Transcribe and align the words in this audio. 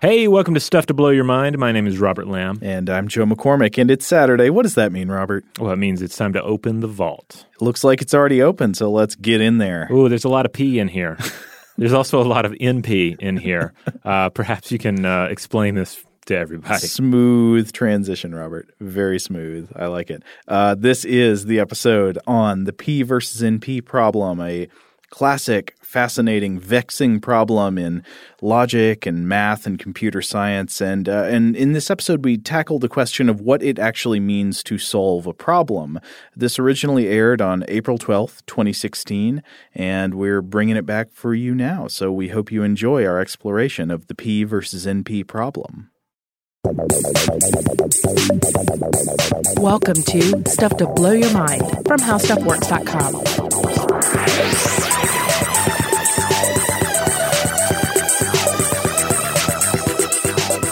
Hey, 0.00 0.28
welcome 0.28 0.54
to 0.54 0.60
Stuff 0.60 0.86
to 0.86 0.94
Blow 0.94 1.10
Your 1.10 1.24
Mind. 1.24 1.58
My 1.58 1.72
name 1.72 1.86
is 1.86 1.98
Robert 1.98 2.26
Lamb. 2.26 2.58
And 2.62 2.88
I'm 2.88 3.06
Joe 3.06 3.26
McCormick, 3.26 3.76
and 3.76 3.90
it's 3.90 4.06
Saturday. 4.06 4.48
What 4.48 4.62
does 4.62 4.74
that 4.76 4.92
mean, 4.92 5.10
Robert? 5.10 5.44
Well, 5.58 5.72
it 5.72 5.76
means 5.76 6.00
it's 6.00 6.16
time 6.16 6.32
to 6.32 6.42
open 6.42 6.80
the 6.80 6.86
vault. 6.86 7.44
It 7.52 7.60
looks 7.60 7.84
like 7.84 8.00
it's 8.00 8.14
already 8.14 8.40
open, 8.40 8.72
so 8.72 8.90
let's 8.90 9.14
get 9.14 9.42
in 9.42 9.58
there. 9.58 9.88
Ooh, 9.92 10.08
there's 10.08 10.24
a 10.24 10.30
lot 10.30 10.46
of 10.46 10.54
pee 10.54 10.78
in 10.78 10.88
here. 10.88 11.18
there's 11.76 11.92
also 11.92 12.18
a 12.18 12.24
lot 12.24 12.46
of 12.46 12.52
NP 12.52 13.20
in 13.20 13.36
here. 13.36 13.74
Uh, 14.02 14.30
perhaps 14.30 14.72
you 14.72 14.78
can 14.78 15.04
uh, 15.04 15.24
explain 15.24 15.74
this 15.74 16.02
to 16.24 16.34
everybody. 16.34 16.86
Smooth 16.86 17.70
transition, 17.70 18.34
Robert. 18.34 18.70
Very 18.80 19.18
smooth. 19.18 19.70
I 19.76 19.88
like 19.88 20.08
it. 20.08 20.22
Uh, 20.48 20.76
this 20.76 21.04
is 21.04 21.44
the 21.44 21.60
episode 21.60 22.18
on 22.26 22.64
the 22.64 22.72
P 22.72 23.02
versus 23.02 23.42
NP 23.42 23.84
problem, 23.84 24.40
a 24.40 24.66
classic, 25.10 25.76
fascinating, 25.82 26.58
vexing 26.58 27.20
problem 27.20 27.76
in 27.76 28.02
logic 28.40 29.04
and 29.06 29.28
math 29.28 29.66
and 29.66 29.78
computer 29.78 30.22
science. 30.22 30.80
And 30.80 31.08
uh, 31.08 31.24
and 31.24 31.54
in 31.56 31.72
this 31.72 31.90
episode, 31.90 32.24
we 32.24 32.38
tackle 32.38 32.78
the 32.78 32.88
question 32.88 33.28
of 33.28 33.40
what 33.40 33.60
it 33.62 33.78
actually 33.78 34.20
means 34.20 34.62
to 34.64 34.78
solve 34.78 35.26
a 35.26 35.34
problem. 35.34 36.00
This 36.34 36.58
originally 36.58 37.08
aired 37.08 37.42
on 37.42 37.64
April 37.68 37.98
twelfth, 37.98 38.46
twenty 38.46 38.72
sixteen, 38.72 39.42
and 39.74 40.14
we're 40.14 40.42
bringing 40.42 40.76
it 40.76 40.86
back 40.86 41.10
for 41.12 41.34
you 41.34 41.54
now. 41.54 41.88
So 41.88 42.12
we 42.12 42.28
hope 42.28 42.52
you 42.52 42.62
enjoy 42.62 43.04
our 43.04 43.20
exploration 43.20 43.90
of 43.90 44.06
the 44.06 44.14
P 44.14 44.44
versus 44.44 44.86
NP 44.86 45.26
problem. 45.26 45.90
Welcome 49.56 50.02
to 50.02 50.48
Stuff 50.48 50.76
to 50.76 50.86
Blow 50.86 51.12
Your 51.12 51.32
Mind 51.32 51.62
from 51.86 51.98
HowStuffWorks.com. 51.98 54.69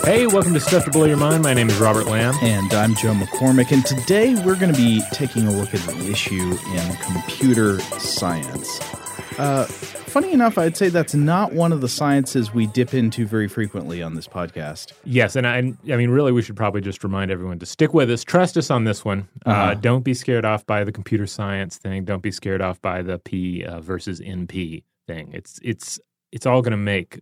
Hey, 0.09 0.27
welcome 0.27 0.55
to 0.55 0.61
Stuff 0.61 0.87
to 0.87 0.91
Blow 0.91 1.05
Your 1.05 1.19
Mind. 1.19 1.43
My 1.43 1.53
name 1.53 1.69
is 1.69 1.77
Robert 1.77 2.07
Lamb. 2.07 2.35
And 2.41 2.73
I'm 2.73 2.95
Joe 2.95 3.13
McCormick. 3.13 3.73
And 3.73 3.85
today 3.85 4.35
we're 4.43 4.57
going 4.57 4.73
to 4.73 4.81
be 4.81 5.03
taking 5.13 5.47
a 5.47 5.51
look 5.51 5.75
at 5.75 5.81
the 5.83 6.11
issue 6.11 6.57
in 6.75 6.97
computer 6.97 7.79
science. 7.99 8.81
Uh, 9.39 9.67
funny 9.67 10.33
enough, 10.33 10.57
I'd 10.57 10.79
say 10.79 10.89
that's 10.89 11.15
not 11.15 11.53
one 11.53 11.73
of 11.73 11.83
the 11.83 11.91
sciences 11.91 12.55
we 12.55 12.67
dip 12.69 12.95
into 12.95 13.27
very 13.27 13.49
frequently 13.49 14.03
on 14.03 14.15
this 14.15 14.27
podcast. 14.27 14.95
Yes, 15.05 15.37
and 15.37 15.47
I, 15.47 15.59
I 15.93 15.97
mean, 15.97 16.09
really, 16.09 16.33
we 16.33 16.41
should 16.41 16.57
probably 16.57 16.81
just 16.81 17.05
remind 17.05 17.31
everyone 17.31 17.59
to 17.59 17.67
stick 17.67 17.93
with 17.93 18.11
us. 18.11 18.25
Trust 18.25 18.57
us 18.57 18.71
on 18.71 18.85
this 18.85 19.05
one. 19.05 19.29
Uh, 19.45 19.51
Uh-huh. 19.51 19.75
don't 19.75 20.05
be 20.05 20.15
scared 20.15 20.47
off 20.47 20.65
by 20.65 20.85
the 20.85 20.93
computer 20.93 21.27
science 21.27 21.77
thing. 21.77 22.07
Don't 22.07 22.23
be 22.23 22.33
scared 22.33 22.63
off 22.63 22.81
by 22.81 23.03
the 23.03 23.19
P 23.19 23.63
uh, 23.63 23.81
versus 23.81 24.23
NP 24.23 24.85
thing. 25.07 25.33
It's 25.35 25.61
it's 25.63 26.01
it's 26.33 26.47
all 26.47 26.63
going 26.63 26.71
to 26.71 26.79
make 26.79 27.21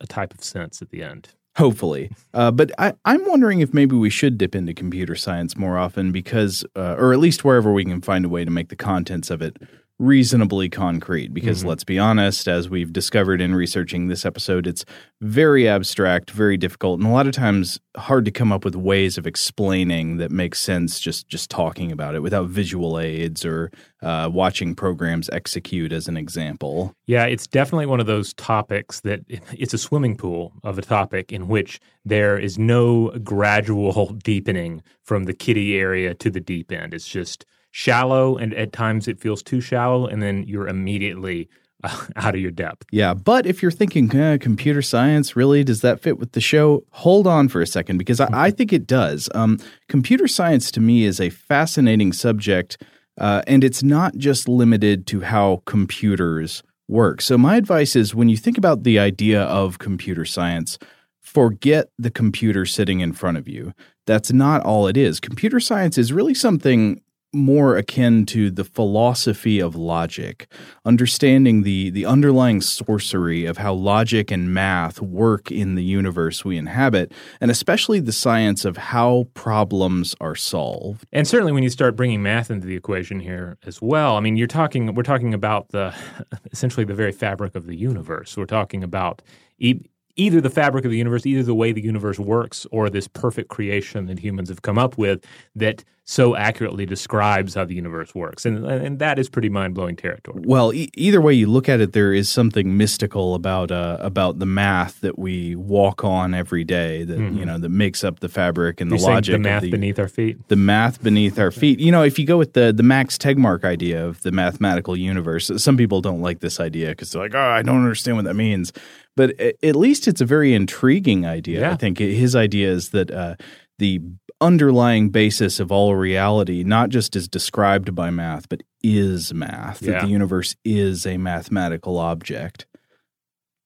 a 0.00 0.08
type 0.08 0.34
of 0.34 0.42
sense 0.42 0.82
at 0.82 0.90
the 0.90 1.04
end. 1.04 1.28
Hopefully. 1.56 2.10
Uh, 2.34 2.50
but 2.50 2.70
I, 2.78 2.92
I'm 3.06 3.26
wondering 3.26 3.60
if 3.60 3.72
maybe 3.72 3.96
we 3.96 4.10
should 4.10 4.36
dip 4.36 4.54
into 4.54 4.74
computer 4.74 5.14
science 5.14 5.56
more 5.56 5.78
often 5.78 6.12
because, 6.12 6.64
uh, 6.76 6.96
or 6.98 7.14
at 7.14 7.18
least 7.18 7.44
wherever 7.44 7.72
we 7.72 7.84
can 7.84 8.02
find 8.02 8.26
a 8.26 8.28
way 8.28 8.44
to 8.44 8.50
make 8.50 8.68
the 8.68 8.76
contents 8.76 9.30
of 9.30 9.40
it 9.40 9.56
reasonably 9.98 10.68
concrete. 10.68 11.32
Because 11.32 11.64
let's 11.64 11.84
be 11.84 11.98
honest, 11.98 12.48
as 12.48 12.68
we've 12.68 12.92
discovered 12.92 13.40
in 13.40 13.54
researching 13.54 14.08
this 14.08 14.26
episode, 14.26 14.66
it's 14.66 14.84
very 15.20 15.68
abstract, 15.68 16.30
very 16.30 16.56
difficult, 16.56 17.00
and 17.00 17.08
a 17.08 17.12
lot 17.12 17.26
of 17.26 17.32
times 17.32 17.80
hard 17.96 18.24
to 18.26 18.30
come 18.30 18.52
up 18.52 18.64
with 18.64 18.76
ways 18.76 19.16
of 19.16 19.26
explaining 19.26 20.18
that 20.18 20.30
make 20.30 20.54
sense 20.54 21.00
just 21.00 21.28
just 21.28 21.50
talking 21.50 21.90
about 21.90 22.14
it 22.14 22.20
without 22.20 22.48
visual 22.48 23.00
aids 23.00 23.44
or 23.44 23.70
uh, 24.02 24.28
watching 24.30 24.74
programs 24.74 25.30
execute 25.30 25.92
as 25.92 26.08
an 26.08 26.16
example. 26.16 26.92
Yeah, 27.06 27.24
it's 27.24 27.46
definitely 27.46 27.86
one 27.86 28.00
of 28.00 28.06
those 28.06 28.34
topics 28.34 29.00
that 29.00 29.20
it's 29.28 29.74
a 29.74 29.78
swimming 29.78 30.16
pool 30.16 30.52
of 30.62 30.78
a 30.78 30.82
topic 30.82 31.32
in 31.32 31.48
which 31.48 31.80
there 32.04 32.38
is 32.38 32.58
no 32.58 33.10
gradual 33.24 34.06
deepening 34.24 34.82
from 35.02 35.24
the 35.24 35.34
kiddie 35.34 35.76
area 35.76 36.14
to 36.14 36.30
the 36.30 36.40
deep 36.40 36.70
end. 36.70 36.92
It's 36.92 37.08
just 37.08 37.46
shallow, 37.76 38.38
and 38.38 38.54
at 38.54 38.72
times 38.72 39.06
it 39.06 39.20
feels 39.20 39.42
too 39.42 39.60
shallow, 39.60 40.06
and 40.06 40.22
then 40.22 40.42
you're 40.44 40.66
immediately 40.66 41.46
uh, 41.84 42.06
out 42.16 42.34
of 42.34 42.40
your 42.40 42.50
depth. 42.50 42.86
Yeah, 42.90 43.12
but 43.12 43.44
if 43.44 43.60
you're 43.60 43.70
thinking 43.70 44.10
eh, 44.16 44.38
computer 44.38 44.80
science, 44.80 45.36
really 45.36 45.62
does 45.62 45.82
that 45.82 46.00
fit 46.00 46.18
with 46.18 46.32
the 46.32 46.40
show? 46.40 46.84
Hold 46.92 47.26
on 47.26 47.50
for 47.50 47.60
a 47.60 47.66
second 47.66 47.98
because 47.98 48.18
I, 48.18 48.30
I 48.32 48.50
think 48.50 48.72
it 48.72 48.86
does. 48.86 49.28
Um, 49.34 49.58
computer 49.90 50.26
science 50.26 50.70
to 50.70 50.80
me 50.80 51.04
is 51.04 51.20
a 51.20 51.28
fascinating 51.28 52.14
subject, 52.14 52.82
uh, 53.18 53.42
and 53.46 53.62
it's 53.62 53.82
not 53.82 54.16
just 54.16 54.48
limited 54.48 55.06
to 55.08 55.20
how 55.20 55.60
computers 55.66 56.62
work. 56.88 57.20
So 57.20 57.36
my 57.36 57.56
advice 57.56 57.94
is 57.94 58.14
when 58.14 58.30
you 58.30 58.38
think 58.38 58.56
about 58.56 58.84
the 58.84 58.98
idea 58.98 59.42
of 59.42 59.78
computer 59.78 60.24
science, 60.24 60.78
forget 61.20 61.90
the 61.98 62.10
computer 62.10 62.64
sitting 62.64 63.00
in 63.00 63.12
front 63.12 63.36
of 63.36 63.46
you. 63.46 63.74
That's 64.06 64.32
not 64.32 64.62
all 64.62 64.86
it 64.86 64.96
is. 64.96 65.20
Computer 65.20 65.60
science 65.60 65.98
is 65.98 66.10
really 66.10 66.32
something 66.32 67.02
more 67.36 67.76
akin 67.76 68.26
to 68.26 68.50
the 68.50 68.64
philosophy 68.64 69.60
of 69.60 69.76
logic, 69.76 70.50
understanding 70.84 71.62
the, 71.62 71.90
the 71.90 72.06
underlying 72.06 72.60
sorcery 72.60 73.44
of 73.44 73.58
how 73.58 73.74
logic 73.74 74.30
and 74.30 74.52
math 74.52 75.00
work 75.00 75.50
in 75.50 75.74
the 75.74 75.84
universe 75.84 76.44
we 76.44 76.56
inhabit, 76.56 77.12
and 77.40 77.50
especially 77.50 78.00
the 78.00 78.12
science 78.12 78.64
of 78.64 78.76
how 78.76 79.28
problems 79.34 80.14
are 80.20 80.34
solved. 80.34 81.06
And 81.12 81.28
certainly, 81.28 81.52
when 81.52 81.62
you 81.62 81.70
start 81.70 81.96
bringing 81.96 82.22
math 82.22 82.50
into 82.50 82.66
the 82.66 82.76
equation 82.76 83.20
here 83.20 83.58
as 83.64 83.80
well, 83.80 84.16
I 84.16 84.20
mean, 84.20 84.36
you're 84.36 84.46
talking. 84.46 84.94
We're 84.94 85.02
talking 85.02 85.34
about 85.34 85.68
the 85.68 85.94
essentially 86.52 86.84
the 86.84 86.94
very 86.94 87.12
fabric 87.12 87.54
of 87.54 87.66
the 87.66 87.76
universe. 87.76 88.36
We're 88.36 88.46
talking 88.46 88.82
about 88.82 89.22
e- 89.58 89.80
either 90.16 90.40
the 90.40 90.50
fabric 90.50 90.84
of 90.84 90.90
the 90.90 90.98
universe, 90.98 91.26
either 91.26 91.42
the 91.42 91.54
way 91.54 91.72
the 91.72 91.82
universe 91.82 92.18
works, 92.18 92.66
or 92.72 92.90
this 92.90 93.06
perfect 93.06 93.48
creation 93.48 94.06
that 94.06 94.18
humans 94.18 94.48
have 94.48 94.62
come 94.62 94.78
up 94.78 94.98
with 94.98 95.24
that 95.54 95.84
so 96.08 96.36
accurately 96.36 96.86
describes 96.86 97.54
how 97.54 97.64
the 97.64 97.74
universe 97.74 98.14
works. 98.14 98.46
And 98.46 98.64
and 98.64 99.00
that 99.00 99.18
is 99.18 99.28
pretty 99.28 99.48
mind 99.48 99.74
blowing 99.74 99.96
territory. 99.96 100.40
Well, 100.46 100.72
e- 100.72 100.88
either 100.94 101.20
way 101.20 101.34
you 101.34 101.48
look 101.48 101.68
at 101.68 101.80
it, 101.80 101.94
there 101.94 102.12
is 102.12 102.30
something 102.30 102.76
mystical 102.76 103.34
about 103.34 103.72
uh, 103.72 103.96
about 104.00 104.38
the 104.38 104.46
math 104.46 105.00
that 105.00 105.18
we 105.18 105.56
walk 105.56 106.04
on 106.04 106.32
every 106.32 106.62
day. 106.62 107.02
That 107.02 107.18
you 107.18 107.44
know 107.44 107.58
that 107.58 107.70
makes 107.70 108.04
up 108.04 108.20
the 108.20 108.28
fabric 108.28 108.80
and 108.80 108.88
the 108.88 108.94
You're 108.94 109.00
saying 109.00 109.14
logic. 109.14 109.32
the 109.34 109.38
math 109.40 109.62
the, 109.62 109.70
beneath 109.72 109.98
our 109.98 110.06
feet. 110.08 110.46
the 110.46 110.54
math 110.54 111.02
beneath 111.02 111.40
our 111.40 111.50
feet. 111.50 111.80
You 111.80 111.90
know, 111.90 112.04
if 112.04 112.20
you 112.20 112.24
go 112.24 112.38
with 112.38 112.52
the 112.52 112.72
the 112.72 112.84
Max 112.84 113.18
Tegmark 113.18 113.64
idea 113.64 114.06
of 114.06 114.22
the 114.22 114.30
mathematical 114.30 114.96
universe, 114.96 115.50
some 115.56 115.76
people 115.76 116.00
don't 116.00 116.20
like 116.22 116.38
this 116.38 116.60
idea 116.60 116.90
because 116.90 117.10
they're 117.10 117.22
like, 117.22 117.34
"Oh, 117.34 117.40
I 117.40 117.62
don't 117.62 117.82
understand 117.82 118.16
what 118.16 118.26
that 118.26 118.34
means." 118.34 118.72
But 119.16 119.30
at 119.40 119.74
least 119.74 120.06
it's 120.06 120.20
a 120.20 120.26
very 120.26 120.52
intriguing 120.52 121.24
idea. 121.24 121.60
Yeah. 121.62 121.72
I 121.72 121.76
think 121.76 121.98
his 121.98 122.36
idea 122.36 122.70
is 122.70 122.90
that 122.90 123.10
uh, 123.10 123.36
the 123.78 124.00
underlying 124.40 125.10
basis 125.10 125.60
of 125.60 125.72
all 125.72 125.94
reality 125.94 126.62
not 126.62 126.90
just 126.90 127.16
is 127.16 127.28
described 127.28 127.94
by 127.94 128.10
math, 128.10 128.48
but 128.48 128.62
is 128.82 129.32
math. 129.32 129.82
Yeah. 129.82 129.92
That 129.92 130.02
the 130.02 130.08
universe 130.08 130.56
is 130.64 131.06
a 131.06 131.16
mathematical 131.16 131.98
object. 131.98 132.66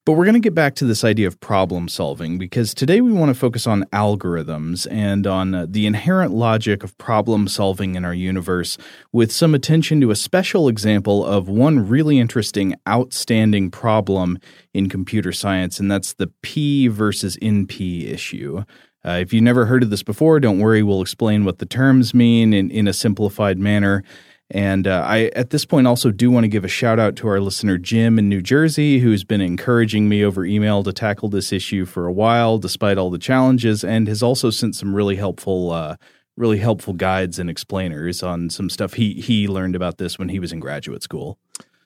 But 0.03 0.13
we're 0.13 0.25
going 0.25 0.33
to 0.33 0.39
get 0.39 0.55
back 0.55 0.73
to 0.75 0.85
this 0.85 1.03
idea 1.03 1.27
of 1.27 1.39
problem 1.39 1.87
solving 1.87 2.39
because 2.39 2.73
today 2.73 3.01
we 3.01 3.11
want 3.11 3.29
to 3.29 3.39
focus 3.39 3.67
on 3.67 3.83
algorithms 3.93 4.87
and 4.89 5.27
on 5.27 5.53
uh, 5.53 5.67
the 5.69 5.85
inherent 5.85 6.33
logic 6.33 6.83
of 6.83 6.97
problem 6.97 7.47
solving 7.47 7.93
in 7.93 8.03
our 8.03 8.13
universe 8.13 8.79
with 9.13 9.31
some 9.31 9.53
attention 9.53 10.01
to 10.01 10.09
a 10.09 10.15
special 10.15 10.67
example 10.67 11.23
of 11.23 11.47
one 11.47 11.87
really 11.87 12.17
interesting, 12.17 12.73
outstanding 12.89 13.69
problem 13.69 14.39
in 14.73 14.89
computer 14.89 15.31
science, 15.31 15.79
and 15.79 15.91
that's 15.91 16.13
the 16.13 16.31
P 16.41 16.87
versus 16.87 17.37
NP 17.37 18.11
issue. 18.11 18.63
Uh, 19.05 19.19
if 19.21 19.33
you've 19.33 19.43
never 19.43 19.65
heard 19.65 19.83
of 19.83 19.89
this 19.89 20.03
before, 20.03 20.39
don't 20.39 20.59
worry, 20.59 20.83
we'll 20.83 21.01
explain 21.01 21.43
what 21.43 21.57
the 21.57 21.65
terms 21.65 22.13
mean 22.13 22.53
in, 22.53 22.69
in 22.69 22.87
a 22.87 22.93
simplified 22.93 23.57
manner. 23.57 24.03
And 24.53 24.85
uh, 24.85 25.03
I, 25.07 25.31
at 25.33 25.49
this 25.49 25.63
point, 25.63 25.87
also 25.87 26.11
do 26.11 26.29
want 26.29 26.43
to 26.43 26.49
give 26.49 26.65
a 26.65 26.69
shout 26.69 26.99
out 26.99 27.15
to 27.17 27.27
our 27.29 27.39
listener 27.39 27.77
Jim 27.77 28.19
in 28.19 28.27
New 28.27 28.41
Jersey, 28.41 28.99
who's 28.99 29.23
been 29.23 29.39
encouraging 29.39 30.09
me 30.09 30.25
over 30.25 30.45
email 30.45 30.83
to 30.83 30.91
tackle 30.91 31.29
this 31.29 31.53
issue 31.53 31.85
for 31.85 32.05
a 32.05 32.11
while, 32.11 32.57
despite 32.57 32.97
all 32.97 33.09
the 33.09 33.17
challenges, 33.17 33.83
and 33.83 34.09
has 34.09 34.21
also 34.21 34.49
sent 34.49 34.75
some 34.75 34.93
really 34.93 35.15
helpful, 35.15 35.71
uh, 35.71 35.95
really 36.35 36.57
helpful 36.57 36.93
guides 36.93 37.39
and 37.39 37.49
explainers 37.49 38.21
on 38.21 38.49
some 38.49 38.69
stuff 38.69 38.93
he 38.93 39.13
he 39.13 39.47
learned 39.47 39.75
about 39.75 39.97
this 39.99 40.19
when 40.19 40.27
he 40.27 40.39
was 40.39 40.51
in 40.51 40.59
graduate 40.59 41.01
school. 41.01 41.39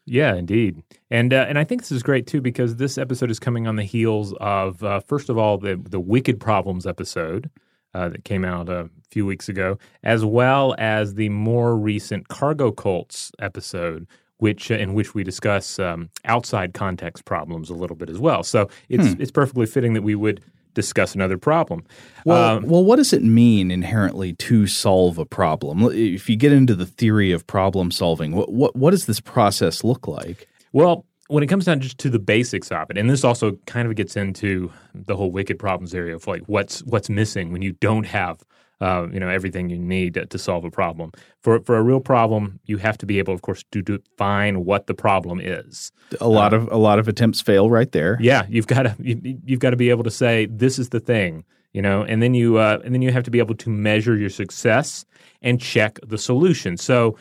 Yeah, 0.07 0.35
indeed, 0.35 0.83
and 1.09 1.33
uh, 1.33 1.45
and 1.49 1.57
I 1.57 1.63
think 1.63 1.81
this 1.81 1.91
is 1.91 2.03
great 2.03 2.27
too 2.27 2.39
because 2.39 2.75
this 2.75 2.97
episode 2.97 3.31
is 3.31 3.39
coming 3.39 3.65
on 3.65 3.75
the 3.75 3.83
heels 3.83 4.33
of 4.39 4.83
uh, 4.83 4.99
first 4.99 5.29
of 5.29 5.37
all 5.37 5.57
the 5.57 5.81
the 5.83 5.99
Wicked 5.99 6.39
Problems 6.39 6.85
episode 6.85 7.49
uh, 7.95 8.09
that 8.09 8.23
came 8.23 8.45
out 8.45 8.69
a 8.69 8.89
few 9.09 9.25
weeks 9.25 9.49
ago, 9.49 9.79
as 10.03 10.23
well 10.23 10.75
as 10.77 11.15
the 11.15 11.29
more 11.29 11.75
recent 11.75 12.27
Cargo 12.27 12.71
Cults 12.71 13.31
episode, 13.39 14.05
which 14.37 14.69
uh, 14.69 14.75
in 14.75 14.93
which 14.93 15.15
we 15.15 15.23
discuss 15.23 15.79
um, 15.79 16.09
outside 16.25 16.75
context 16.75 17.25
problems 17.25 17.71
a 17.71 17.73
little 17.73 17.95
bit 17.95 18.09
as 18.09 18.19
well. 18.19 18.43
So 18.43 18.69
it's 18.89 19.15
it's 19.19 19.31
perfectly 19.31 19.65
fitting 19.65 19.93
that 19.93 20.03
we 20.03 20.13
would 20.13 20.43
discuss 20.75 21.15
another 21.15 21.37
problem. 21.37 21.83
Well, 22.25 22.57
Um, 22.57 22.67
well, 22.67 22.83
what 22.83 22.97
does 22.97 23.11
it 23.13 23.23
mean 23.23 23.71
inherently 23.71 24.33
to 24.33 24.67
solve 24.67 25.17
a 25.17 25.25
problem? 25.25 25.81
If 25.91 26.29
you 26.29 26.35
get 26.35 26.51
into 26.51 26.75
the 26.75 26.85
theory 26.85 27.31
of 27.31 27.47
problem 27.47 27.89
solving, 27.89 28.33
what 28.33 28.53
what, 28.53 28.75
what 28.75 28.91
does 28.91 29.07
this 29.07 29.19
process 29.19 29.83
look 29.83 30.07
like? 30.07 30.47
Well, 30.71 31.05
when 31.27 31.43
it 31.43 31.47
comes 31.47 31.65
down 31.65 31.79
just 31.79 31.97
to 31.99 32.09
the 32.11 32.19
basics 32.19 32.71
of 32.71 32.91
it, 32.91 32.97
and 32.99 33.09
this 33.09 33.23
also 33.23 33.57
kind 33.65 33.87
of 33.87 33.95
gets 33.95 34.15
into 34.15 34.71
the 34.93 35.15
whole 35.15 35.31
wicked 35.31 35.57
problems 35.57 35.95
area 35.95 36.15
of 36.15 36.27
like 36.27 36.43
what's 36.45 36.83
what's 36.83 37.09
missing 37.09 37.51
when 37.51 37.63
you 37.63 37.71
don't 37.81 38.05
have 38.05 38.43
uh, 38.81 39.07
you 39.11 39.19
know 39.19 39.29
everything 39.29 39.69
you 39.69 39.77
need 39.77 40.15
to, 40.15 40.25
to, 40.25 40.37
solve 40.37 40.65
a 40.65 40.71
problem. 40.71 41.11
For 41.41 41.59
for 41.61 41.77
a 41.77 41.83
real 41.83 41.99
problem, 41.99 42.59
you 42.65 42.77
have 42.77 42.97
to 42.99 43.05
be 43.05 43.19
able, 43.19 43.33
of 43.33 43.41
course, 43.41 43.63
to 43.71 43.81
define 43.81 44.65
what 44.65 44.87
the 44.87 44.93
problem 44.93 45.39
is. 45.39 45.91
A 46.19 46.27
lot 46.27 46.53
uh, 46.53 46.57
of 46.57 46.71
a 46.71 46.77
lot 46.77 46.99
of 46.99 47.07
attempts 47.07 47.41
fail 47.41 47.69
right 47.69 47.91
there. 47.91 48.17
Yeah, 48.19 48.45
you've 48.49 48.67
got 48.67 48.83
to 48.83 48.95
you, 48.99 49.39
have 49.49 49.59
got 49.59 49.69
to 49.71 49.77
be 49.77 49.89
able 49.89 50.03
to 50.03 50.11
say 50.11 50.47
this 50.47 50.77
is 50.77 50.89
the 50.89 50.99
thing, 50.99 51.45
you 51.73 51.81
know, 51.81 52.03
and 52.03 52.21
then 52.21 52.33
you 52.33 52.57
uh, 52.57 52.79
and 52.83 52.93
then 52.93 53.01
you 53.01 53.11
have 53.11 53.23
to 53.23 53.31
be 53.31 53.39
able 53.39 53.55
to 53.55 53.69
measure 53.69 54.17
your 54.17 54.29
success 54.29 55.05
and 55.41 55.61
check 55.61 55.99
the 56.05 56.17
solution. 56.17 56.75
So 56.75 57.17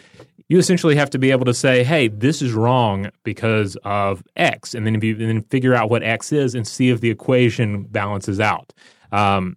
you 0.49 0.59
essentially 0.59 0.97
have 0.97 1.11
to 1.11 1.19
be 1.19 1.31
able 1.31 1.45
to 1.45 1.55
say, 1.55 1.85
"Hey, 1.85 2.09
this 2.09 2.43
is 2.43 2.53
wrong 2.53 3.11
because 3.23 3.77
of 3.85 4.23
X," 4.37 4.75
and 4.75 4.87
then 4.87 5.01
you, 5.01 5.13
and 5.13 5.29
then 5.29 5.43
figure 5.43 5.75
out 5.75 5.89
what 5.89 6.03
X 6.03 6.33
is 6.33 6.55
and 6.55 6.67
see 6.67 6.91
if 6.91 7.01
the 7.01 7.11
equation 7.11 7.85
balances 7.85 8.41
out. 8.41 8.73
Um, 9.13 9.57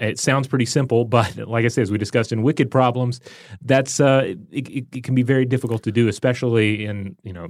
it 0.00 0.18
sounds 0.18 0.48
pretty 0.48 0.66
simple, 0.66 1.04
but 1.04 1.36
like 1.48 1.64
I 1.64 1.68
said, 1.68 1.82
as 1.82 1.90
we 1.90 1.98
discussed 1.98 2.32
in 2.32 2.42
Wicked 2.42 2.70
Problems, 2.70 3.20
that's 3.62 4.00
uh, 4.00 4.34
it, 4.50 4.68
it, 4.68 4.86
it 4.92 5.04
can 5.04 5.14
be 5.14 5.22
very 5.22 5.44
difficult 5.44 5.82
to 5.84 5.92
do, 5.92 6.08
especially 6.08 6.84
in 6.84 7.16
you 7.22 7.32
know 7.32 7.48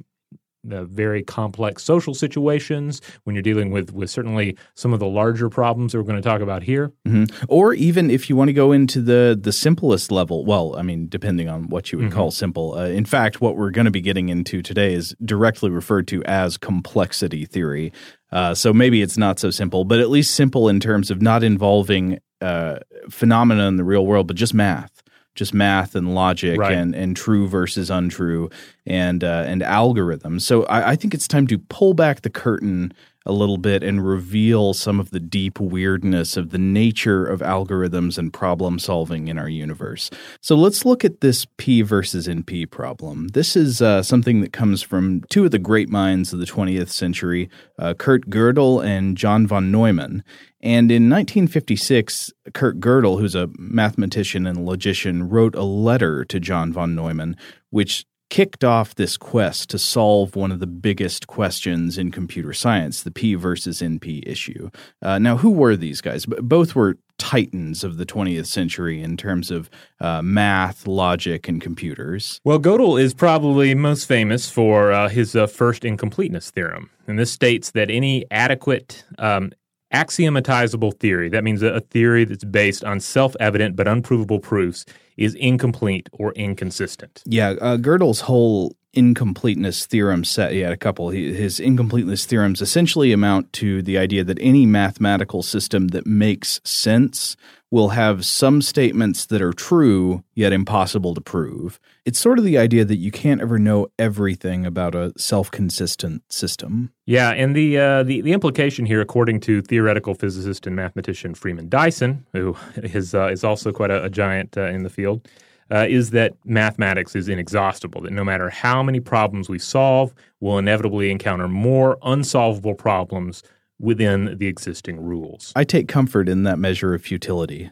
the 0.63 0.85
very 0.85 1.23
complex 1.23 1.83
social 1.83 2.15
situations 2.15 3.01
when 3.25 3.35
you're 3.35 3.43
dealing 3.43 3.71
with 3.71 3.93
with 3.93 4.11
certainly 4.11 4.57
some 4.75 4.93
of 4.93 5.01
the 5.01 5.07
larger 5.07 5.49
problems 5.49 5.93
that 5.93 5.99
we're 5.99 6.05
going 6.05 6.21
to 6.21 6.29
talk 6.29 6.41
about 6.41 6.63
here 6.63 6.93
mm-hmm. 7.07 7.25
or 7.49 7.73
even 7.75 8.11
if 8.11 8.29
you 8.29 8.37
want 8.37 8.49
to 8.49 8.53
go 8.53 8.73
into 8.73 9.01
the 9.01 9.39
the 9.41 9.53
simplest 9.53 10.13
level 10.13 10.45
well 10.45 10.77
i 10.77 10.83
mean 10.83 11.09
depending 11.09 11.49
on 11.49 11.69
what 11.69 11.91
you 11.91 11.99
would 11.99 12.09
mm-hmm. 12.09 12.17
call 12.17 12.31
simple 12.31 12.75
uh, 12.75 12.85
in 12.85 13.05
fact 13.05 13.41
what 13.41 13.57
we're 13.57 13.71
going 13.71 13.87
to 13.87 13.91
be 13.91 14.03
getting 14.03 14.29
into 14.29 14.63
today 14.63 14.93
is 14.93 15.15
directly 15.25 15.71
referred 15.71 16.07
to 16.07 16.23
as 16.25 16.59
complexity 16.59 17.47
theory 17.47 17.93
uh, 18.33 18.55
so 18.55 18.73
maybe 18.73 19.01
it's 19.01 19.17
not 19.17 19.39
so 19.39 19.51
simple 19.51 19.85
but 19.85 19.99
at 19.99 20.11
least 20.11 20.35
simple 20.35 20.69
in 20.69 20.79
terms 20.79 21.11
of 21.11 21.23
not 21.23 21.43
involving 21.43 22.19
uh, 22.41 22.79
phenomena 23.09 23.69
in 23.69 23.77
the 23.77 23.85
real 23.85 24.07
world 24.07 24.27
but 24.27 24.37
just 24.37 24.55
math 24.55 25.03
just 25.35 25.55
math 25.55 25.95
and 25.95 26.15
logic 26.15 26.59
right. 26.59 26.73
and, 26.73 26.95
and 26.95 27.17
true 27.17 27.49
versus 27.49 27.89
untrue 27.89 28.51
and 28.85 29.23
uh, 29.23 29.45
and 29.47 29.63
algorithms. 29.63 30.43
So 30.43 30.65
I, 30.65 30.91
I, 30.91 30.97
think 30.97 31.15
it's 31.15 31.29
time 31.29 31.47
to 31.47 31.59
pull 31.59 31.95
back 31.95 32.23
the 32.23 32.31
curtain 32.31 32.93
a 33.27 33.33
little 33.33 33.59
bit 33.59 33.83
and 33.83 34.07
reveal 34.07 34.73
some 34.73 34.99
of 34.99 35.11
the 35.11 35.21
deep 35.21 35.61
weirdness 35.61 36.37
of 36.37 36.51
the 36.51 36.59
nature 36.59 37.27
of 37.27 37.41
algorithms 37.41 38.17
and 38.17 38.33
problem 38.33 38.79
solving 38.79 39.29
in 39.29 39.39
our 39.39 39.49
universe. 39.49 40.11
So 40.41 40.57
let's 40.57 40.85
look 40.85 41.05
at 41.05 41.21
this 41.21 41.47
P 41.59 41.83
versus 41.83 42.27
NP 42.27 42.71
problem. 42.71 43.29
This 43.29 43.57
is 43.57 43.83
uh, 43.83 44.03
something 44.03 44.41
that 44.41 44.53
comes 44.53 44.83
from 44.83 45.23
two 45.29 45.45
of 45.45 45.51
the 45.51 45.59
great 45.59 45.91
minds 45.91 46.33
of 46.33 46.39
the 46.39 46.47
20th 46.47 46.89
century, 46.89 47.51
uh, 47.79 47.95
Kurt 47.95 48.31
Gödel 48.31 48.85
and 48.85 49.17
John 49.17 49.47
von 49.47 49.71
Neumann. 49.71 50.25
And 50.63 50.91
in 50.91 51.09
1956, 51.09 52.33
Kurt 52.53 52.81
Gödel, 52.81 53.19
who's 53.19 53.35
a 53.35 53.49
mathematician 53.59 54.47
and 54.47 54.67
logician, 54.67 55.29
wrote 55.29 55.55
a 55.55 55.63
letter 55.63 56.25
to 56.27 56.39
John 56.39 56.73
von 56.73 56.95
Neumann, 56.95 57.37
which 57.71 58.05
kicked 58.31 58.63
off 58.63 58.95
this 58.95 59.17
quest 59.17 59.69
to 59.71 59.79
solve 59.79 60.37
one 60.37 60.53
of 60.53 60.61
the 60.61 60.67
biggest 60.67 61.27
questions 61.27 61.99
in 61.99 62.11
computer 62.11 62.53
science, 62.53 63.03
the 63.03 63.11
P 63.11 63.35
versus 63.35 63.81
NP 63.81 64.23
issue. 64.25 64.71
Uh, 65.03 65.19
now, 65.19 65.37
who 65.37 65.51
were 65.51 65.77
these 65.77 66.01
guys? 66.01 66.27
Both 66.27 66.75
were 66.75 66.97
titans 67.19 67.85
of 67.85 67.99
the 67.99 68.07
20th 68.07 68.47
century 68.47 69.03
in 69.03 69.17
terms 69.17 69.51
of 69.51 69.69
uh, 70.01 70.23
math, 70.23 70.87
logic, 70.87 71.49
and 71.49 71.61
computers. 71.61 72.41
Well, 72.45 72.59
Gödel 72.59 73.01
is 73.01 73.13
probably 73.13 73.75
most 73.75 74.07
famous 74.07 74.49
for 74.49 74.91
uh, 74.91 75.09
his 75.11 75.37
uh, 75.37 75.47
first 75.47 75.85
incompleteness 75.85 76.51
theorem. 76.51 76.91
And 77.07 77.19
this 77.19 77.31
states 77.31 77.73
that 77.73 77.91
any 77.91 78.25
adequate 78.31 79.05
um, 79.19 79.53
axiomatizable 79.93 80.99
theory, 80.99 81.29
that 81.29 81.45
means 81.45 81.63
a 81.63 81.81
theory 81.81 82.25
that's 82.25 82.45
based 82.45 82.85
on 82.85 83.01
self 83.01 83.37
evident 83.41 83.77
but 83.77 83.87
unprovable 83.87 84.41
proofs, 84.41 84.85
is 85.17 85.35
incomplete 85.35 86.09
or 86.13 86.33
inconsistent. 86.33 87.23
Yeah, 87.27 87.51
uh, 87.61 87.77
Gödel's 87.77 88.21
whole 88.21 88.75
incompleteness 88.93 89.87
theorem 89.87 90.25
set, 90.25 90.53
he 90.53 90.61
had 90.61 90.73
a 90.73 90.77
couple. 90.77 91.11
His 91.11 91.61
incompleteness 91.61 92.27
theorems 92.27 92.61
essentially 92.61 93.13
amount 93.13 93.53
to 93.55 93.83
the 93.83 93.99
idea 93.99 94.25
that 94.25 94.39
any 94.41 94.67
mathematical 94.67 95.43
system 95.43 95.89
that 95.89 96.07
makes 96.07 96.61
sense 96.65 97.37
will 97.71 97.91
have 97.91 98.27
some 98.27 98.61
statements 98.61 99.27
that 99.27 99.41
are 99.41 99.53
true 99.53 100.25
yet 100.35 100.53
impossible 100.53 101.15
to 101.15 101.21
prove. 101.21 101.79
It's 102.05 102.19
sort 102.19 102.39
of 102.39 102.45
the 102.45 102.59
idea 102.59 102.85
that 102.85 102.97
you 102.97 103.13
can't 103.13 103.41
ever 103.41 103.59
know 103.59 103.87
everything 103.99 104.67
about 104.67 104.95
a 104.95 105.13
self-consistent 105.17 106.23
system. 106.33 106.93
Yeah, 107.07 107.31
and 107.31 107.55
the 107.55 107.79
uh, 107.79 108.03
the, 108.03 108.23
the 108.23 108.33
implication 108.33 108.87
here, 108.87 109.01
according 109.01 109.41
to 109.41 109.63
theoretical 109.63 110.15
physicist 110.15 110.67
and 110.67 110.75
mathematician 110.75 111.35
Freeman 111.35 111.69
Dyson, 111.69 112.27
who 112.33 112.57
is 112.77 113.15
uh, 113.15 113.29
is 113.29 113.45
also 113.45 113.71
quite 113.71 113.91
a, 113.91 114.03
a 114.03 114.11
giant 114.11 114.57
uh, 114.57 114.63
in 114.63 114.83
the 114.83 114.91
field, 114.91 115.29
uh, 115.71 115.87
is 115.89 116.11
that 116.11 116.35
mathematics 116.45 117.15
is 117.15 117.29
inexhaustible. 117.29 118.03
That 118.03 118.13
no 118.13 118.25
matter 118.25 118.51
how 118.51 118.83
many 118.83 119.01
problems 119.01 119.49
we 119.49 119.59
solve, 119.59 120.15
we'll 120.41 120.59
inevitably 120.59 121.11
encounter 121.11 121.49
more 121.49 121.99
unsolvable 122.03 122.75
problems 122.75 123.43
within 123.79 124.37
the 124.39 124.47
existing 124.47 125.01
rules. 125.01 125.53
I 125.57 125.65
take 125.65 125.89
comfort 125.89 126.29
in 126.29 126.43
that 126.43 126.59
measure 126.59 126.95
of 126.95 127.03
futility. 127.03 127.71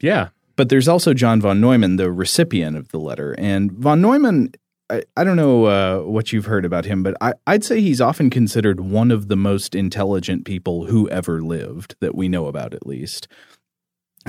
Yeah. 0.00 0.28
But 0.56 0.68
there's 0.68 0.88
also 0.88 1.14
John 1.14 1.40
von 1.40 1.60
Neumann, 1.60 1.96
the 1.96 2.10
recipient 2.10 2.76
of 2.76 2.88
the 2.88 2.98
letter. 2.98 3.34
And 3.38 3.72
von 3.72 4.00
Neumann, 4.00 4.52
I, 4.90 5.02
I 5.16 5.24
don't 5.24 5.36
know 5.36 5.64
uh, 5.66 6.00
what 6.00 6.32
you've 6.32 6.46
heard 6.46 6.64
about 6.64 6.84
him, 6.84 7.02
but 7.02 7.16
I, 7.20 7.34
I'd 7.46 7.64
say 7.64 7.80
he's 7.80 8.00
often 8.00 8.28
considered 8.28 8.80
one 8.80 9.10
of 9.10 9.28
the 9.28 9.36
most 9.36 9.74
intelligent 9.74 10.44
people 10.44 10.86
who 10.86 11.08
ever 11.08 11.40
lived, 11.40 11.94
that 12.00 12.14
we 12.14 12.28
know 12.28 12.46
about 12.46 12.74
at 12.74 12.86
least. 12.86 13.28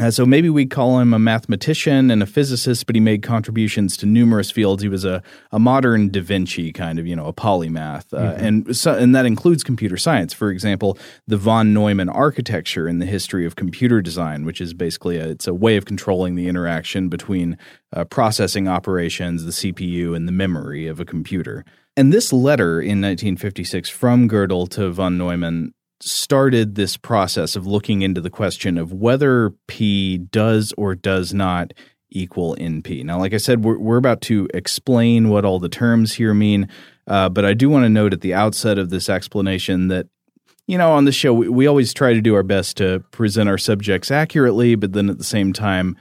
Uh, 0.02 0.10
so 0.10 0.26
maybe 0.26 0.50
we 0.50 0.66
call 0.66 0.98
him 0.98 1.14
a 1.14 1.20
mathematician 1.20 2.10
and 2.10 2.24
a 2.24 2.26
physicist, 2.26 2.88
but 2.88 2.96
he 2.96 3.00
made 3.00 3.22
contributions 3.22 3.96
to 3.96 4.08
numerous 4.08 4.50
fields. 4.50 4.82
He 4.82 4.90
was 4.90 5.06
a, 5.06 5.22
a 5.52 5.60
modern 5.60 6.10
Da 6.10 6.22
Vinci 6.22 6.74
kind 6.74 6.98
of, 6.98 7.06
you 7.06 7.16
know, 7.16 7.28
a 7.28 7.34
polymath, 7.34 8.12
uh, 8.12 8.34
mm-hmm. 8.34 8.46
and 8.46 8.76
so, 8.76 8.96
and 8.96 9.16
that 9.16 9.28
includes 9.28 9.64
computer 9.64 9.98
science. 9.98 10.34
For 10.34 10.50
example, 10.50 10.98
the 11.28 11.38
von 11.38 11.72
Neumann 11.72 12.10
architecture 12.10 12.88
in 12.88 12.98
the 12.98 13.06
history 13.06 13.46
of 13.46 13.56
computer 13.56 14.02
design, 14.02 14.44
which 14.44 14.60
is 14.60 14.74
basically 14.74 15.18
a, 15.18 15.28
it's 15.28 15.46
a 15.46 15.54
way 15.54 15.78
of 15.78 15.86
controlling 15.86 16.34
the 16.34 16.48
interaction 16.48 17.08
between 17.08 17.56
uh, 17.94 18.04
processing 18.04 18.68
operations, 18.68 19.46
the 19.46 19.52
CPU, 19.52 20.16
and 20.16 20.28
the 20.28 20.32
memory 20.32 20.88
of 20.88 21.00
a 21.00 21.06
computer. 21.06 21.64
And 21.96 22.12
this 22.12 22.34
letter 22.34 22.82
in 22.82 23.02
1956 23.02 23.88
from 23.90 24.28
Gödel 24.28 24.68
to 24.70 24.90
von 24.90 25.20
Neumann 25.20 25.76
started 26.04 26.76
this 26.76 26.98
process 26.98 27.56
of 27.56 27.68
looking 27.68 28.02
into 28.02 28.22
the 28.22 28.30
question 28.30 28.78
of 28.78 28.92
whether 28.94 29.52
P 29.68 30.18
does 30.18 30.74
or 30.78 30.96
does 30.96 31.34
not 31.34 31.74
equal 32.10 32.56
NP. 32.58 33.06
Now, 33.06 33.20
like 33.20 33.34
I 33.34 33.38
said, 33.38 33.64
we're, 33.64 33.78
we're 33.78 33.98
about 33.98 34.22
to 34.22 34.48
explain 34.54 35.30
what 35.30 35.46
all 35.46 35.60
the 35.60 35.70
terms 35.70 36.14
here 36.14 36.34
mean, 36.34 36.68
uh, 37.08 37.30
but 37.30 37.46
I 37.46 37.54
do 37.54 37.70
want 37.70 37.86
to 37.86 37.90
note 37.90 38.14
at 38.14 38.22
the 38.22 38.34
outset 38.34 38.78
of 38.78 38.90
this 38.90 39.10
explanation 39.10 39.88
that 39.88 40.08
you 40.68 40.78
know, 40.78 40.94
on 40.94 41.06
the 41.06 41.12
show, 41.12 41.34
we, 41.34 41.50
we 41.50 41.68
always 41.68 41.94
try 41.94 42.14
to 42.14 42.22
do 42.22 42.36
our 42.36 42.44
best 42.44 42.78
to 42.78 43.04
present 43.12 43.50
our 43.50 43.58
subjects 43.58 44.12
accurately, 44.12 44.76
but 44.76 44.94
then 44.94 45.10
at 45.10 45.18
the 45.18 45.24
same 45.24 45.52
time, 45.52 45.98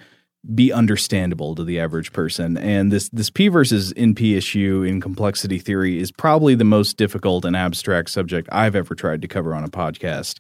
be 0.54 0.72
understandable 0.72 1.54
to 1.54 1.64
the 1.64 1.78
average 1.78 2.12
person. 2.12 2.56
And 2.56 2.90
this 2.90 3.08
this 3.10 3.30
P 3.30 3.48
versus 3.48 3.92
NP 3.94 4.36
issue 4.36 4.82
in 4.86 5.00
complexity 5.00 5.58
theory 5.58 5.98
is 5.98 6.10
probably 6.10 6.54
the 6.54 6.64
most 6.64 6.96
difficult 6.96 7.44
and 7.44 7.54
abstract 7.54 8.10
subject 8.10 8.48
I've 8.50 8.74
ever 8.74 8.94
tried 8.94 9.22
to 9.22 9.28
cover 9.28 9.54
on 9.54 9.64
a 9.64 9.68
podcast. 9.68 10.38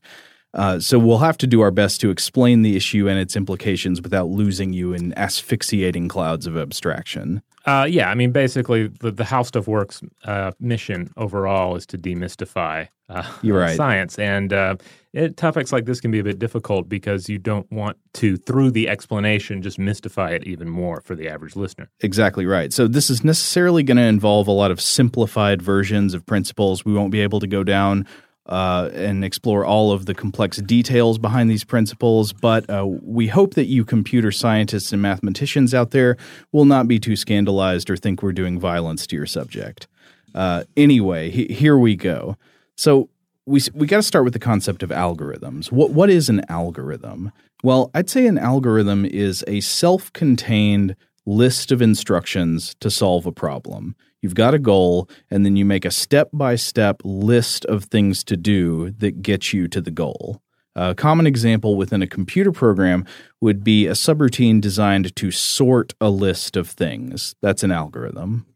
Uh, 0.52 0.80
so 0.80 0.98
we'll 0.98 1.18
have 1.18 1.38
to 1.38 1.46
do 1.46 1.60
our 1.60 1.70
best 1.70 2.00
to 2.00 2.10
explain 2.10 2.62
the 2.62 2.76
issue 2.76 3.08
and 3.08 3.18
its 3.18 3.36
implications 3.36 4.02
without 4.02 4.28
losing 4.28 4.72
you 4.72 4.92
in 4.92 5.16
asphyxiating 5.16 6.08
clouds 6.08 6.46
of 6.46 6.56
abstraction. 6.56 7.42
Uh, 7.66 7.86
yeah, 7.88 8.08
I 8.08 8.14
mean, 8.14 8.32
basically, 8.32 8.88
the, 8.88 9.10
the 9.10 9.24
How 9.24 9.42
Stuff 9.42 9.68
Works 9.68 10.02
uh, 10.24 10.52
mission 10.60 11.10
overall 11.16 11.76
is 11.76 11.86
to 11.86 11.98
demystify 11.98 12.88
uh, 13.08 13.22
right. 13.44 13.76
science, 13.76 14.18
and 14.18 14.52
uh, 14.52 14.76
it, 15.12 15.36
topics 15.36 15.72
like 15.72 15.84
this 15.84 16.00
can 16.00 16.10
be 16.10 16.20
a 16.20 16.24
bit 16.24 16.38
difficult 16.38 16.88
because 16.88 17.28
you 17.28 17.38
don't 17.38 17.70
want 17.70 17.98
to, 18.14 18.36
through 18.38 18.70
the 18.70 18.88
explanation, 18.88 19.60
just 19.60 19.78
mystify 19.78 20.30
it 20.30 20.44
even 20.44 20.68
more 20.68 21.02
for 21.02 21.14
the 21.14 21.28
average 21.28 21.54
listener. 21.54 21.90
Exactly 22.00 22.46
right. 22.46 22.72
So 22.72 22.88
this 22.88 23.10
is 23.10 23.22
necessarily 23.24 23.82
going 23.82 23.98
to 23.98 24.04
involve 24.04 24.48
a 24.48 24.52
lot 24.52 24.70
of 24.70 24.80
simplified 24.80 25.60
versions 25.60 26.14
of 26.14 26.24
principles. 26.24 26.84
We 26.84 26.94
won't 26.94 27.10
be 27.10 27.20
able 27.20 27.40
to 27.40 27.46
go 27.46 27.62
down 27.62 28.06
uh, 28.50 28.90
and 28.92 29.24
explore 29.24 29.64
all 29.64 29.92
of 29.92 30.06
the 30.06 30.14
complex 30.14 30.58
details 30.58 31.18
behind 31.18 31.48
these 31.48 31.64
principles. 31.64 32.32
But 32.32 32.68
uh, 32.68 32.86
we 32.86 33.28
hope 33.28 33.54
that 33.54 33.66
you 33.66 33.84
computer 33.84 34.32
scientists 34.32 34.92
and 34.92 35.00
mathematicians 35.00 35.72
out 35.72 35.92
there 35.92 36.16
will 36.52 36.64
not 36.64 36.88
be 36.88 36.98
too 36.98 37.16
scandalized 37.16 37.88
or 37.88 37.96
think 37.96 38.22
we're 38.22 38.32
doing 38.32 38.58
violence 38.58 39.06
to 39.06 39.16
your 39.16 39.26
subject. 39.26 39.86
Uh, 40.34 40.64
anyway, 40.76 41.30
he, 41.30 41.46
here 41.46 41.78
we 41.78 41.96
go. 41.96 42.36
So 42.76 43.08
we 43.46 43.60
we 43.74 43.86
got 43.86 43.96
to 43.96 44.02
start 44.02 44.24
with 44.24 44.32
the 44.32 44.38
concept 44.38 44.82
of 44.82 44.90
algorithms. 44.90 45.72
What 45.72 45.90
what 45.90 46.10
is 46.10 46.28
an 46.28 46.42
algorithm? 46.48 47.32
Well, 47.62 47.90
I'd 47.94 48.10
say 48.10 48.26
an 48.26 48.38
algorithm 48.38 49.04
is 49.04 49.44
a 49.46 49.60
self-contained 49.60 50.96
list 51.26 51.70
of 51.70 51.82
instructions 51.82 52.74
to 52.80 52.90
solve 52.90 53.26
a 53.26 53.32
problem. 53.32 53.94
You've 54.22 54.34
got 54.34 54.54
a 54.54 54.58
goal, 54.58 55.08
and 55.30 55.44
then 55.44 55.56
you 55.56 55.64
make 55.64 55.84
a 55.84 55.90
step 55.90 56.28
by 56.32 56.56
step 56.56 57.00
list 57.04 57.64
of 57.66 57.84
things 57.84 58.22
to 58.24 58.36
do 58.36 58.90
that 58.98 59.22
get 59.22 59.52
you 59.52 59.68
to 59.68 59.80
the 59.80 59.90
goal. 59.90 60.42
A 60.76 60.94
common 60.94 61.26
example 61.26 61.76
within 61.76 62.02
a 62.02 62.06
computer 62.06 62.52
program 62.52 63.04
would 63.40 63.64
be 63.64 63.86
a 63.86 63.92
subroutine 63.92 64.60
designed 64.60 65.14
to 65.16 65.30
sort 65.30 65.94
a 66.00 66.10
list 66.10 66.56
of 66.56 66.68
things. 66.68 67.34
That's 67.42 67.62
an 67.62 67.72
algorithm. 67.72 68.46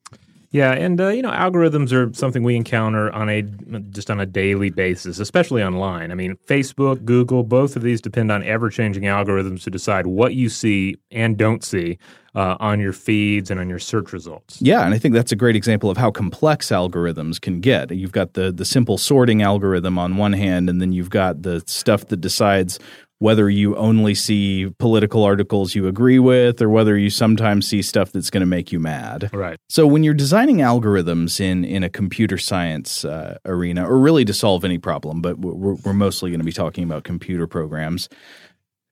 Yeah, 0.54 0.70
and 0.70 1.00
uh, 1.00 1.08
you 1.08 1.20
know, 1.20 1.32
algorithms 1.32 1.90
are 1.90 2.14
something 2.14 2.44
we 2.44 2.54
encounter 2.54 3.10
on 3.10 3.28
a 3.28 3.42
just 3.90 4.08
on 4.08 4.20
a 4.20 4.24
daily 4.24 4.70
basis, 4.70 5.18
especially 5.18 5.64
online. 5.64 6.12
I 6.12 6.14
mean, 6.14 6.36
Facebook, 6.46 7.04
Google, 7.04 7.42
both 7.42 7.74
of 7.74 7.82
these 7.82 8.00
depend 8.00 8.30
on 8.30 8.44
ever-changing 8.44 9.02
algorithms 9.02 9.64
to 9.64 9.70
decide 9.70 10.06
what 10.06 10.34
you 10.34 10.48
see 10.48 10.94
and 11.10 11.36
don't 11.36 11.64
see 11.64 11.98
uh, 12.36 12.56
on 12.60 12.78
your 12.78 12.92
feeds 12.92 13.50
and 13.50 13.58
on 13.58 13.68
your 13.68 13.80
search 13.80 14.12
results. 14.12 14.62
Yeah, 14.62 14.84
and 14.84 14.94
I 14.94 14.98
think 14.98 15.12
that's 15.12 15.32
a 15.32 15.36
great 15.36 15.56
example 15.56 15.90
of 15.90 15.96
how 15.96 16.12
complex 16.12 16.68
algorithms 16.68 17.40
can 17.40 17.60
get. 17.60 17.90
You've 17.90 18.12
got 18.12 18.34
the 18.34 18.52
the 18.52 18.64
simple 18.64 18.96
sorting 18.96 19.42
algorithm 19.42 19.98
on 19.98 20.16
one 20.16 20.34
hand, 20.34 20.70
and 20.70 20.80
then 20.80 20.92
you've 20.92 21.10
got 21.10 21.42
the 21.42 21.64
stuff 21.66 22.06
that 22.08 22.20
decides 22.20 22.78
whether 23.18 23.48
you 23.48 23.76
only 23.76 24.14
see 24.14 24.68
political 24.78 25.22
articles 25.22 25.74
you 25.74 25.86
agree 25.86 26.18
with 26.18 26.60
or 26.60 26.68
whether 26.68 26.98
you 26.98 27.10
sometimes 27.10 27.66
see 27.66 27.80
stuff 27.80 28.12
that's 28.12 28.30
going 28.30 28.40
to 28.40 28.46
make 28.46 28.72
you 28.72 28.80
mad. 28.80 29.30
Right. 29.32 29.56
So 29.68 29.86
when 29.86 30.02
you're 30.02 30.14
designing 30.14 30.58
algorithms 30.58 31.40
in 31.40 31.64
in 31.64 31.82
a 31.82 31.88
computer 31.88 32.38
science 32.38 33.04
uh, 33.04 33.38
arena, 33.44 33.88
or 33.88 33.98
really 33.98 34.24
to 34.24 34.34
solve 34.34 34.64
any 34.64 34.78
problem, 34.78 35.22
but 35.22 35.38
we're, 35.38 35.74
we're 35.74 35.92
mostly 35.92 36.30
going 36.30 36.40
to 36.40 36.44
be 36.44 36.52
talking 36.52 36.84
about 36.84 37.04
computer 37.04 37.46
programs. 37.46 38.08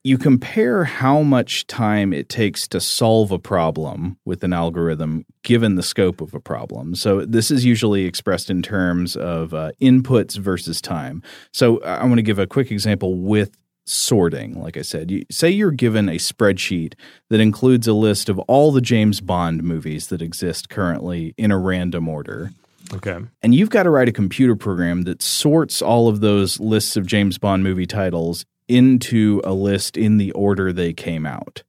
You 0.05 0.19
compare 0.19 0.83
how 0.83 1.23
much 1.23 1.69
time 1.69 2.13
it 2.13 2.29
takes 2.29 2.67
to 2.69 2.81
solve 2.81 3.31
a 3.31 3.39
problem 3.39 4.19
with 4.25 4.43
an 4.43 4.53
algorithm 4.53 5.25
given 5.45 5.77
the 5.77 5.83
scope 5.83 6.21
of 6.21 6.35
a 6.35 6.41
problem. 6.41 6.97
So, 6.97 7.25
this 7.25 7.53
is 7.53 7.65
usually 7.65 8.05
expressed 8.05 8.51
in 8.51 8.63
terms 8.63 9.15
of 9.15 9.55
uh, 9.55 9.71
inputs 9.81 10.37
versus 10.37 10.81
time. 10.81 11.23
So, 11.53 11.81
I 11.85 12.05
want 12.05 12.17
to 12.17 12.23
give 12.23 12.41
a 12.41 12.49
quick 12.49 12.73
example 12.73 13.15
with 13.15 13.57
sorting. 13.85 14.61
Like 14.61 14.77
I 14.77 14.83
said, 14.83 15.11
you, 15.11 15.25
say 15.31 15.51
you're 15.51 15.71
given 15.71 16.09
a 16.09 16.17
spreadsheet 16.17 16.95
that 17.31 17.41
includes 17.41 17.87
a 17.87 17.93
list 17.93 18.29
of 18.29 18.39
all 18.41 18.73
the 18.73 18.81
James 18.81 19.21
Bond 19.21 19.63
movies 19.63 20.09
that 20.09 20.23
exist 20.23 20.69
currently 20.69 21.35
in 21.37 21.51
a 21.51 21.59
random 21.59 22.09
order. 22.09 22.51
Okay. 22.95 23.19
And 23.43 23.55
you've 23.55 23.71
got 23.71 23.85
to 23.85 23.91
write 23.91 24.09
a 24.09 24.13
computer 24.13 24.57
program 24.57 25.03
that 25.03 25.23
sorts 25.23 25.81
all 25.81 26.09
of 26.09 26.21
those 26.21 26.61
lists 26.61 26.97
of 26.97 27.07
James 27.07 27.39
Bond 27.39 27.63
movie 27.63 27.87
titles 27.87 28.45
into 28.69 29.41
a 29.45 29.53
list 29.53 29.97
in 29.97 30.19
the 30.19 30.33
order 30.33 30.73
they 30.73 30.93
came 30.93 31.27
out. 31.27 31.63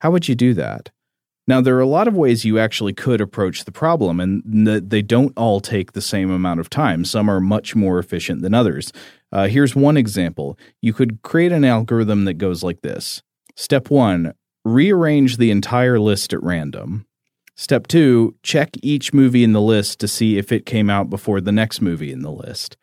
How 0.00 0.10
would 0.10 0.28
you 0.28 0.34
do 0.34 0.54
that? 0.54 0.90
Now, 1.48 1.62
there 1.62 1.76
are 1.76 1.80
a 1.80 1.86
lot 1.86 2.06
of 2.06 2.14
ways 2.14 2.44
you 2.44 2.58
actually 2.58 2.92
could 2.92 3.22
approach 3.22 3.64
the 3.64 3.72
problem, 3.72 4.20
and 4.20 4.66
they 4.66 5.00
don't 5.00 5.32
all 5.34 5.60
take 5.60 5.92
the 5.92 6.02
same 6.02 6.30
amount 6.30 6.60
of 6.60 6.68
time. 6.68 7.06
Some 7.06 7.30
are 7.30 7.40
much 7.40 7.74
more 7.74 7.98
efficient 7.98 8.42
than 8.42 8.52
others. 8.52 8.92
Uh, 9.30 9.46
here's 9.48 9.76
one 9.76 9.96
example 9.96 10.58
you 10.80 10.92
could 10.92 11.22
create 11.22 11.52
an 11.52 11.64
algorithm 11.64 12.24
that 12.24 12.34
goes 12.34 12.62
like 12.62 12.80
this 12.80 13.22
Step 13.56 13.90
one, 13.90 14.34
rearrange 14.64 15.36
the 15.36 15.50
entire 15.50 15.98
list 15.98 16.32
at 16.32 16.42
random. 16.42 17.06
Step 17.56 17.88
two, 17.88 18.36
check 18.44 18.70
each 18.82 19.12
movie 19.12 19.42
in 19.42 19.52
the 19.52 19.60
list 19.60 19.98
to 19.98 20.06
see 20.06 20.38
if 20.38 20.52
it 20.52 20.64
came 20.64 20.88
out 20.88 21.10
before 21.10 21.40
the 21.40 21.50
next 21.50 21.80
movie 21.80 22.12
in 22.12 22.22
the 22.22 22.30
list. 22.30 22.76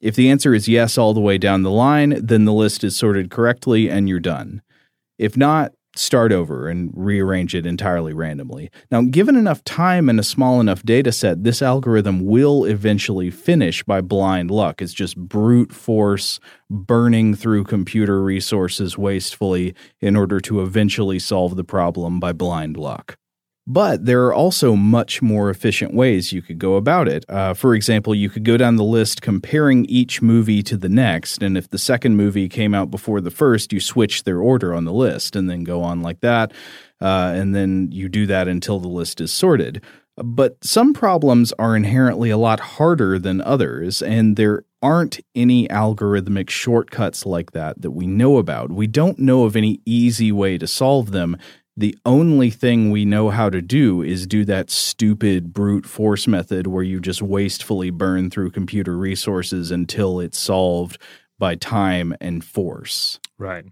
If 0.00 0.14
the 0.14 0.30
answer 0.30 0.54
is 0.54 0.68
yes 0.68 0.96
all 0.96 1.12
the 1.12 1.20
way 1.20 1.38
down 1.38 1.62
the 1.62 1.70
line, 1.70 2.24
then 2.24 2.44
the 2.44 2.52
list 2.52 2.84
is 2.84 2.96
sorted 2.96 3.30
correctly 3.30 3.90
and 3.90 4.08
you're 4.08 4.20
done. 4.20 4.62
If 5.18 5.36
not, 5.36 5.72
start 5.94 6.32
over 6.32 6.68
and 6.68 6.90
rearrange 6.94 7.54
it 7.54 7.66
entirely 7.66 8.12
randomly. 8.12 8.70
Now, 8.90 9.02
given 9.02 9.36
enough 9.36 9.62
time 9.64 10.08
and 10.08 10.18
a 10.18 10.22
small 10.24 10.60
enough 10.60 10.82
data 10.82 11.12
set, 11.12 11.44
this 11.44 11.62
algorithm 11.62 12.24
will 12.24 12.64
eventually 12.64 13.30
finish 13.30 13.82
by 13.82 14.00
blind 14.00 14.50
luck. 14.50 14.80
It's 14.80 14.94
just 14.94 15.16
brute 15.16 15.72
force 15.72 16.40
burning 16.70 17.34
through 17.34 17.64
computer 17.64 18.22
resources 18.22 18.96
wastefully 18.96 19.74
in 20.00 20.16
order 20.16 20.40
to 20.40 20.62
eventually 20.62 21.18
solve 21.18 21.56
the 21.56 21.64
problem 21.64 22.20
by 22.20 22.32
blind 22.32 22.76
luck. 22.76 23.18
But 23.72 24.04
there 24.04 24.26
are 24.26 24.34
also 24.34 24.76
much 24.76 25.22
more 25.22 25.48
efficient 25.48 25.94
ways 25.94 26.30
you 26.30 26.42
could 26.42 26.58
go 26.58 26.74
about 26.74 27.08
it. 27.08 27.24
Uh, 27.26 27.54
for 27.54 27.74
example, 27.74 28.14
you 28.14 28.28
could 28.28 28.44
go 28.44 28.58
down 28.58 28.76
the 28.76 28.84
list 28.84 29.22
comparing 29.22 29.86
each 29.86 30.20
movie 30.20 30.62
to 30.64 30.76
the 30.76 30.90
next, 30.90 31.42
and 31.42 31.56
if 31.56 31.70
the 31.70 31.78
second 31.78 32.16
movie 32.16 32.50
came 32.50 32.74
out 32.74 32.90
before 32.90 33.22
the 33.22 33.30
first, 33.30 33.72
you 33.72 33.80
switch 33.80 34.24
their 34.24 34.40
order 34.40 34.74
on 34.74 34.84
the 34.84 34.92
list 34.92 35.34
and 35.34 35.48
then 35.48 35.64
go 35.64 35.82
on 35.82 36.02
like 36.02 36.20
that. 36.20 36.52
Uh, 37.00 37.32
and 37.34 37.54
then 37.54 37.88
you 37.90 38.10
do 38.10 38.26
that 38.26 38.46
until 38.46 38.78
the 38.78 38.88
list 38.88 39.22
is 39.22 39.32
sorted. 39.32 39.82
But 40.16 40.62
some 40.62 40.92
problems 40.92 41.54
are 41.58 41.74
inherently 41.74 42.28
a 42.28 42.36
lot 42.36 42.60
harder 42.60 43.18
than 43.18 43.40
others, 43.40 44.02
and 44.02 44.36
there 44.36 44.64
aren't 44.82 45.18
any 45.34 45.66
algorithmic 45.68 46.50
shortcuts 46.50 47.24
like 47.24 47.52
that 47.52 47.80
that 47.80 47.92
we 47.92 48.06
know 48.06 48.36
about. 48.36 48.70
We 48.70 48.86
don't 48.86 49.18
know 49.18 49.44
of 49.44 49.56
any 49.56 49.80
easy 49.86 50.30
way 50.30 50.58
to 50.58 50.66
solve 50.66 51.12
them 51.12 51.38
the 51.76 51.96
only 52.04 52.50
thing 52.50 52.90
we 52.90 53.04
know 53.04 53.30
how 53.30 53.48
to 53.48 53.62
do 53.62 54.02
is 54.02 54.26
do 54.26 54.44
that 54.44 54.70
stupid 54.70 55.52
brute 55.52 55.86
force 55.86 56.26
method 56.26 56.66
where 56.66 56.82
you 56.82 57.00
just 57.00 57.22
wastefully 57.22 57.90
burn 57.90 58.30
through 58.30 58.50
computer 58.50 58.96
resources 58.96 59.70
until 59.70 60.20
it's 60.20 60.38
solved 60.38 60.98
by 61.38 61.54
time 61.54 62.14
and 62.20 62.44
force. 62.44 63.18
Right. 63.38 63.64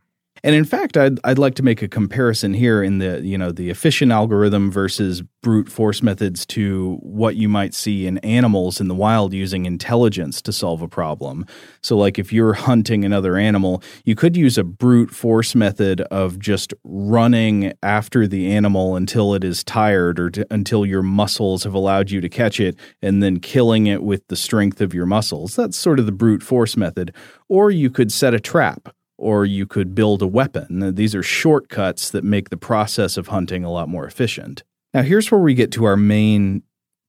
And 0.43 0.55
in 0.55 0.65
fact, 0.65 0.97
I'd 0.97 1.19
I'd 1.25 1.39
like 1.39 1.55
to 1.57 1.63
make 1.63 1.83
a 1.83 1.89
comparison 1.89 2.55
here 2.55 2.83
in 2.83 2.99
the 2.99 3.21
you 3.23 3.37
know 3.37 3.53
the 3.53 3.71
efficient 3.71 4.13
algorithm 4.13 4.71
versus 4.71 5.23
brute 5.43 5.71
force 5.71 6.03
methods 6.03 6.45
to 6.45 6.99
what 7.03 7.37
you 7.37 7.49
might 7.49 7.75
see 7.75 8.07
in 8.07 8.19
animals 8.19 8.81
in 8.81 8.89
the 8.89 8.95
wild 8.95 9.33
using 9.33 9.65
intelligence 9.67 10.43
to 10.43 10.53
solve 10.53 10.83
a 10.83 10.89
problem. 10.89 11.47
So 11.83 11.97
like 11.97 12.19
if 12.19 12.33
you're 12.33 12.53
hunting 12.53 13.05
another 13.05 13.37
animal, 13.37 13.83
you 14.05 14.15
could 14.15 14.37
use 14.37 14.59
a 14.59 14.65
brute 14.65 15.11
force 15.11 15.55
method 15.55 16.03
of 16.03 16.39
just 16.39 16.75
running 16.85 17.73
after 17.83 18.27
the 18.27 18.53
animal 18.53 18.97
until 18.97 19.35
it 19.35 19.45
is 19.45 19.65
tired 19.65 20.21
or 20.21 20.31
to, 20.31 20.47
until 20.51 20.85
your 20.85 21.03
muscles 21.03 21.65
have 21.65 21.75
allowed 21.75 22.11
you 22.11 22.21
to 22.21 22.29
catch 22.29 22.61
it 22.61 22.77
and 23.01 23.23
then 23.23 23.41
killing 23.41 23.87
it 23.87 24.03
with 24.03 24.27
the 24.29 24.37
strength 24.37 24.81
of 24.81 24.93
your 24.93 25.07
muscles. 25.07 25.57
That's 25.57 25.77
sort 25.77 25.99
of 25.99 26.07
the 26.07 26.13
brute 26.13 26.43
force 26.43 26.77
method. 26.77 27.15
Or 27.49 27.71
you 27.71 27.91
could 27.91 28.13
set 28.13 28.35
a 28.35 28.41
trap 28.41 28.95
or 29.21 29.45
you 29.45 29.67
could 29.67 29.95
build 29.95 30.23
a 30.23 30.27
weapon. 30.27 30.95
These 30.95 31.15
are 31.15 31.23
shortcuts 31.23 32.11
that 32.11 32.25
make 32.25 32.49
the 32.49 32.57
process 32.57 33.17
of 33.17 33.29
hunting 33.29 33.65
a 33.65 33.71
lot 33.71 33.89
more 33.89 34.07
efficient. 34.07 34.65
Now, 34.95 35.03
here's 35.03 35.31
where 35.31 35.41
we 35.41 35.55
get 35.55 35.71
to 35.73 35.85
our 35.85 35.97
main 35.97 36.63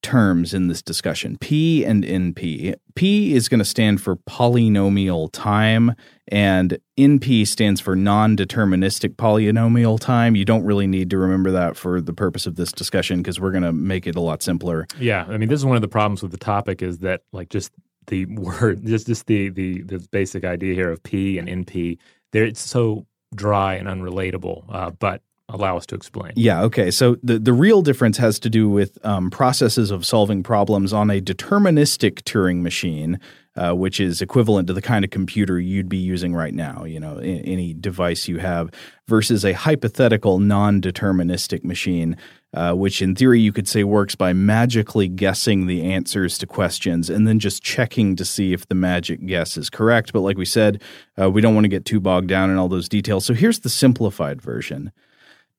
terms 0.03 0.53
in 0.53 0.68
this 0.68 0.82
discussion 0.82 1.38
P 1.39 1.86
and 1.86 2.03
NP. 2.03 2.75
P 2.96 3.34
is 3.34 3.48
going 3.48 3.60
to 3.60 3.65
stand 3.65 4.01
for 4.01 4.18
polynomial 4.18 5.30
time, 5.32 5.96
and 6.27 6.77
NP 7.00 7.48
stands 7.48 7.80
for 7.80 7.96
non 7.96 8.36
deterministic 8.36 9.15
polynomial 9.15 10.00
time. 10.00 10.36
You 10.36 10.46
don't 10.46 10.63
really 10.63 10.88
need 10.88 11.10
to 11.12 11.18
remember 11.18 11.51
that 11.51 11.77
for 11.77 12.01
the 12.01 12.13
purpose 12.13 12.46
of 12.46 12.56
this 12.56 12.72
discussion 12.72 13.22
because 13.22 13.39
we're 13.39 13.51
going 13.51 13.63
to 13.63 13.74
make 13.74 14.06
it 14.06 14.15
a 14.15 14.22
lot 14.22 14.44
simpler. 14.44 14.86
Yeah. 15.00 15.25
I 15.30 15.38
mean, 15.38 15.50
this 15.50 15.60
is 15.60 15.65
one 15.65 15.77
of 15.77 15.82
the 15.82 15.88
problems 15.88 16.22
with 16.22 16.32
the 16.32 16.38
topic 16.38 16.82
is 16.82 17.00
that, 17.00 17.22
like, 17.32 17.50
just 17.50 17.72
the 18.08 18.25
word, 18.27 18.86
just 18.86 19.08
just 19.08 19.27
the 19.27 19.50
the 19.50 19.81
the 19.81 20.00
basic 20.12 20.43
idea 20.43 20.74
here 20.74 20.91
of 20.91 21.01
P 21.03 21.38
and 21.38 21.48
NP. 21.48 21.98
There, 22.31 22.46
it's 22.46 22.62
so 22.62 23.05
dry 23.36 23.75
and 23.75 23.88
unrelatable. 23.88 24.65
Uh, 24.70 24.91
but 24.91 25.22
allow 25.50 25.77
us 25.77 25.86
to 25.88 25.96
explain. 25.96 26.34
Yeah. 26.36 26.63
Okay. 26.63 26.91
So 26.91 27.17
the 27.24 27.39
the 27.39 27.53
real 27.53 27.81
difference 27.81 28.17
has 28.17 28.39
to 28.39 28.50
do 28.50 28.70
with 28.70 29.03
um, 29.05 29.29
processes 29.29 29.91
of 29.91 30.05
solving 30.05 30.43
problems 30.43 30.93
on 30.93 31.10
a 31.10 31.22
deterministic 31.22 32.22
Turing 32.22 32.62
machine. 32.62 33.20
Uh, 33.58 33.74
which 33.74 34.00
is 34.00 34.22
equivalent 34.22 34.65
to 34.65 34.72
the 34.72 34.81
kind 34.81 35.03
of 35.03 35.12
computer 35.12 35.60
you'd 35.60 35.89
be 35.89 35.98
using 35.98 36.34
right 36.34 36.53
now, 36.53 36.86
you 36.86 37.01
know, 37.01 37.17
any 37.17 37.74
device 37.74 38.29
you 38.29 38.38
have, 38.38 38.72
versus 39.10 39.43
a 39.43 39.51
hypothetical 39.51 40.39
non-deterministic 40.39 41.62
machine 41.62 42.15
uh, 42.53 42.74
which 42.74 43.01
in 43.01 43.15
theory 43.15 43.39
you 43.39 43.53
could 43.53 43.67
say 43.67 43.84
works 43.84 44.15
by 44.15 44.34
magically 44.34 45.08
guessing 45.08 45.67
the 45.67 45.84
answers 45.84 46.38
to 46.38 46.46
questions 46.46 47.10
and 47.10 47.27
then 47.27 47.39
just 47.39 47.63
checking 47.63 48.15
to 48.15 48.25
see 48.25 48.53
if 48.53 48.67
the 48.67 48.75
magic 48.75 49.25
guess 49.25 49.58
is 49.58 49.70
correct. 49.70 50.12
But 50.12 50.22
like 50.22 50.38
we 50.38 50.46
said, 50.46 50.81
uh, 51.20 51.29
we 51.29 51.41
don't 51.41 51.55
want 51.55 51.65
to 51.65 51.70
get 51.70 51.86
too 51.86 52.00
bogged 52.00 52.27
down 52.27 52.50
in 52.50 52.58
all 52.58 52.67
those 52.67 52.89
details. 52.89 53.25
So 53.25 53.34
here's 53.34 53.60
the 53.60 53.70
simplified 53.70 54.41
version. 54.41 54.91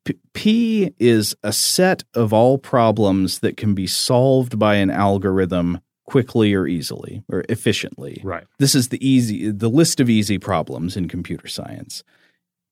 P-, 0.05 0.19
P 0.35 0.95
is 0.99 1.35
a 1.43 1.53
set 1.53 2.05
of 2.15 2.33
all 2.33 2.59
problems 2.59 3.39
that 3.39 3.57
can 3.57 3.75
be 3.75 3.87
solved 3.87 4.59
by 4.59 4.75
an 4.75 4.91
algorithm 4.91 5.81
quickly 6.05 6.53
or 6.53 6.67
easily 6.67 7.23
or 7.29 7.45
efficiently. 7.49 8.21
Right. 8.23 8.45
This 8.59 8.75
is 8.75 8.89
the 8.89 9.07
easy 9.07 9.51
the 9.51 9.71
list 9.71 10.01
of 10.01 10.11
easy 10.11 10.39
problems 10.39 10.97
in 10.97 11.09
computer 11.09 11.47
science. 11.47 12.03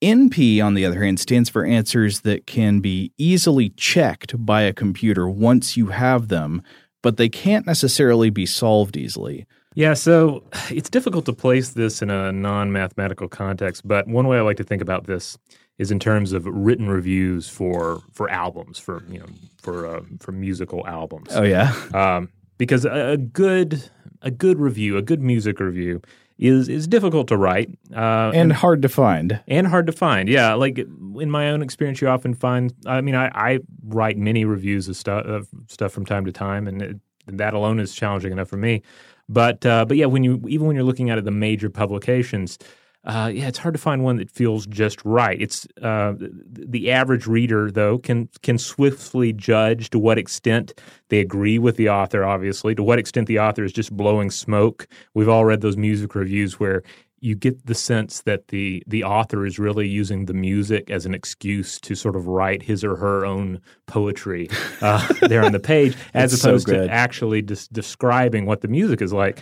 NP, 0.02 0.64
on 0.64 0.74
the 0.74 0.84
other 0.84 1.02
hand, 1.02 1.20
stands 1.20 1.48
for 1.48 1.64
answers 1.64 2.20
that 2.20 2.46
can 2.46 2.80
be 2.80 3.12
easily 3.18 3.70
checked 3.70 4.34
by 4.44 4.62
a 4.62 4.72
computer 4.72 5.28
once 5.28 5.76
you 5.76 5.88
have 5.88 6.28
them, 6.28 6.62
but 7.02 7.16
they 7.16 7.28
can't 7.28 7.66
necessarily 7.66 8.30
be 8.30 8.46
solved 8.46 8.96
easily. 8.96 9.46
Yeah, 9.74 9.94
so 9.94 10.42
it's 10.70 10.90
difficult 10.90 11.26
to 11.26 11.32
place 11.32 11.70
this 11.70 12.02
in 12.02 12.10
a 12.10 12.32
non 12.32 12.72
mathematical 12.72 13.28
context, 13.28 13.86
but 13.86 14.08
one 14.08 14.26
way 14.26 14.38
I 14.38 14.40
like 14.40 14.56
to 14.56 14.64
think 14.64 14.82
about 14.82 15.06
this 15.06 15.38
is 15.78 15.90
in 15.90 15.98
terms 15.98 16.32
of 16.32 16.44
written 16.46 16.88
reviews 16.88 17.48
for 17.48 18.02
for 18.12 18.28
albums 18.28 18.78
for 18.78 19.02
you 19.08 19.18
know 19.18 19.26
for 19.62 19.86
uh, 19.86 20.00
for 20.18 20.32
musical 20.32 20.86
albums. 20.86 21.28
Oh 21.32 21.42
yeah. 21.42 21.72
Um, 21.94 22.28
because 22.58 22.84
a, 22.84 23.12
a 23.12 23.16
good 23.16 23.90
a 24.22 24.30
good 24.30 24.58
review, 24.58 24.96
a 24.96 25.02
good 25.02 25.22
music 25.22 25.60
review, 25.60 26.02
is 26.40 26.68
is 26.68 26.88
difficult 26.88 27.28
to 27.28 27.36
write 27.36 27.68
uh, 27.94 28.32
and 28.34 28.52
hard 28.52 28.82
to 28.82 28.88
find. 28.88 29.40
and 29.46 29.66
hard 29.66 29.86
to 29.86 29.92
find. 29.92 30.28
Yeah, 30.28 30.54
like 30.54 30.78
in 30.78 31.30
my 31.30 31.50
own 31.50 31.62
experience, 31.62 32.00
you 32.00 32.08
often 32.08 32.34
find. 32.34 32.72
I 32.86 33.02
mean, 33.02 33.14
I, 33.14 33.30
I 33.34 33.58
write 33.84 34.16
many 34.16 34.44
reviews 34.44 34.88
of 34.88 34.96
stuff 34.96 35.26
of 35.26 35.48
stuff 35.68 35.92
from 35.92 36.06
time 36.06 36.24
to 36.24 36.32
time, 36.32 36.66
and 36.66 36.82
it, 36.82 36.96
that 37.26 37.52
alone 37.54 37.78
is 37.78 37.94
challenging 37.94 38.32
enough 38.32 38.48
for 38.48 38.56
me. 38.56 38.82
But 39.28 39.64
uh, 39.66 39.84
but 39.84 39.96
yeah, 39.96 40.06
when 40.06 40.24
you 40.24 40.42
even 40.48 40.66
when 40.66 40.74
you're 40.74 40.84
looking 40.84 41.10
at 41.10 41.18
it, 41.18 41.24
the 41.24 41.30
major 41.30 41.68
publications, 41.68 42.58
uh, 43.04 43.30
yeah, 43.32 43.48
it's 43.48 43.58
hard 43.58 43.74
to 43.74 43.80
find 43.80 44.04
one 44.04 44.16
that 44.16 44.30
feels 44.30 44.66
just 44.66 45.02
right. 45.04 45.40
It's 45.40 45.66
uh, 45.80 46.14
the 46.18 46.90
average 46.90 47.26
reader 47.26 47.70
though 47.70 47.98
can 47.98 48.28
can 48.42 48.58
swiftly 48.58 49.32
judge 49.32 49.88
to 49.90 49.98
what 49.98 50.18
extent 50.18 50.74
they 51.08 51.20
agree 51.20 51.58
with 51.58 51.76
the 51.76 51.88
author. 51.88 52.24
Obviously, 52.24 52.74
to 52.74 52.82
what 52.82 52.98
extent 52.98 53.26
the 53.26 53.38
author 53.38 53.64
is 53.64 53.72
just 53.72 53.96
blowing 53.96 54.30
smoke. 54.30 54.86
We've 55.14 55.30
all 55.30 55.46
read 55.46 55.62
those 55.62 55.78
music 55.78 56.14
reviews 56.14 56.60
where 56.60 56.82
you 57.20 57.34
get 57.34 57.66
the 57.66 57.74
sense 57.74 58.22
that 58.22 58.48
the 58.48 58.82
the 58.86 59.04
author 59.04 59.46
is 59.46 59.58
really 59.58 59.88
using 59.88 60.26
the 60.26 60.34
music 60.34 60.90
as 60.90 61.06
an 61.06 61.14
excuse 61.14 61.80
to 61.80 61.94
sort 61.94 62.16
of 62.16 62.26
write 62.26 62.62
his 62.62 62.84
or 62.84 62.96
her 62.96 63.24
own 63.24 63.60
poetry 63.86 64.50
uh, 64.82 65.06
there 65.22 65.42
on 65.42 65.52
the 65.52 65.60
page, 65.60 65.96
as 66.14 66.34
It's 66.34 66.42
so 66.42 66.50
opposed 66.50 66.66
to 66.68 66.90
actually 66.90 67.40
des- 67.40 67.68
describing 67.72 68.44
what 68.44 68.60
the 68.60 68.68
music 68.68 69.00
is 69.00 69.12
like. 69.12 69.40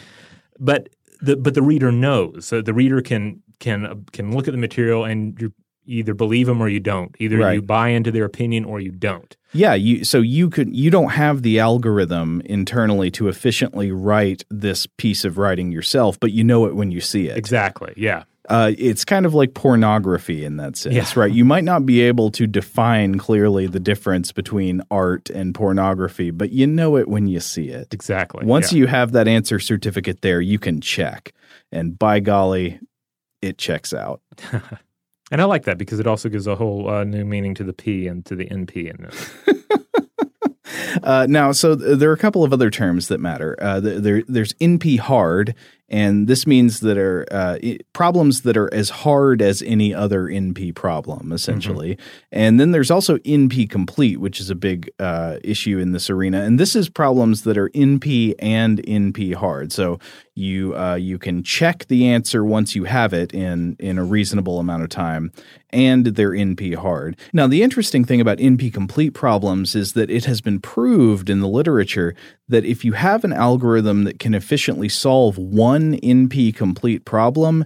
But 0.60 0.90
the 1.20 1.36
but 1.36 1.54
the 1.54 1.62
reader 1.62 1.90
knows. 1.90 2.46
So 2.46 2.62
the 2.62 2.74
reader 2.74 3.00
can 3.00 3.42
can 3.60 4.04
can 4.12 4.32
look 4.34 4.48
at 4.48 4.52
the 4.52 4.58
material 4.58 5.04
and 5.04 5.40
you 5.40 5.52
either 5.86 6.12
believe 6.14 6.46
them 6.46 6.60
or 6.60 6.68
you 6.68 6.80
don't. 6.80 7.14
Either 7.18 7.38
Right. 7.38 7.54
you 7.54 7.62
buy 7.62 7.88
into 7.88 8.10
their 8.10 8.26
opinion 8.26 8.64
or 8.66 8.78
you 8.78 8.90
don't. 8.90 9.34
Yeah, 9.54 9.72
you 9.74 10.04
so 10.04 10.20
you 10.20 10.50
could 10.50 10.74
you 10.76 10.90
don't 10.90 11.10
have 11.12 11.42
the 11.42 11.58
algorithm 11.58 12.42
internally 12.44 13.10
to 13.12 13.28
efficiently 13.28 13.90
write 13.90 14.44
this 14.50 14.86
piece 14.86 15.24
of 15.24 15.38
writing 15.38 15.72
yourself, 15.72 16.20
but 16.20 16.32
you 16.32 16.44
know 16.44 16.66
it 16.66 16.76
when 16.76 16.90
you 16.92 17.00
see 17.00 17.28
it. 17.28 17.38
Exactly. 17.38 17.94
Yeah. 17.96 18.24
Uh, 18.50 18.72
it's 18.78 19.04
kind 19.04 19.26
of 19.26 19.34
like 19.34 19.52
pornography 19.52 20.42
in 20.42 20.56
that 20.56 20.74
sense, 20.74 20.94
Yeah. 20.94 21.04
right? 21.16 21.30
You 21.30 21.44
might 21.44 21.64
not 21.64 21.84
be 21.84 22.00
able 22.00 22.30
to 22.30 22.46
define 22.46 23.18
clearly 23.18 23.66
the 23.66 23.78
difference 23.80 24.32
between 24.32 24.80
art 24.90 25.28
and 25.28 25.54
pornography, 25.54 26.30
but 26.30 26.50
you 26.50 26.66
know 26.66 26.96
it 26.96 27.08
when 27.08 27.26
you 27.28 27.40
see 27.40 27.68
it. 27.68 27.92
Exactly. 27.92 28.46
Once 28.46 28.72
yeah. 28.72 28.78
you 28.78 28.86
have 28.86 29.12
that 29.12 29.28
answer 29.28 29.58
certificate 29.58 30.22
there, 30.22 30.40
you 30.40 30.58
can 30.58 30.80
check, 30.80 31.34
and 31.70 31.98
by 31.98 32.20
golly, 32.20 32.80
it 33.42 33.58
checks 33.58 33.92
out. 33.92 34.20
and 35.30 35.40
I 35.40 35.44
like 35.44 35.64
that 35.64 35.78
because 35.78 36.00
it 36.00 36.06
also 36.06 36.28
gives 36.28 36.46
a 36.46 36.56
whole 36.56 36.88
uh, 36.88 37.04
new 37.04 37.24
meaning 37.24 37.54
to 37.56 37.64
the 37.64 37.72
P 37.72 38.06
and 38.06 38.24
to 38.26 38.36
the 38.36 38.46
NP 38.46 38.90
in 38.90 39.02
this. 39.02 39.30
Uh, 41.02 41.26
now, 41.28 41.52
so 41.52 41.74
th- 41.76 41.98
there 41.98 42.10
are 42.10 42.14
a 42.14 42.18
couple 42.18 42.44
of 42.44 42.52
other 42.52 42.70
terms 42.70 43.08
that 43.08 43.18
matter. 43.18 43.56
Uh, 43.60 43.80
th- 43.80 44.02
there, 44.02 44.22
there's 44.28 44.52
NP 44.54 44.98
hard, 44.98 45.54
and 45.88 46.28
this 46.28 46.46
means 46.46 46.80
that 46.80 46.98
are 46.98 47.26
uh, 47.30 47.58
problems 47.94 48.42
that 48.42 48.56
are 48.56 48.72
as 48.74 48.90
hard 48.90 49.40
as 49.40 49.62
any 49.62 49.94
other 49.94 50.24
NP 50.24 50.74
problem, 50.74 51.32
essentially. 51.32 51.96
And 52.30 52.60
then 52.60 52.72
there's 52.72 52.90
also 52.90 53.16
NP 53.18 53.70
complete, 53.70 54.20
which 54.20 54.38
is 54.38 54.50
a 54.50 54.54
big 54.54 54.90
uh, 54.98 55.38
issue 55.42 55.78
in 55.78 55.92
this 55.92 56.10
arena. 56.10 56.42
And 56.42 56.60
this 56.60 56.76
is 56.76 56.90
problems 56.90 57.42
that 57.42 57.56
are 57.56 57.70
NP 57.70 58.34
and 58.38 58.82
NP 58.82 59.34
hard. 59.34 59.72
So 59.72 59.98
you 60.38 60.76
uh, 60.76 60.94
you 60.94 61.18
can 61.18 61.42
check 61.42 61.86
the 61.88 62.06
answer 62.06 62.44
once 62.44 62.74
you 62.74 62.84
have 62.84 63.12
it 63.12 63.34
in 63.34 63.76
in 63.78 63.98
a 63.98 64.04
reasonable 64.04 64.60
amount 64.60 64.84
of 64.84 64.88
time, 64.88 65.32
and 65.70 66.06
they're 66.06 66.30
NP 66.30 66.76
hard. 66.76 67.16
Now, 67.32 67.46
the 67.46 67.62
interesting 67.62 68.04
thing 68.04 68.20
about 68.20 68.38
NP 68.38 68.72
complete 68.72 69.10
problems 69.10 69.74
is 69.74 69.92
that 69.94 70.10
it 70.10 70.24
has 70.26 70.40
been 70.40 70.60
proved 70.60 71.28
in 71.28 71.40
the 71.40 71.48
literature 71.48 72.14
that 72.48 72.64
if 72.64 72.84
you 72.84 72.92
have 72.92 73.24
an 73.24 73.32
algorithm 73.32 74.04
that 74.04 74.18
can 74.18 74.32
efficiently 74.32 74.88
solve 74.88 75.36
one 75.36 75.77
NP 76.00 76.54
complete 76.54 77.04
problem, 77.04 77.64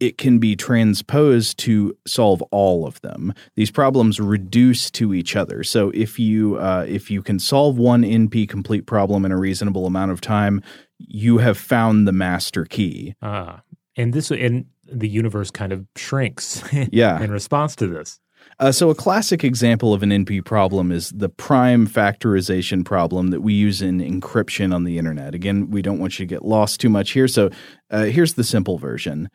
it 0.00 0.16
can 0.16 0.38
be 0.38 0.54
transposed 0.54 1.58
to 1.58 1.96
solve 2.06 2.40
all 2.52 2.86
of 2.86 3.00
them. 3.00 3.34
These 3.56 3.70
problems 3.72 4.20
reduce 4.20 4.90
to 4.92 5.12
each 5.12 5.34
other. 5.34 5.64
So 5.64 5.90
if 5.90 6.18
you 6.18 6.56
uh, 6.56 6.84
if 6.88 7.10
you 7.10 7.22
can 7.22 7.38
solve 7.38 7.78
one 7.78 8.02
NP 8.02 8.48
complete 8.48 8.86
problem 8.86 9.24
in 9.24 9.32
a 9.32 9.36
reasonable 9.36 9.86
amount 9.86 10.12
of 10.12 10.20
time, 10.20 10.62
you 10.98 11.38
have 11.38 11.58
found 11.58 12.06
the 12.06 12.12
master 12.12 12.64
key. 12.64 13.14
Ah, 13.22 13.62
and 13.96 14.12
this 14.12 14.30
and 14.30 14.66
the 14.90 15.08
universe 15.08 15.50
kind 15.50 15.72
of 15.72 15.84
shrinks 15.96 16.62
Yeah. 16.92 17.20
in 17.20 17.30
response 17.30 17.74
to 17.76 17.86
this. 17.88 18.20
Uh, 18.58 18.72
so 18.72 18.90
a 18.90 18.94
classic 18.94 19.44
example 19.44 19.94
of 19.94 20.02
an 20.02 20.10
NP 20.10 20.44
problem 20.44 20.90
is 20.90 21.10
the 21.10 21.28
prime 21.28 21.86
factorization 21.86 22.84
problem 22.84 23.28
that 23.28 23.40
we 23.40 23.54
use 23.54 23.80
in 23.82 24.00
encryption 24.00 24.74
on 24.74 24.84
the 24.84 24.98
internet. 24.98 25.34
Again, 25.34 25.70
we 25.70 25.82
don't 25.82 25.98
want 25.98 26.18
you 26.18 26.26
to 26.26 26.28
get 26.28 26.44
lost 26.44 26.80
too 26.80 26.88
much 26.88 27.12
here. 27.12 27.28
So 27.28 27.50
uh, 27.90 28.04
here's 28.04 28.34
the 28.34 28.44
simple 28.44 28.78
version 28.78 29.30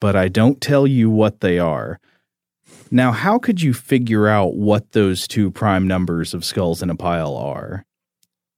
but 0.00 0.16
I 0.16 0.28
don't 0.28 0.62
tell 0.62 0.86
you 0.86 1.10
what 1.10 1.40
they 1.40 1.58
are. 1.58 2.00
Now, 2.90 3.12
how 3.12 3.38
could 3.38 3.60
you 3.60 3.74
figure 3.74 4.26
out 4.26 4.54
what 4.54 4.92
those 4.92 5.28
two 5.28 5.50
prime 5.50 5.86
numbers 5.86 6.32
of 6.32 6.46
skulls 6.46 6.82
in 6.82 6.88
a 6.88 6.96
pile 6.96 7.36
are? 7.36 7.84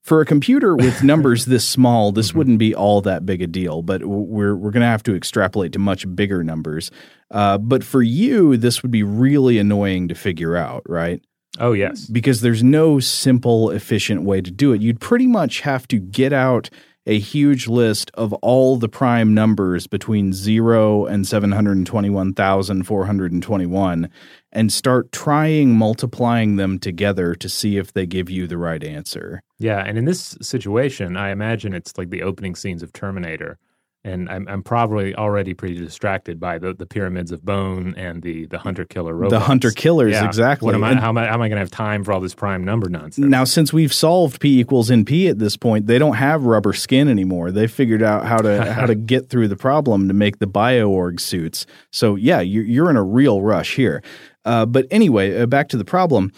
For 0.03 0.21
a 0.21 0.25
computer 0.25 0.75
with 0.75 1.03
numbers 1.03 1.45
this 1.45 1.67
small, 1.67 2.11
this 2.11 2.33
wouldn't 2.33 2.59
be 2.59 2.73
all 2.73 3.01
that 3.01 3.25
big 3.25 3.41
a 3.41 3.47
deal, 3.47 3.81
but 3.81 4.05
we're, 4.05 4.55
we're 4.55 4.71
going 4.71 4.81
to 4.81 4.87
have 4.87 5.03
to 5.03 5.15
extrapolate 5.15 5.73
to 5.73 5.79
much 5.79 6.05
bigger 6.15 6.43
numbers. 6.43 6.91
Uh, 7.29 7.57
but 7.57 7.83
for 7.83 8.01
you, 8.01 8.57
this 8.57 8.81
would 8.81 8.91
be 8.91 9.03
really 9.03 9.59
annoying 9.59 10.07
to 10.07 10.15
figure 10.15 10.55
out, 10.55 10.83
right? 10.87 11.21
Oh 11.59 11.73
yes. 11.73 12.05
because 12.05 12.39
there's 12.41 12.63
no 12.63 12.99
simple, 12.99 13.71
efficient 13.71 14.23
way 14.23 14.41
to 14.41 14.51
do 14.51 14.71
it. 14.73 14.81
You'd 14.81 15.01
pretty 15.01 15.27
much 15.27 15.59
have 15.61 15.87
to 15.89 15.99
get 15.99 16.31
out 16.31 16.69
a 17.05 17.19
huge 17.19 17.67
list 17.67 18.09
of 18.13 18.31
all 18.33 18.77
the 18.77 18.87
prime 18.87 19.33
numbers 19.33 19.87
between 19.87 20.31
0 20.33 21.07
and 21.07 21.27
721,421 21.27 24.09
and 24.51 24.71
start 24.71 25.11
trying 25.11 25.75
multiplying 25.77 26.55
them 26.57 26.77
together 26.79 27.35
to 27.35 27.47
see 27.49 27.77
if 27.77 27.93
they 27.93 28.05
give 28.05 28.29
you 28.29 28.47
the 28.47 28.57
right 28.57 28.83
answer. 28.83 29.41
Yeah, 29.59 29.79
and 29.85 29.97
in 29.97 30.05
this 30.05 30.37
situation, 30.41 31.15
I 31.17 31.29
imagine 31.31 31.73
it's 31.73 31.97
like 31.97 32.09
the 32.09 32.23
opening 32.23 32.55
scenes 32.55 32.83
of 32.83 32.91
Terminator, 32.91 33.57
and 34.03 34.27
I'm, 34.29 34.47
I'm 34.47 34.63
probably 34.63 35.13
already 35.15 35.53
pretty 35.53 35.75
distracted 35.77 36.39
by 36.39 36.57
the, 36.57 36.73
the 36.73 36.87
pyramids 36.87 37.31
of 37.31 37.45
bone 37.45 37.93
and 37.95 38.23
the 38.23 38.47
the 38.47 38.57
hunter 38.57 38.83
killer 38.83 39.13
robots. 39.15 39.33
The 39.39 39.45
hunter 39.45 39.69
killers, 39.69 40.13
Yeah. 40.13 40.25
exactly. 40.25 40.65
What 40.65 40.73
am 40.73 40.83
I, 40.83 40.89
And- 40.91 40.99
how 40.99 41.09
am 41.09 41.19
I, 41.19 41.27
how 41.27 41.35
am 41.35 41.41
I 41.43 41.49
going 41.49 41.57
to 41.57 41.61
have 41.61 41.69
time 41.69 42.03
for 42.03 42.11
all 42.11 42.19
this 42.19 42.33
prime 42.33 42.65
number 42.65 42.89
nonsense? 42.89 43.19
Now, 43.27 43.43
since 43.43 43.71
we've 43.71 43.93
solved 43.93 44.41
P 44.41 44.59
equals 44.59 44.89
NP 44.89 45.29
at 45.29 45.37
this 45.37 45.55
point, 45.55 45.85
they 45.85 45.99
don't 45.99 46.15
have 46.15 46.45
rubber 46.45 46.73
skin 46.73 47.07
anymore. 47.09 47.51
They 47.51 47.67
figured 47.67 48.01
out 48.01 48.25
how 48.25 48.37
to 48.37 48.73
how 48.73 48.87
to 48.87 48.95
get 49.11 49.29
through 49.29 49.49
the 49.49 49.55
problem 49.55 50.07
to 50.07 50.15
make 50.15 50.39
the 50.39 50.47
bioorg 50.47 51.19
suits. 51.19 51.67
So 51.91 52.15
yeah, 52.15 52.41
you're, 52.41 52.63
you're 52.65 52.89
in 52.89 52.95
a 52.97 53.03
real 53.03 53.43
rush 53.43 53.75
here. 53.75 54.01
Uh, 54.45 54.65
but 54.65 54.87
anyway, 54.91 55.39
uh, 55.41 55.45
back 55.45 55.69
to 55.69 55.77
the 55.77 55.85
problem. 55.85 56.31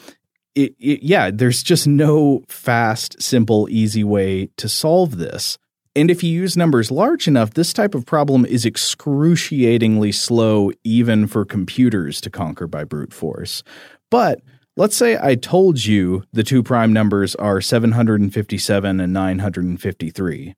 It, 0.56 0.76
it, 0.80 1.02
yeah, 1.04 1.32
there's 1.32 1.64
just 1.64 1.88
no 1.88 2.44
fast, 2.48 3.22
simple, 3.22 3.68
easy 3.70 4.04
way 4.04 4.50
to 4.58 4.70
solve 4.70 5.18
this. 5.18 5.58
And 5.96 6.10
if 6.10 6.24
you 6.24 6.32
use 6.32 6.58
numbers 6.58 6.90
large 6.90 7.28
enough, 7.28 7.54
this 7.54 7.72
type 7.72 7.94
of 7.94 8.06
problem 8.06 8.46
is 8.46 8.66
excruciatingly 8.66 10.12
slow, 10.12 10.72
even 10.84 11.28
for 11.28 11.46
computers 11.46 12.20
to 12.22 12.30
conquer 12.30 12.68
by 12.68 12.84
brute 12.84 13.14
force. 13.14 13.64
But 14.10 14.42
let's 14.76 14.96
say 14.96 15.18
I 15.22 15.36
told 15.36 15.86
you 15.86 16.24
the 16.34 16.44
two 16.44 16.64
prime 16.64 16.94
numbers 16.94 17.36
are 17.36 17.62
757 17.62 19.00
and 19.00 19.14
953 19.14 20.56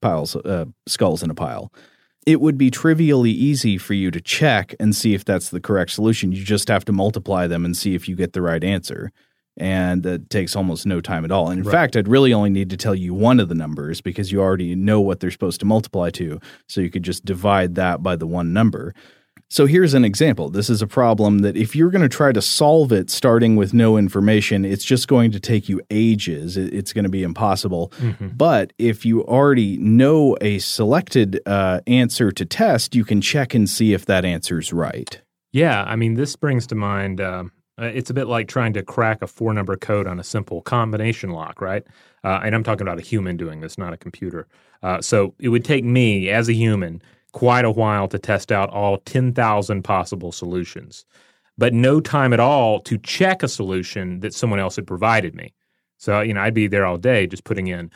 piles, 0.00 0.36
uh, 0.36 0.66
skulls 0.86 1.22
in 1.22 1.30
a 1.30 1.34
pile. 1.34 1.72
It 2.26 2.40
would 2.40 2.58
be 2.58 2.70
trivially 2.70 3.30
easy 3.30 3.78
for 3.78 3.94
you 3.94 4.10
to 4.10 4.20
check 4.20 4.74
and 4.78 4.94
see 4.94 5.14
if 5.14 5.24
that's 5.24 5.50
the 5.50 5.60
correct 5.60 5.92
solution. 5.92 6.32
You 6.32 6.44
just 6.44 6.68
have 6.68 6.84
to 6.86 6.92
multiply 6.92 7.46
them 7.46 7.64
and 7.64 7.76
see 7.76 7.94
if 7.94 8.08
you 8.08 8.14
get 8.16 8.34
the 8.34 8.42
right 8.42 8.62
answer. 8.62 9.10
And 9.56 10.02
that 10.04 10.30
takes 10.30 10.54
almost 10.54 10.86
no 10.86 11.00
time 11.00 11.24
at 11.24 11.30
all. 11.32 11.50
And 11.50 11.60
in 11.60 11.64
Right. 11.64 11.72
fact, 11.72 11.96
I'd 11.96 12.08
really 12.08 12.32
only 12.32 12.50
need 12.50 12.70
to 12.70 12.76
tell 12.76 12.94
you 12.94 13.12
one 13.12 13.40
of 13.40 13.48
the 13.48 13.54
numbers 13.54 14.00
because 14.00 14.30
you 14.30 14.40
already 14.40 14.74
know 14.74 15.00
what 15.00 15.20
they're 15.20 15.30
supposed 15.30 15.60
to 15.60 15.66
multiply 15.66 16.10
to. 16.10 16.38
So 16.68 16.80
you 16.80 16.90
could 16.90 17.02
just 17.02 17.24
divide 17.24 17.74
that 17.74 18.02
by 18.02 18.16
the 18.16 18.26
one 18.26 18.52
number. 18.52 18.94
So 19.52 19.66
here's 19.66 19.94
an 19.94 20.04
example. 20.04 20.48
This 20.48 20.70
is 20.70 20.80
a 20.80 20.86
problem 20.86 21.40
that 21.40 21.56
if 21.56 21.74
you're 21.74 21.90
going 21.90 22.02
to 22.02 22.08
try 22.08 22.30
to 22.30 22.40
solve 22.40 22.92
it 22.92 23.10
starting 23.10 23.56
with 23.56 23.74
no 23.74 23.96
information, 23.96 24.64
it's 24.64 24.84
just 24.84 25.08
going 25.08 25.32
to 25.32 25.40
take 25.40 25.68
you 25.68 25.80
ages. 25.90 26.56
It's 26.56 26.92
going 26.92 27.02
to 27.02 27.10
be 27.10 27.24
impossible. 27.24 27.92
Mm-hmm. 27.98 28.28
But 28.28 28.72
if 28.78 29.04
you 29.04 29.24
already 29.24 29.76
know 29.78 30.36
a 30.40 30.60
selected 30.60 31.40
uh, 31.46 31.80
answer 31.88 32.30
to 32.30 32.44
test, 32.44 32.94
you 32.94 33.04
can 33.04 33.20
check 33.20 33.52
and 33.52 33.68
see 33.68 33.92
if 33.92 34.06
that 34.06 34.24
answer's 34.24 34.72
right. 34.72 35.20
Yeah, 35.50 35.82
I 35.82 35.96
mean, 35.96 36.14
this 36.14 36.36
brings 36.36 36.68
to 36.68 36.76
mind. 36.76 37.20
Um, 37.20 37.50
uh, 37.76 37.86
it's 37.86 38.10
a 38.10 38.14
bit 38.14 38.28
like 38.28 38.46
trying 38.46 38.74
to 38.74 38.84
crack 38.84 39.20
a 39.20 39.26
four-number 39.26 39.76
code 39.76 40.06
on 40.06 40.20
a 40.20 40.24
simple 40.24 40.62
combination 40.62 41.30
lock, 41.30 41.60
right? 41.60 41.82
Uh, 42.22 42.38
and 42.44 42.54
I'm 42.54 42.62
talking 42.62 42.86
about 42.86 42.98
a 42.98 43.02
human 43.02 43.36
doing 43.36 43.62
this, 43.62 43.76
not 43.76 43.92
a 43.92 43.96
computer. 43.96 44.46
Uh, 44.80 45.00
so 45.00 45.34
it 45.40 45.48
would 45.48 45.64
take 45.64 45.84
me 45.84 46.30
as 46.30 46.48
a 46.48 46.52
human 46.52 47.02
quite 47.32 47.64
a 47.64 47.70
while 47.70 48.08
to 48.08 48.18
test 48.18 48.52
out 48.52 48.70
all 48.70 48.98
10,000 48.98 49.82
possible 49.82 50.32
solutions, 50.32 51.04
but 51.58 51.74
no 51.74 52.00
time 52.00 52.32
at 52.32 52.40
all 52.40 52.80
to 52.80 52.98
check 52.98 53.42
a 53.42 53.48
solution 53.48 54.20
that 54.20 54.34
someone 54.34 54.58
else 54.58 54.76
had 54.76 54.86
provided 54.86 55.34
me. 55.34 55.52
So, 55.98 56.20
you 56.20 56.34
know, 56.34 56.40
I'd 56.40 56.54
be 56.54 56.66
there 56.66 56.86
all 56.86 56.96
day 56.96 57.26
just 57.26 57.44
putting 57.44 57.66
in 57.66 57.90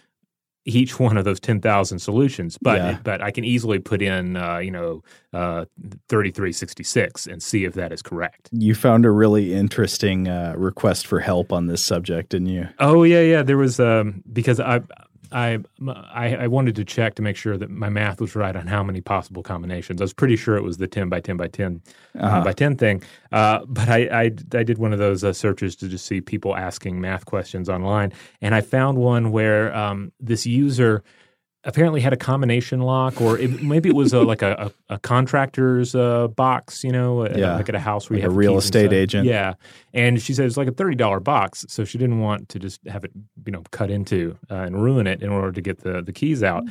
each 0.66 0.98
one 0.98 1.16
of 1.16 1.24
those 1.24 1.40
10,000 1.40 1.98
solutions, 1.98 2.58
but 2.60 2.78
yeah. 2.78 2.98
but 3.02 3.22
I 3.22 3.30
can 3.30 3.44
easily 3.44 3.78
put 3.78 4.00
in 4.00 4.36
uh, 4.36 4.58
you 4.58 4.70
know 4.70 5.02
uh, 5.32 5.66
3366 6.08 7.26
and 7.26 7.42
see 7.42 7.64
if 7.64 7.74
that 7.74 7.92
is 7.92 8.02
correct. 8.02 8.48
You 8.52 8.74
found 8.74 9.04
a 9.04 9.10
really 9.10 9.54
interesting 9.54 10.28
uh, 10.28 10.54
request 10.56 11.06
for 11.06 11.20
help 11.20 11.52
on 11.52 11.66
this 11.66 11.84
subject, 11.84 12.30
didn't 12.30 12.48
you? 12.48 12.68
Oh 12.78 13.02
yeah, 13.02 13.20
yeah. 13.20 13.42
There 13.42 13.58
was 13.58 13.78
um, 13.78 14.22
because 14.32 14.58
I 14.60 14.80
I, 15.34 15.58
I, 15.88 16.36
I 16.36 16.46
wanted 16.46 16.76
to 16.76 16.84
check 16.84 17.16
to 17.16 17.22
make 17.22 17.36
sure 17.36 17.58
that 17.58 17.68
my 17.68 17.88
math 17.88 18.20
was 18.20 18.36
right 18.36 18.54
on 18.54 18.68
how 18.68 18.84
many 18.84 19.00
possible 19.00 19.42
combinations. 19.42 20.00
I 20.00 20.04
was 20.04 20.12
pretty 20.12 20.36
sure 20.36 20.56
it 20.56 20.62
was 20.62 20.76
the 20.76 20.86
ten 20.86 21.08
by 21.08 21.18
ten 21.18 21.36
by 21.36 21.48
10 21.48 21.82
uh, 22.14 22.18
uh-huh. 22.18 22.36
uh, 22.36 22.44
by 22.44 22.52
ten 22.52 22.76
thing, 22.76 23.02
uh, 23.32 23.64
but 23.66 23.88
I, 23.88 23.98
I, 24.12 24.22
I 24.24 24.62
did 24.62 24.78
one 24.78 24.92
of 24.92 25.00
those 25.00 25.24
uh, 25.24 25.32
searches 25.32 25.74
to 25.76 25.88
just 25.88 26.06
see 26.06 26.20
people 26.20 26.56
asking 26.56 27.00
math 27.00 27.26
questions 27.26 27.68
online, 27.68 28.12
and 28.40 28.54
I 28.54 28.60
found 28.60 28.98
one 28.98 29.32
where 29.32 29.74
um, 29.76 30.12
this 30.20 30.46
user 30.46 31.02
apparently 31.64 32.00
had 32.00 32.12
a 32.12 32.16
combination 32.16 32.80
lock, 32.80 33.20
or 33.20 33.38
it, 33.38 33.62
maybe 33.62 33.88
it 33.88 33.94
was 33.94 34.12
a, 34.12 34.20
like 34.20 34.42
a, 34.42 34.72
a, 34.88 34.94
a 34.94 34.98
contractor's 34.98 35.94
uh, 35.94 36.28
box, 36.28 36.84
you 36.84 36.92
know, 36.92 37.26
yeah. 37.28 37.56
like 37.56 37.68
at 37.68 37.74
a 37.74 37.80
house 37.80 38.08
where 38.08 38.16
like 38.16 38.22
you 38.22 38.28
have 38.28 38.32
a 38.32 38.36
real 38.36 38.58
estate 38.58 38.92
agent. 38.92 39.26
Yeah, 39.26 39.54
and 39.92 40.20
she 40.20 40.34
said 40.34 40.46
it's 40.46 40.56
like 40.56 40.68
a 40.68 40.72
thirty 40.72 40.96
dollar 40.96 41.20
box, 41.20 41.64
so 41.68 41.84
she 41.84 41.98
didn't 41.98 42.20
want 42.20 42.48
to 42.50 42.58
just 42.58 42.86
have 42.86 43.04
it, 43.04 43.12
you 43.46 43.52
know, 43.52 43.62
cut 43.70 43.90
into 43.90 44.36
uh, 44.50 44.56
and 44.56 44.82
ruin 44.82 45.06
it 45.06 45.22
in 45.22 45.30
order 45.30 45.52
to 45.52 45.60
get 45.60 45.80
the 45.80 46.02
the 46.02 46.12
keys 46.12 46.42
out. 46.42 46.64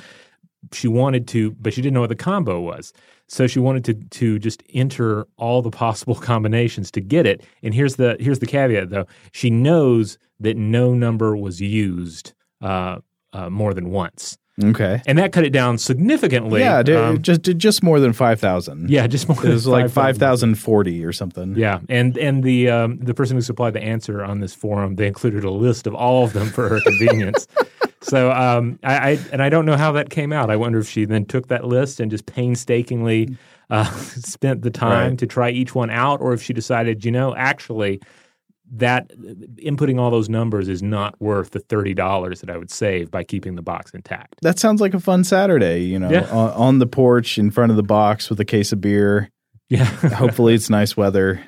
She 0.71 0.87
wanted 0.87 1.27
to, 1.29 1.51
but 1.51 1.73
she 1.73 1.81
didn't 1.81 1.93
know 1.93 2.01
what 2.01 2.09
the 2.09 2.15
combo 2.15 2.61
was. 2.61 2.93
So 3.27 3.47
she 3.47 3.59
wanted 3.59 3.83
to 3.85 3.93
to 3.95 4.39
just 4.39 4.63
enter 4.73 5.27
all 5.37 5.61
the 5.61 5.71
possible 5.71 6.15
combinations 6.31 6.91
to 6.91 7.01
get 7.01 7.25
it. 7.25 7.43
And 7.63 7.73
here's 7.73 7.95
the 7.95 8.17
here's 8.19 8.39
the 8.39 8.45
caveat 8.45 8.89
though: 8.89 9.07
she 9.31 9.49
knows 9.49 10.17
that 10.39 10.57
no 10.57 10.93
number 10.93 11.35
was 11.35 11.61
used 11.61 12.33
uh, 12.61 12.99
uh, 13.31 13.49
more 13.49 13.73
than 13.73 13.89
once. 13.89 14.37
Okay. 14.61 15.01
And 15.07 15.17
that 15.17 15.31
cut 15.31 15.45
it 15.45 15.49
down 15.49 15.79
significantly. 15.79 16.61
Yeah, 16.61 16.79
um, 16.79 17.21
just 17.21 17.41
just 17.41 17.81
more 17.81 17.99
than 17.99 18.13
5,000. 18.13 18.89
Yeah, 18.89 19.07
just 19.07 19.27
more 19.27 19.43
It 19.43 19.49
was 19.49 19.65
like 19.65 19.89
5,040 19.89 21.03
or 21.03 21.11
something. 21.11 21.55
Yeah. 21.55 21.79
And 21.89 22.17
and 22.17 22.43
the 22.43 22.69
um, 22.69 22.99
the 22.99 23.15
person 23.15 23.35
who 23.35 23.41
supplied 23.41 23.73
the 23.73 23.81
answer 23.81 24.23
on 24.23 24.41
this 24.41 24.53
forum, 24.53 24.95
they 24.95 25.07
included 25.07 25.43
a 25.43 25.49
list 25.49 25.87
of 25.87 25.95
all 25.95 26.23
of 26.23 26.33
them 26.33 26.47
for 26.47 26.69
her 26.69 26.79
convenience. 26.85 27.47
so 28.01 28.31
um, 28.31 28.77
I, 28.83 28.95
I, 28.95 29.19
and 29.31 29.41
I 29.41 29.49
don't 29.49 29.65
know 29.65 29.77
how 29.77 29.91
that 29.93 30.11
came 30.11 30.31
out. 30.31 30.51
I 30.51 30.55
wonder 30.55 30.77
if 30.77 30.87
she 30.87 31.05
then 31.05 31.25
took 31.25 31.47
that 31.47 31.65
list 31.65 31.99
and 31.99 32.11
just 32.11 32.27
painstakingly 32.27 33.35
uh, 33.71 33.91
spent 34.01 34.61
the 34.61 34.71
time 34.71 35.09
right. 35.11 35.17
to 35.17 35.25
try 35.25 35.49
each 35.49 35.73
one 35.73 35.89
out, 35.89 36.21
or 36.21 36.31
if 36.33 36.43
she 36.43 36.53
decided, 36.53 37.03
you 37.03 37.11
know, 37.11 37.35
actually 37.35 38.01
that 38.75 39.09
inputting 39.57 39.99
all 39.99 40.09
those 40.09 40.29
numbers 40.29 40.67
is 40.67 40.81
not 40.81 41.19
worth 41.21 41.51
the 41.51 41.59
$30 41.59 42.39
that 42.39 42.49
I 42.49 42.57
would 42.57 42.71
save 42.71 43.11
by 43.11 43.23
keeping 43.23 43.55
the 43.55 43.61
box 43.61 43.91
intact. 43.93 44.35
That 44.41 44.57
sounds 44.57 44.81
like 44.81 44.95
a 44.95 44.99
fun 44.99 45.23
Saturday, 45.23 45.83
you 45.83 45.99
know, 45.99 46.09
yeah. 46.09 46.29
on, 46.31 46.49
on 46.51 46.79
the 46.79 46.87
porch 46.87 47.37
in 47.37 47.51
front 47.51 47.71
of 47.71 47.75
the 47.75 47.83
box 47.83 48.29
with 48.29 48.39
a 48.39 48.45
case 48.45 48.71
of 48.71 48.81
beer. 48.81 49.29
Yeah. 49.69 49.85
Hopefully 50.15 50.55
it's 50.55 50.69
nice 50.69 50.97
weather. 50.97 51.43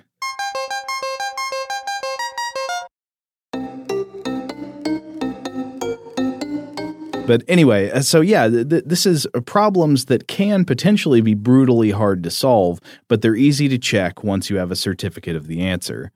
But 7.25 7.41
anyway, 7.47 7.89
uh, 7.89 8.01
so 8.01 8.21
yeah, 8.21 8.47
th- 8.47 8.69
th- 8.69 8.83
this 8.85 9.07
is 9.07 9.25
problems 9.47 10.05
that 10.05 10.27
can 10.27 10.63
potentially 10.63 11.21
be 11.21 11.33
brutally 11.33 11.89
hard 11.89 12.21
to 12.21 12.29
solve, 12.29 12.79
but 13.07 13.23
they're 13.23 13.35
easy 13.35 13.67
to 13.67 13.79
check 13.79 14.23
once 14.23 14.51
you 14.51 14.57
have 14.57 14.69
a 14.69 14.75
certificate 14.75 15.35
of 15.35 15.47
the 15.47 15.61
answer. 15.61 16.11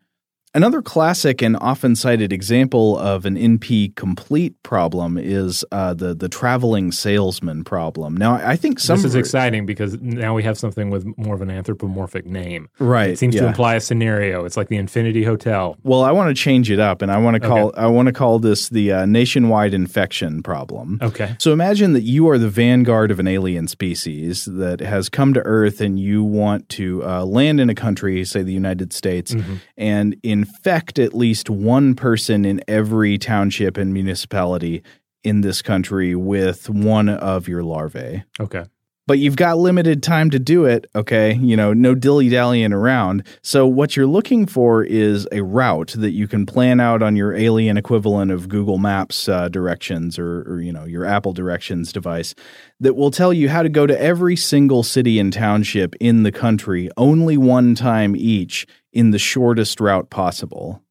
Another 0.56 0.82
classic 0.82 1.44
and 1.44 1.56
often 1.62 1.96
cited 1.96 2.34
example 2.34 2.98
of 2.98 3.28
an 3.28 3.36
NP 3.36 3.96
complete 3.96 4.62
problem 4.64 5.16
is 5.16 5.64
uh, 5.72 5.94
the 5.94 6.16
the 6.16 6.28
traveling 6.28 6.92
salesman 6.92 7.64
problem. 7.64 8.18
Now, 8.18 8.34
I 8.34 8.56
think 8.56 8.80
some 8.80 8.98
this 8.98 9.06
is 9.06 9.16
exciting 9.16 9.68
because 9.68 10.00
now 10.02 10.34
we 10.34 10.42
have 10.42 10.58
something 10.58 10.90
with 10.90 11.06
more 11.18 11.36
of 11.36 11.44
an 11.44 11.52
anthropomorphic 11.52 12.26
name. 12.26 12.68
Right, 12.80 13.12
it 13.12 13.20
seems 13.20 13.36
yeah. 13.36 13.42
to 13.42 13.48
imply 13.48 13.76
a 13.76 13.80
scenario. 13.80 14.44
It's 14.44 14.58
like 14.58 14.70
the 14.70 14.78
Infinity 14.78 15.24
Hotel. 15.24 15.78
Well, 15.84 16.02
I 16.02 16.12
want 16.12 16.36
to 16.36 16.42
change 16.42 16.72
it 16.72 16.80
up, 16.80 17.04
and 17.04 17.12
I 17.12 17.20
want 17.20 17.36
to 17.36 17.48
call 17.48 17.68
okay. 17.68 17.82
I 17.82 17.86
want 17.86 18.08
to 18.08 18.12
call 18.12 18.40
this 18.40 18.70
the 18.70 18.92
uh, 18.92 19.06
nationwide 19.06 19.76
infection 19.76 20.42
problem. 20.42 20.98
Okay. 21.00 21.36
So 21.38 21.54
imagine 21.54 21.94
that 21.94 22.02
you 22.02 22.28
are 22.28 22.40
the 22.40 22.50
vanguard 22.50 23.12
of 23.12 23.20
an 23.20 23.28
alien 23.28 23.68
species 23.68 24.46
that 24.46 24.80
has 24.80 25.10
come 25.10 25.36
to 25.36 25.42
Earth, 25.42 25.80
and 25.80 26.00
you 26.00 26.24
want 26.24 26.70
to 26.70 27.04
uh, 27.06 27.24
land 27.24 27.60
in 27.60 27.70
a 27.70 27.76
country, 27.76 28.26
say 28.26 28.42
the 28.42 28.52
United 28.52 28.94
States, 28.94 29.36
mm-hmm. 29.36 29.58
and 29.78 30.16
in 30.24 30.38
infect 30.39 30.99
at 30.99 31.13
least 31.13 31.49
one 31.49 31.95
person 31.95 32.45
in 32.45 32.62
every 32.67 33.17
township 33.17 33.78
and 33.78 33.93
municipality 33.93 34.82
in 35.23 35.41
this 35.41 35.62
country 35.62 36.15
with 36.15 36.69
one 36.69 37.10
of 37.10 37.47
your 37.47 37.63
larvae. 37.63 38.23
Okay. 38.39 38.63
But 39.06 39.17
you've 39.17 39.36
got 39.36 39.58
limited 39.58 40.04
time 40.04 40.30
to 40.30 40.38
do 40.38 40.65
it, 40.65 40.86
okay? 40.95 41.34
You 41.34 41.58
know, 41.58 41.73
no 41.73 41.95
dilly 41.95 42.30
dallying 42.30 42.71
around. 42.71 43.25
So, 43.41 43.65
what 43.65 43.97
you're 43.97 44.06
looking 44.06 44.45
for 44.45 44.84
is 44.84 45.28
a 45.32 45.41
route 45.41 45.95
that 45.97 46.12
you 46.12 46.28
can 46.28 46.45
plan 46.45 46.80
out 46.80 47.02
on 47.02 47.15
your 47.15 47.34
alien 47.34 47.75
equivalent 47.75 48.30
of 48.30 48.47
Google 48.47 48.78
Maps 48.78 49.28
uh, 49.28 49.49
directions 49.49 50.19
or, 50.19 50.43
or, 50.43 50.62
you 50.62 50.71
know, 50.71 50.86
your 50.86 51.06
Apple 51.06 51.34
directions 51.34 51.91
device 51.91 52.36
that 52.80 52.95
will 52.95 53.10
tell 53.10 53.34
you 53.34 53.49
how 53.49 53.63
to 53.63 53.69
go 53.69 53.88
to 53.88 53.99
every 53.99 54.36
single 54.36 54.84
city 54.84 55.17
and 55.17 55.34
township 55.34 55.95
in 55.99 56.21
the 56.21 56.32
country 56.32 56.91
only 56.95 57.36
one 57.36 57.73
time 57.73 58.15
each 58.15 58.67
in 58.91 59.12
the 59.12 59.19
shortest 59.19 59.80
route 59.80 60.10
possible. 60.10 60.82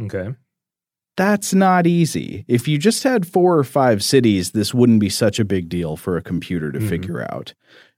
Okay. 0.00 0.34
That's 1.16 1.54
not 1.54 1.86
easy. 1.86 2.44
If 2.46 2.68
you 2.68 2.76
just 2.76 3.02
had 3.02 3.26
four 3.26 3.58
or 3.58 3.64
five 3.64 4.04
cities, 4.04 4.50
this 4.50 4.74
wouldn't 4.74 5.00
be 5.00 5.08
such 5.08 5.38
a 5.38 5.44
big 5.44 5.68
deal 5.68 5.96
for 5.96 6.16
a 6.16 6.22
computer 6.22 6.70
to 6.70 6.78
mm-hmm. 6.78 6.88
figure 6.88 7.26
out. 7.32 7.54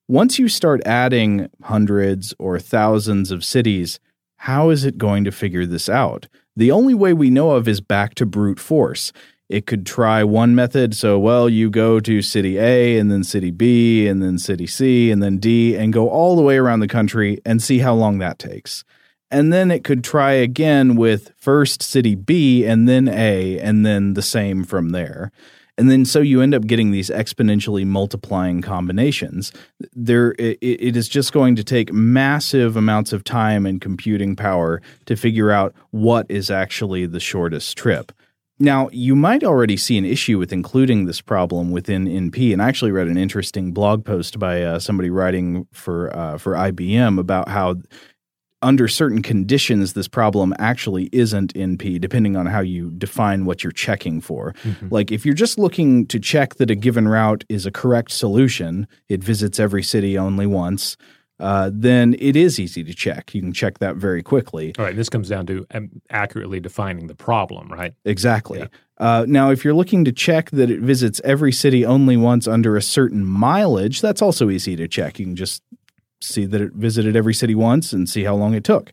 Once 0.06 0.38
you 0.38 0.48
start 0.48 0.80
adding 0.86 1.48
hundreds 1.62 2.32
or 2.38 2.58
thousands 2.58 3.30
of 3.30 3.44
cities, 3.44 3.98
how 4.36 4.70
is 4.70 4.84
it 4.84 4.98
going 4.98 5.24
to 5.24 5.32
figure 5.32 5.66
this 5.66 5.88
out? 5.88 6.28
The 6.56 6.70
only 6.70 6.94
way 6.94 7.12
we 7.12 7.28
know 7.28 7.50
of 7.52 7.66
is 7.66 7.80
back 7.80 8.14
to 8.16 8.26
brute 8.26 8.60
force. 8.60 9.12
It 9.48 9.66
could 9.66 9.84
try 9.84 10.22
one 10.22 10.54
method. 10.54 10.94
So, 10.94 11.18
well, 11.18 11.48
you 11.48 11.70
go 11.70 12.00
to 12.00 12.22
city 12.22 12.58
A 12.58 12.98
and 12.98 13.10
then 13.10 13.24
city 13.24 13.50
B 13.50 14.06
and 14.06 14.22
then 14.22 14.38
city 14.38 14.66
C 14.66 15.10
and 15.10 15.22
then 15.22 15.38
D 15.38 15.74
and 15.74 15.92
go 15.92 16.08
all 16.08 16.36
the 16.36 16.42
way 16.42 16.56
around 16.56 16.80
the 16.80 16.88
country 16.88 17.40
and 17.44 17.62
see 17.62 17.78
how 17.78 17.94
long 17.94 18.18
that 18.18 18.38
takes 18.38 18.84
and 19.30 19.52
then 19.52 19.70
it 19.70 19.84
could 19.84 20.02
try 20.02 20.32
again 20.32 20.96
with 20.96 21.32
first 21.36 21.82
city 21.82 22.14
B 22.14 22.64
and 22.64 22.88
then 22.88 23.08
A 23.08 23.58
and 23.58 23.84
then 23.84 24.14
the 24.14 24.22
same 24.22 24.64
from 24.64 24.90
there. 24.90 25.32
And 25.76 25.88
then 25.88 26.04
so 26.04 26.20
you 26.20 26.40
end 26.40 26.54
up 26.54 26.66
getting 26.66 26.90
these 26.90 27.08
exponentially 27.08 27.86
multiplying 27.86 28.62
combinations. 28.62 29.52
There 29.92 30.34
it, 30.38 30.58
it 30.60 30.96
is 30.96 31.08
just 31.08 31.32
going 31.32 31.54
to 31.54 31.62
take 31.62 31.92
massive 31.92 32.76
amounts 32.76 33.12
of 33.12 33.22
time 33.22 33.64
and 33.64 33.80
computing 33.80 34.34
power 34.34 34.82
to 35.06 35.14
figure 35.14 35.52
out 35.52 35.74
what 35.90 36.26
is 36.28 36.50
actually 36.50 37.06
the 37.06 37.20
shortest 37.20 37.78
trip. 37.78 38.10
Now, 38.60 38.88
you 38.90 39.14
might 39.14 39.44
already 39.44 39.76
see 39.76 39.96
an 39.98 40.04
issue 40.04 40.36
with 40.36 40.52
including 40.52 41.04
this 41.04 41.20
problem 41.20 41.70
within 41.70 42.06
NP, 42.06 42.52
and 42.52 42.60
I 42.60 42.66
actually 42.66 42.90
read 42.90 43.06
an 43.06 43.16
interesting 43.16 43.70
blog 43.70 44.04
post 44.04 44.40
by 44.40 44.62
uh, 44.62 44.80
somebody 44.80 45.10
writing 45.10 45.68
for 45.70 46.14
uh, 46.16 46.38
for 46.38 46.54
IBM 46.54 47.20
about 47.20 47.48
how 47.48 47.76
under 48.62 48.88
certain 48.88 49.22
conditions, 49.22 49.92
this 49.92 50.08
problem 50.08 50.52
actually 50.58 51.08
isn't 51.12 51.54
NP, 51.54 52.00
depending 52.00 52.36
on 52.36 52.46
how 52.46 52.60
you 52.60 52.90
define 52.90 53.44
what 53.44 53.62
you're 53.62 53.72
checking 53.72 54.20
for. 54.20 54.52
Mm-hmm. 54.64 54.88
Like, 54.90 55.12
if 55.12 55.24
you're 55.24 55.34
just 55.34 55.58
looking 55.58 56.06
to 56.08 56.18
check 56.18 56.56
that 56.56 56.70
a 56.70 56.74
given 56.74 57.06
route 57.06 57.44
is 57.48 57.66
a 57.66 57.70
correct 57.70 58.10
solution, 58.10 58.88
it 59.08 59.22
visits 59.22 59.60
every 59.60 59.82
city 59.82 60.18
only 60.18 60.46
once. 60.46 60.96
Uh, 61.40 61.70
then 61.72 62.16
it 62.18 62.34
is 62.34 62.58
easy 62.58 62.82
to 62.82 62.92
check. 62.92 63.32
You 63.32 63.40
can 63.40 63.52
check 63.52 63.78
that 63.78 63.96
very 63.96 64.22
quickly. 64.22 64.74
All 64.76 64.84
right. 64.84 64.96
This 64.96 65.08
comes 65.08 65.28
down 65.28 65.46
to 65.46 65.66
um, 65.72 65.90
accurately 66.10 66.58
defining 66.58 67.06
the 67.06 67.14
problem, 67.14 67.68
right? 67.68 67.94
Exactly. 68.04 68.58
Yeah. 68.58 68.66
Uh, 68.98 69.24
now, 69.28 69.50
if 69.50 69.64
you're 69.64 69.74
looking 69.74 70.04
to 70.04 70.10
check 70.10 70.50
that 70.50 70.68
it 70.68 70.80
visits 70.80 71.20
every 71.22 71.52
city 71.52 71.86
only 71.86 72.16
once 72.16 72.48
under 72.48 72.76
a 72.76 72.82
certain 72.82 73.24
mileage, 73.24 74.00
that's 74.00 74.20
also 74.20 74.50
easy 74.50 74.74
to 74.74 74.88
check. 74.88 75.20
You 75.20 75.26
can 75.26 75.36
just 75.36 75.62
see 76.20 76.44
that 76.46 76.60
it 76.60 76.72
visited 76.74 77.14
every 77.16 77.34
city 77.34 77.54
once 77.54 77.92
and 77.92 78.08
see 78.08 78.24
how 78.24 78.34
long 78.34 78.54
it 78.54 78.64
took. 78.64 78.92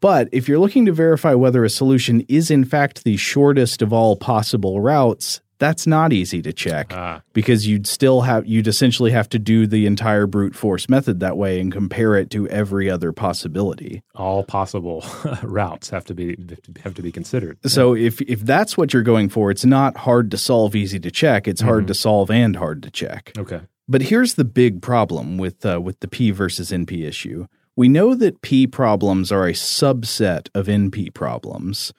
But 0.00 0.28
if 0.32 0.48
you're 0.48 0.58
looking 0.58 0.86
to 0.86 0.92
verify 0.92 1.34
whether 1.34 1.64
a 1.64 1.70
solution 1.70 2.22
is 2.28 2.50
in 2.50 2.64
fact 2.64 3.04
the 3.04 3.16
shortest 3.16 3.82
of 3.82 3.92
all 3.92 4.16
possible 4.16 4.80
routes, 4.80 5.40
that's 5.58 5.86
not 5.86 6.12
easy 6.12 6.42
to 6.42 6.52
check 6.52 6.92
Ah. 6.92 7.22
because 7.32 7.66
you'd 7.66 7.86
still 7.86 8.20
have 8.22 8.46
you'd 8.46 8.66
essentially 8.66 9.10
have 9.12 9.26
to 9.30 9.38
do 9.38 9.66
the 9.66 9.86
entire 9.86 10.26
brute 10.26 10.54
force 10.54 10.86
method 10.86 11.20
that 11.20 11.38
way 11.38 11.58
and 11.60 11.72
compare 11.72 12.14
it 12.16 12.28
to 12.32 12.46
every 12.48 12.90
other 12.90 13.10
possibility. 13.10 14.02
All 14.14 14.44
possible 14.44 15.02
routes 15.42 15.88
have 15.90 16.04
to 16.06 16.14
be 16.14 16.36
have 16.84 16.92
to 16.94 17.00
be 17.02 17.10
considered. 17.10 17.56
So 17.64 17.94
if 17.96 18.20
if 18.22 18.40
that's 18.40 18.76
what 18.76 18.92
you're 18.92 19.02
going 19.02 19.30
for, 19.30 19.50
it's 19.50 19.64
not 19.64 19.96
hard 19.98 20.30
to 20.32 20.36
solve, 20.36 20.76
easy 20.76 21.00
to 21.00 21.10
check. 21.10 21.48
It's 21.48 21.62
hard 21.62 21.86
to 21.86 21.94
solve 21.94 22.30
and 22.30 22.56
hard 22.56 22.82
to 22.82 22.90
check. 22.90 23.32
Okay. 23.38 23.60
But 23.88 24.02
here's 24.02 24.34
the 24.34 24.44
big 24.44 24.82
problem 24.82 25.38
with 25.38 25.64
uh, 25.64 25.80
with 25.80 26.00
the 26.00 26.08
P 26.08 26.30
versus 26.30 26.70
NP 26.70 27.06
issue. 27.06 27.46
We 27.76 27.88
know 27.88 28.14
that 28.14 28.40
P 28.40 28.66
problems 28.66 29.30
are 29.30 29.46
a 29.46 29.52
subset 29.52 30.48
of 30.54 30.66
NP 30.66 31.12
problems. 31.14 31.92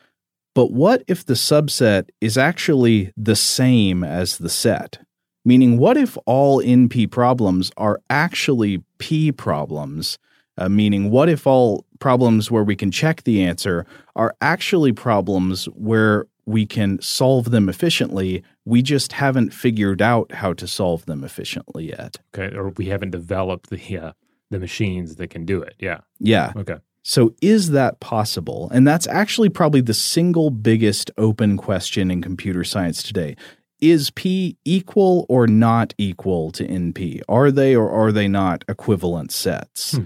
But 0.56 0.71
what 0.71 1.04
if 1.08 1.23
the 1.23 1.36
subset 1.36 2.10
is 2.19 2.36
actually 2.36 3.13
the 3.15 3.36
same 3.36 4.04
as 4.04 4.39
the 4.39 4.50
set? 4.50 4.97
Meaning, 5.45 5.78
what 5.78 5.95
if 5.95 6.17
all 6.26 6.62
NP 6.62 7.12
problems 7.12 7.71
are 7.78 8.02
actually 8.10 8.84
P 8.97 9.32
problems? 9.32 10.17
Uh, 10.58 10.67
meaning, 10.67 11.12
what 11.12 11.30
if 11.30 11.45
all 11.45 11.86
problems 12.00 12.50
where 12.50 12.63
we 12.63 12.76
can 12.76 12.89
check 12.89 13.23
the 13.23 13.43
answer 13.43 13.86
are 14.15 14.36
actually 14.41 14.91
problems 14.91 15.65
where 15.76 16.26
we 16.48 16.66
can 16.66 17.00
solve 17.02 17.52
them 17.52 17.70
efficiently? 17.70 18.44
We 18.66 18.82
just 18.82 19.12
haven't 19.12 19.54
figured 19.54 20.02
out 20.02 20.32
how 20.32 20.54
to 20.54 20.68
solve 20.68 21.06
them 21.06 21.24
efficiently 21.24 21.90
yet. 21.90 22.18
Okay. 22.34 22.56
Or 22.56 22.70
we 22.70 22.88
haven't 22.88 23.12
developed 23.12 23.70
the 23.70 23.98
uh, 23.98 24.12
the 24.50 24.60
machines 24.60 25.18
that 25.18 25.30
can 25.30 25.46
do 25.46 25.62
it. 25.62 25.76
Yeah. 25.78 26.00
Yeah. 26.20 26.54
Okay. 26.56 26.78
So, 27.04 27.34
is 27.42 27.72
that 27.72 28.00
possible? 28.00 28.70
And 28.74 28.86
that's 28.88 29.08
actually 29.08 29.50
probably 29.50 29.82
the 29.82 29.94
single 29.94 30.50
biggest 30.50 31.12
open 31.18 31.58
question 31.58 32.10
in 32.12 32.22
computer 32.22 32.64
science 32.64 33.04
today. 33.04 33.36
Is 33.80 34.10
P 34.12 34.58
equal 34.66 35.26
or 35.30 35.48
not 35.48 35.94
equal 35.98 36.52
to 36.52 36.68
NP? 36.68 37.22
Are 37.30 37.52
they 37.52 37.76
or 37.76 37.90
are 37.92 38.12
they 38.12 38.28
not 38.28 38.66
equivalent 38.68 39.32
sets? 39.32 39.94
Hmm. 39.98 40.06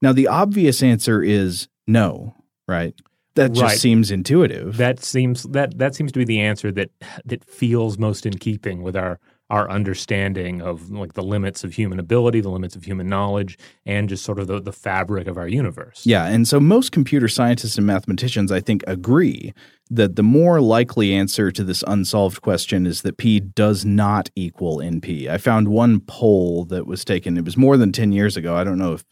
Now, 0.00 0.12
the 0.12 0.28
obvious 0.28 0.82
answer 0.82 1.22
is 1.22 1.68
no, 1.86 2.34
right? 2.68 2.94
That 3.38 3.52
just 3.52 3.62
Right. 3.62 3.78
seems 3.78 4.10
intuitive. 4.10 4.76
That 4.76 5.02
seems 5.02 5.44
that 5.44 5.78
that 5.78 5.94
seems 5.94 6.12
to 6.12 6.18
be 6.18 6.24
the 6.24 6.40
answer 6.40 6.70
that 6.72 6.90
that 7.24 7.44
feels 7.44 7.98
most 7.98 8.26
in 8.26 8.34
keeping 8.38 8.82
with 8.82 8.96
our 8.96 9.18
our 9.50 9.70
understanding 9.70 10.60
of 10.60 10.90
like 10.90 11.14
the 11.14 11.22
limits 11.22 11.64
of 11.64 11.72
human 11.72 11.98
ability, 11.98 12.40
the 12.42 12.50
limits 12.50 12.76
of 12.76 12.84
human 12.84 13.06
knowledge, 13.06 13.56
and 13.86 14.06
just 14.08 14.22
sort 14.22 14.38
of 14.38 14.46
the, 14.46 14.60
the 14.60 14.72
fabric 14.72 15.26
of 15.26 15.38
our 15.38 15.48
universe. 15.48 16.02
Yeah, 16.04 16.26
and 16.26 16.46
so 16.46 16.60
most 16.60 16.92
computer 16.92 17.28
scientists 17.28 17.78
and 17.78 17.86
mathematicians, 17.86 18.52
I 18.52 18.60
think, 18.60 18.84
agree 18.86 19.54
that 19.90 20.16
the 20.16 20.22
more 20.22 20.60
likely 20.60 21.14
answer 21.14 21.50
to 21.50 21.64
this 21.64 21.82
unsolved 21.86 22.42
question 22.42 22.86
is 22.86 23.02
that 23.02 23.16
P 23.16 23.40
does 23.40 23.84
not 23.84 24.30
equal 24.36 24.78
NP. 24.78 25.28
I 25.28 25.38
found 25.38 25.68
one 25.68 26.00
poll 26.00 26.64
that 26.66 26.86
was 26.86 27.04
taken, 27.04 27.38
it 27.38 27.44
was 27.44 27.56
more 27.56 27.76
than 27.76 27.92
10 27.92 28.12
years 28.12 28.36
ago. 28.36 28.54
I 28.54 28.64
don't 28.64 28.78
know 28.78 28.92
if 28.92 29.04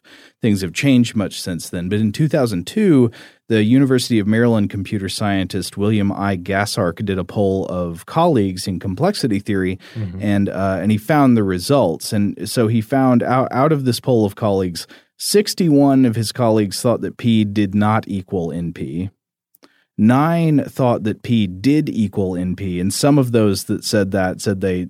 things 0.42 0.60
have 0.60 0.72
changed 0.72 1.16
much 1.16 1.40
since 1.40 1.70
then, 1.70 1.88
but 1.88 1.98
in 1.98 2.12
2002, 2.12 3.10
the 3.48 3.62
University 3.62 4.18
of 4.18 4.26
Maryland 4.26 4.70
computer 4.70 5.08
scientist 5.08 5.76
William 5.76 6.12
I. 6.12 6.36
Gasarch 6.36 7.04
did 7.04 7.18
a 7.18 7.24
poll 7.24 7.66
of 7.66 8.04
colleagues 8.06 8.66
in 8.66 8.80
complexity 8.80 9.38
theory, 9.38 9.78
and 10.20 10.48
uh, 10.48 10.78
and 10.80 10.90
he 10.90 10.98
found 10.98 11.36
the 11.36 11.44
results. 11.44 12.12
And 12.12 12.48
so 12.48 12.66
he 12.66 12.80
found 12.80 13.22
out 13.22 13.48
out 13.52 13.72
of 13.72 13.84
this 13.84 14.00
poll 14.00 14.24
of 14.26 14.34
colleagues, 14.34 14.86
61 15.18 16.04
of 16.04 16.16
his 16.16 16.32
colleagues 16.32 16.80
thought 16.82 17.00
that 17.02 17.16
P 17.18 17.44
did 17.44 17.74
not 17.74 18.06
equal 18.08 18.48
NP. 18.48 19.10
Nine 19.98 20.64
thought 20.64 21.04
that 21.04 21.22
P 21.22 21.46
did 21.46 21.88
equal 21.88 22.32
NP, 22.32 22.80
and 22.80 22.92
some 22.92 23.18
of 23.18 23.32
those 23.32 23.64
that 23.64 23.84
said 23.84 24.10
that 24.10 24.40
said 24.40 24.60
they 24.60 24.88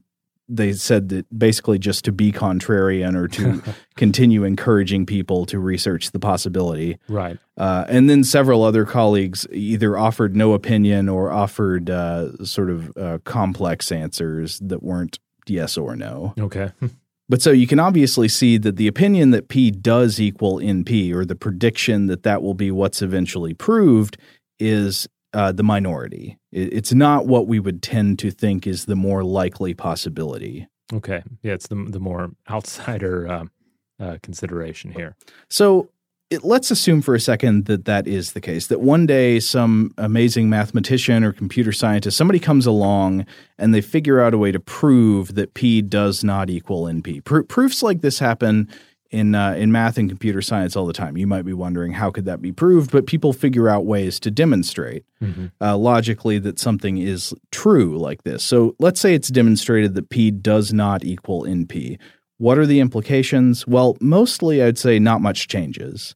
they 0.49 0.73
said 0.73 1.09
that 1.09 1.27
basically 1.37 1.79
just 1.79 2.05
to 2.05 2.13
be 2.13 2.31
contrarian 2.31 3.17
or 3.17 3.29
to 3.29 3.63
continue 3.97 4.45
encouraging 4.45 5.07
people 5.07 5.45
to 5.47 5.59
research 5.59 6.13
the 6.13 6.21
possibility. 6.21 6.99
Right. 7.09 7.39
Uh, 7.57 7.85
and 7.89 8.09
then 8.09 8.23
several 8.23 8.63
other 8.63 8.85
colleagues 8.85 9.47
either 9.51 9.99
offered 9.99 10.37
no 10.37 10.53
opinion 10.53 11.09
or 11.09 11.33
offered 11.33 11.91
uh, 11.91 12.45
sort 12.45 12.71
of 12.71 12.97
uh, 12.97 13.19
complex 13.25 13.91
answers 13.91 14.61
that 14.61 14.83
weren't 14.83 15.19
yes 15.47 15.77
or 15.77 15.97
no. 15.97 16.35
Okay. 16.39 16.73
But 17.29 17.43
so 17.43 17.51
you 17.51 17.67
can 17.67 17.81
obviously 17.81 18.29
see 18.29 18.57
that 18.59 18.77
the 18.77 18.87
opinion 18.87 19.33
that 19.33 19.49
P 19.49 19.71
does 19.71 20.21
equal 20.21 20.59
NP, 20.59 21.13
or 21.13 21.25
the 21.25 21.35
prediction 21.35 22.07
that 22.07 22.23
that 22.23 22.41
will 22.41 22.55
be 22.55 22.71
what's 22.71 23.03
eventually 23.03 23.53
proved, 23.53 24.17
is 24.59 25.09
uh, 25.33 25.53
the 25.53 25.63
minority. 25.63 26.39
It's 26.53 26.93
not 26.93 27.27
what 27.27 27.47
we 27.47 27.61
would 27.61 27.83
tend 27.83 28.19
to 28.21 28.31
think 28.31 28.67
is 28.67 28.87
the 28.87 28.97
more 28.97 29.23
likely 29.23 29.75
possibility. 29.75 30.67
Okay. 30.93 31.23
Yeah, 31.43 31.55
it's 31.55 31.67
the 31.67 31.75
the 31.75 32.01
more 32.01 32.31
outsider 32.49 33.29
um, 33.29 33.51
uh, 34.01 34.19
consideration 34.23 34.93
here. 34.93 35.17
So 35.51 35.91
it, 36.31 36.43
let's 36.43 36.71
assume 36.71 37.03
for 37.03 37.15
a 37.15 37.21
second 37.21 37.67
that 37.67 37.85
that 37.85 38.07
is 38.09 38.33
the 38.33 38.41
case. 38.41 38.67
That 38.69 38.81
one 38.81 39.07
day 39.07 39.39
some 39.39 39.93
amazing 39.99 40.49
mathematician 40.49 41.23
or 41.23 41.33
computer 41.33 41.73
scientist, 41.73 42.17
somebody 42.17 42.39
comes 42.39 42.67
along 42.67 43.27
and 43.59 43.75
they 43.75 43.81
figure 43.81 44.21
out 44.21 44.35
a 44.35 44.39
way 44.39 44.53
to 44.53 44.61
prove 44.61 45.35
that 45.35 45.55
p 45.55 45.83
does 45.83 46.25
not 46.25 46.51
equal 46.51 46.85
np. 46.85 47.25
Pro- 47.25 47.45
proofs 47.45 47.83
like 47.83 48.01
this 48.01 48.19
happen 48.19 48.69
in 49.11 49.35
uh, 49.35 49.53
in 49.53 49.73
math 49.73 49.99
and 49.99 50.09
computer 50.09 50.43
science 50.43 50.77
all 50.77 50.87
the 50.87 50.93
time. 50.93 51.17
You 51.17 51.27
might 51.27 51.45
be 51.45 51.53
wondering 51.53 51.93
how 51.93 52.11
could 52.11 52.25
that 52.25 52.43
be 52.43 52.53
proved, 52.53 52.91
but 52.91 53.07
people 53.07 53.33
figure 53.33 53.69
out 53.69 53.87
ways 53.87 54.19
to 54.21 54.31
demonstrate 54.31 55.05
uh, 55.61 55.77
logically 55.77 56.39
that 56.41 56.59
something 56.59 56.99
is 56.99 57.35
true 57.51 57.99
like 57.99 58.25
this. 58.25 58.43
So 58.45 58.75
let's 58.79 59.01
say 59.01 59.15
it's 59.15 59.29
demonstrated 59.29 59.95
that 59.95 60.11
p 60.11 60.31
does 60.31 60.73
not 60.73 61.05
equal 61.05 61.45
np. 61.45 61.99
What 62.39 62.59
are 62.59 62.67
the 62.67 62.81
implications? 62.81 63.67
Well, 63.67 63.97
mostly 64.01 64.63
I'd 64.63 64.79
say 64.79 64.99
not 64.99 65.23
much 65.23 65.49
changes. 65.49 66.15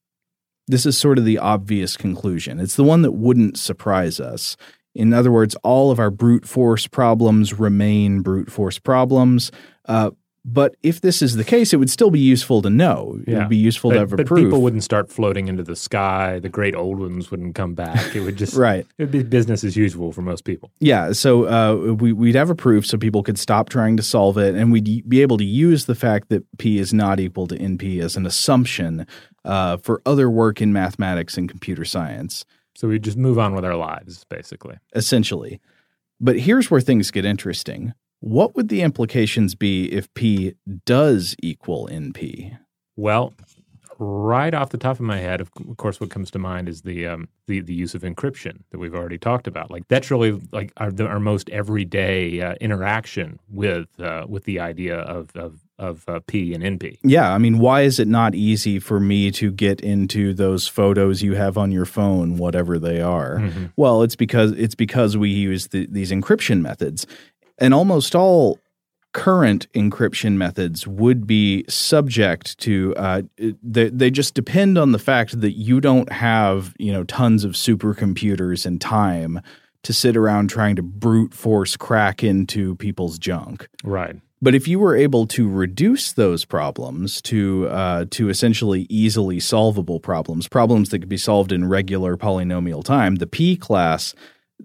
This 0.67 0.87
is 0.87 0.97
sort 0.97 1.19
of 1.19 1.25
the 1.25 1.39
obvious 1.39 1.97
conclusion. 1.97 2.61
It's 2.61 2.77
the 2.77 2.85
one 2.85 3.03
that 3.03 3.13
wouldn't 3.13 3.59
surprise 3.59 4.21
us. 4.21 4.57
In 4.95 5.13
other 5.13 5.33
words, 5.33 5.55
all 5.63 5.91
of 5.91 5.99
our 5.99 6.11
brute 6.11 6.47
force 6.47 6.87
problems 6.87 7.59
remain 7.59 8.21
brute 8.21 8.51
force 8.51 8.79
problems. 8.79 9.51
Uh, 9.87 10.11
but 10.53 10.75
if 10.83 11.01
this 11.01 11.23
is 11.23 11.37
the 11.37 11.45
case, 11.45 11.73
it 11.73 11.77
would 11.77 11.91
still 11.91 12.11
be 12.11 12.19
useful 12.21 12.63
to 12.63 12.71
know. 12.71 13.19
It 13.27 13.33
Yeah. 13.33 13.39
would 13.41 13.49
be 13.49 13.57
useful 13.57 13.91
but, 13.91 13.95
to 13.95 14.01
have 14.01 14.13
a 14.13 14.17
but 14.17 14.27
proof. 14.27 14.45
people 14.47 14.63
wouldn't 14.63 14.83
start 14.83 15.11
floating 15.11 15.49
into 15.49 15.63
the 15.63 15.77
sky. 15.77 16.39
The 16.41 16.49
great 16.49 16.75
old 16.75 16.99
ones 16.99 17.31
wouldn't 17.31 17.55
come 17.55 17.75
back. 17.75 18.17
It 18.17 18.21
would 18.21 18.37
just 18.45 18.55
Right. 18.57 18.87
It 18.99 19.03
would 19.05 19.11
be 19.11 19.23
business 19.23 19.65
as 19.65 19.77
usual 19.77 20.13
for 20.13 20.23
most 20.23 20.45
people. 20.45 20.71
Yeah, 20.81 21.13
so 21.13 21.45
uh, 21.47 21.93
we, 21.95 22.13
we'd 22.13 22.35
have 22.35 22.51
a 22.51 22.55
proof 22.55 22.87
so 22.87 22.99
people 22.99 23.23
could 23.23 23.39
stop 23.39 23.69
trying 23.69 23.97
to 23.99 24.03
solve 24.03 24.39
it, 24.39 24.55
and 24.55 24.73
we'd 24.73 25.09
be 25.09 25.23
able 25.23 25.37
to 25.39 25.45
use 25.45 25.85
the 25.87 25.95
fact 25.95 26.29
that 26.31 26.45
P 26.59 26.79
is 26.79 26.93
not 26.93 27.21
equal 27.21 27.47
to 27.49 27.57
NP 27.59 28.01
as 28.03 28.17
an 28.17 28.27
assumption 28.27 29.07
uh, 29.45 29.77
for 29.77 30.03
other 30.05 30.29
work 30.31 30.61
in 30.61 30.73
mathematics 30.73 31.37
and 31.39 31.49
computer 31.49 31.85
science, 31.85 32.45
So 32.75 32.89
we 32.89 32.99
just 32.99 33.17
move 33.17 33.39
on 33.39 33.55
with 33.55 33.65
our 33.65 33.77
lives, 33.77 34.25
basically. 34.29 34.77
essentially. 34.95 35.61
But 36.23 36.39
here's 36.41 36.71
where 36.71 36.81
things 36.83 37.11
get 37.11 37.25
interesting. 37.25 37.95
What 38.21 38.55
would 38.55 38.69
the 38.69 38.83
implications 38.83 39.55
be 39.55 39.91
if 39.93 40.13
P 40.15 40.55
does 40.85 41.35
equal 41.43 41.89
NP? 41.91 42.59
Well, 42.97 43.33
right 43.99 44.55
off 44.55 44.71
the 44.71 44.79
top 44.79 44.97
of 44.97 45.03
my 45.03 45.19
head, 45.19 45.41
of 45.41 45.51
course, 45.79 46.01
what 46.01 46.11
comes 46.11 46.31
to 46.33 46.39
mind 46.39 46.69
is 46.69 46.83
the 46.83 47.07
um, 47.07 47.29
the 47.47 47.61
the 47.61 47.75
use 47.75 47.95
of 47.95 48.03
encryption 48.03 48.63
that 48.71 48.79
we've 48.79 48.95
already 48.95 49.19
talked 49.19 49.47
about. 49.47 49.71
Like 49.71 49.89
that's 49.89 50.11
really 50.11 50.41
like 50.53 50.73
our 50.77 50.91
the, 50.91 51.07
our 51.07 51.21
most 51.21 51.49
everyday 51.51 52.41
uh, 52.43 52.55
interaction 52.61 53.39
with 53.49 53.89
uh, 54.01 54.27
with 54.29 54.45
the 54.45 54.61
idea 54.61 54.99
of 54.99 55.31
of 55.35 55.61
of 55.79 56.05
uh, 56.07 56.21
P 56.27 56.53
and 56.53 56.63
NP. 56.63 56.99
Yeah, 57.03 57.33
I 57.33 57.39
mean, 57.39 57.59
why 57.59 57.83
is 57.83 57.99
it 57.99 58.07
not 58.07 58.35
easy 58.35 58.79
for 58.79 59.01
me 59.01 59.31
to 59.33 59.51
get 59.51 59.81
into 59.81 60.35
those 60.35 60.69
photos 60.69 61.23
you 61.23 61.35
have 61.37 61.57
on 61.57 61.73
your 61.73 61.87
phone, 61.87 62.37
whatever 62.37 62.79
they 62.79 63.01
are? 63.01 63.43
Well, 63.77 64.03
it's 64.03 64.17
because 64.17 64.53
it's 64.53 64.75
because 64.75 65.17
we 65.17 65.31
use 65.31 65.69
the, 65.69 65.87
these 65.87 66.11
encryption 66.11 66.61
methods, 66.61 67.07
and 67.61 67.75
almost 67.75 68.15
all 68.15 68.59
current 69.13 69.67
encryption 69.75 70.35
methods 70.35 70.87
would 70.87 71.27
be 71.27 71.65
subject 71.69 72.59
to. 72.59 72.95
Uh, 72.97 73.23
they 73.63 73.89
they 73.91 74.11
just 74.11 74.35
depend 74.35 74.79
on 74.79 74.93
the 74.93 74.99
fact 74.99 75.41
that 75.41 75.53
you 75.53 75.81
don't 75.81 76.11
have 76.13 76.75
you 76.79 76.93
know 76.93 77.05
tons 77.05 77.45
of 77.45 77.53
supercomputers 77.53 78.65
and 78.65 78.81
time 78.81 79.41
to 79.83 79.93
sit 79.93 80.17
around 80.17 80.51
trying 80.51 80.77
to 80.77 80.83
brute 80.83 81.35
force 81.35 81.77
crack 81.77 82.23
into 82.23 82.75
people's 82.77 83.19
junk. 83.19 83.69
Right. 83.83 84.17
But 84.43 84.55
if 84.55 84.67
you 84.67 84.79
were 84.79 84.97
able 84.97 85.27
to 85.29 85.49
reduce 85.49 86.13
those 86.13 86.45
problems 86.45 87.21
to 87.23 87.69
uh, 87.69 88.07
to 88.13 88.29
essentially 88.29 88.87
easily 88.89 89.39
solvable 89.41 90.01
problems, 90.01 90.49
problems 90.49 90.91
that 90.91 91.01
could 91.01 91.09
be 91.09 91.19
solved 91.19 91.53
in 91.53 91.69
regular 91.69 92.17
polynomial 92.17 92.83
time, 92.83 93.17
the 93.17 93.27
P 93.27 93.57
class 93.57 94.15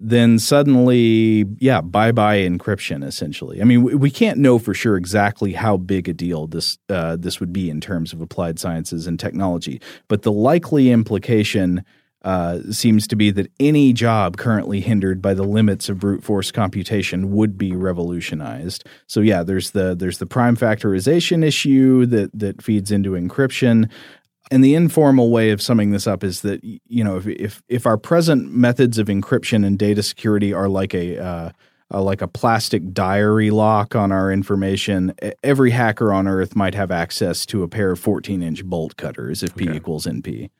then 0.00 0.38
suddenly, 0.38 1.46
yeah, 1.58 1.80
bye 1.80 2.12
bye 2.12 2.38
encryption. 2.38 3.04
Essentially, 3.04 3.60
I 3.60 3.64
mean, 3.64 3.82
we, 3.82 3.94
we, 3.94 4.10
can't 4.10 4.38
know 4.38 4.58
for 4.58 4.74
sure 4.74 4.96
exactly 4.96 5.52
how 5.52 5.76
big 5.76 6.08
a 6.08 6.12
deal 6.12 6.46
this 6.46 6.78
uh, 6.88 7.16
this 7.16 7.40
would 7.40 7.52
be 7.52 7.70
in 7.70 7.80
terms 7.80 8.12
of 8.12 8.20
applied 8.20 8.58
sciences 8.58 9.06
and 9.06 9.18
technology, 9.18 9.80
but 10.08 10.22
the 10.22 10.32
likely 10.32 10.90
implication. 10.90 11.84
Uh, 12.22 12.60
seems 12.72 13.06
to 13.06 13.14
be 13.14 13.30
that 13.30 13.48
any 13.60 13.92
job 13.92 14.36
currently 14.36 14.80
hindered 14.80 15.22
by 15.22 15.32
the 15.32 15.44
limits 15.44 15.88
of 15.88 16.00
brute 16.00 16.24
force 16.24 16.50
computation 16.50 17.30
would 17.30 17.56
be 17.56 17.70
revolutionized. 17.70 18.84
So 19.06 19.20
yeah, 19.20 19.44
there's 19.44 19.70
the 19.70 19.94
there's 19.94 20.18
the 20.18 20.26
prime 20.26 20.56
factorization 20.56 21.44
issue 21.44 22.04
that 22.06 22.36
that 22.36 22.62
feeds 22.62 22.90
into 22.90 23.10
encryption. 23.10 23.88
And 24.50 24.62
the 24.62 24.74
informal 24.74 25.30
way 25.30 25.50
of 25.50 25.60
summing 25.60 25.90
this 25.90 26.06
up 26.06 26.22
is 26.22 26.42
that 26.42 26.62
you 26.62 27.02
know 27.02 27.16
if 27.16 27.26
if, 27.26 27.62
if 27.68 27.86
our 27.86 27.96
present 27.96 28.52
methods 28.52 28.98
of 28.98 29.08
encryption 29.08 29.66
and 29.66 29.78
data 29.78 30.02
security 30.02 30.52
are 30.52 30.68
like 30.68 30.94
a 30.94 31.18
uh, 31.18 31.50
uh, 31.92 32.02
like 32.02 32.22
a 32.22 32.28
plastic 32.28 32.92
diary 32.92 33.50
lock 33.50 33.94
on 33.94 34.10
our 34.10 34.30
information, 34.30 35.14
every 35.42 35.70
hacker 35.70 36.12
on 36.12 36.26
Earth 36.26 36.56
might 36.56 36.74
have 36.74 36.90
access 36.90 37.46
to 37.46 37.62
a 37.62 37.68
pair 37.68 37.92
of 37.92 38.00
14 38.00 38.42
inch 38.42 38.64
bolt 38.64 38.96
cutters 38.96 39.42
if 39.42 39.54
P 39.54 39.68
equals 39.68 40.06
NP. 40.06 40.50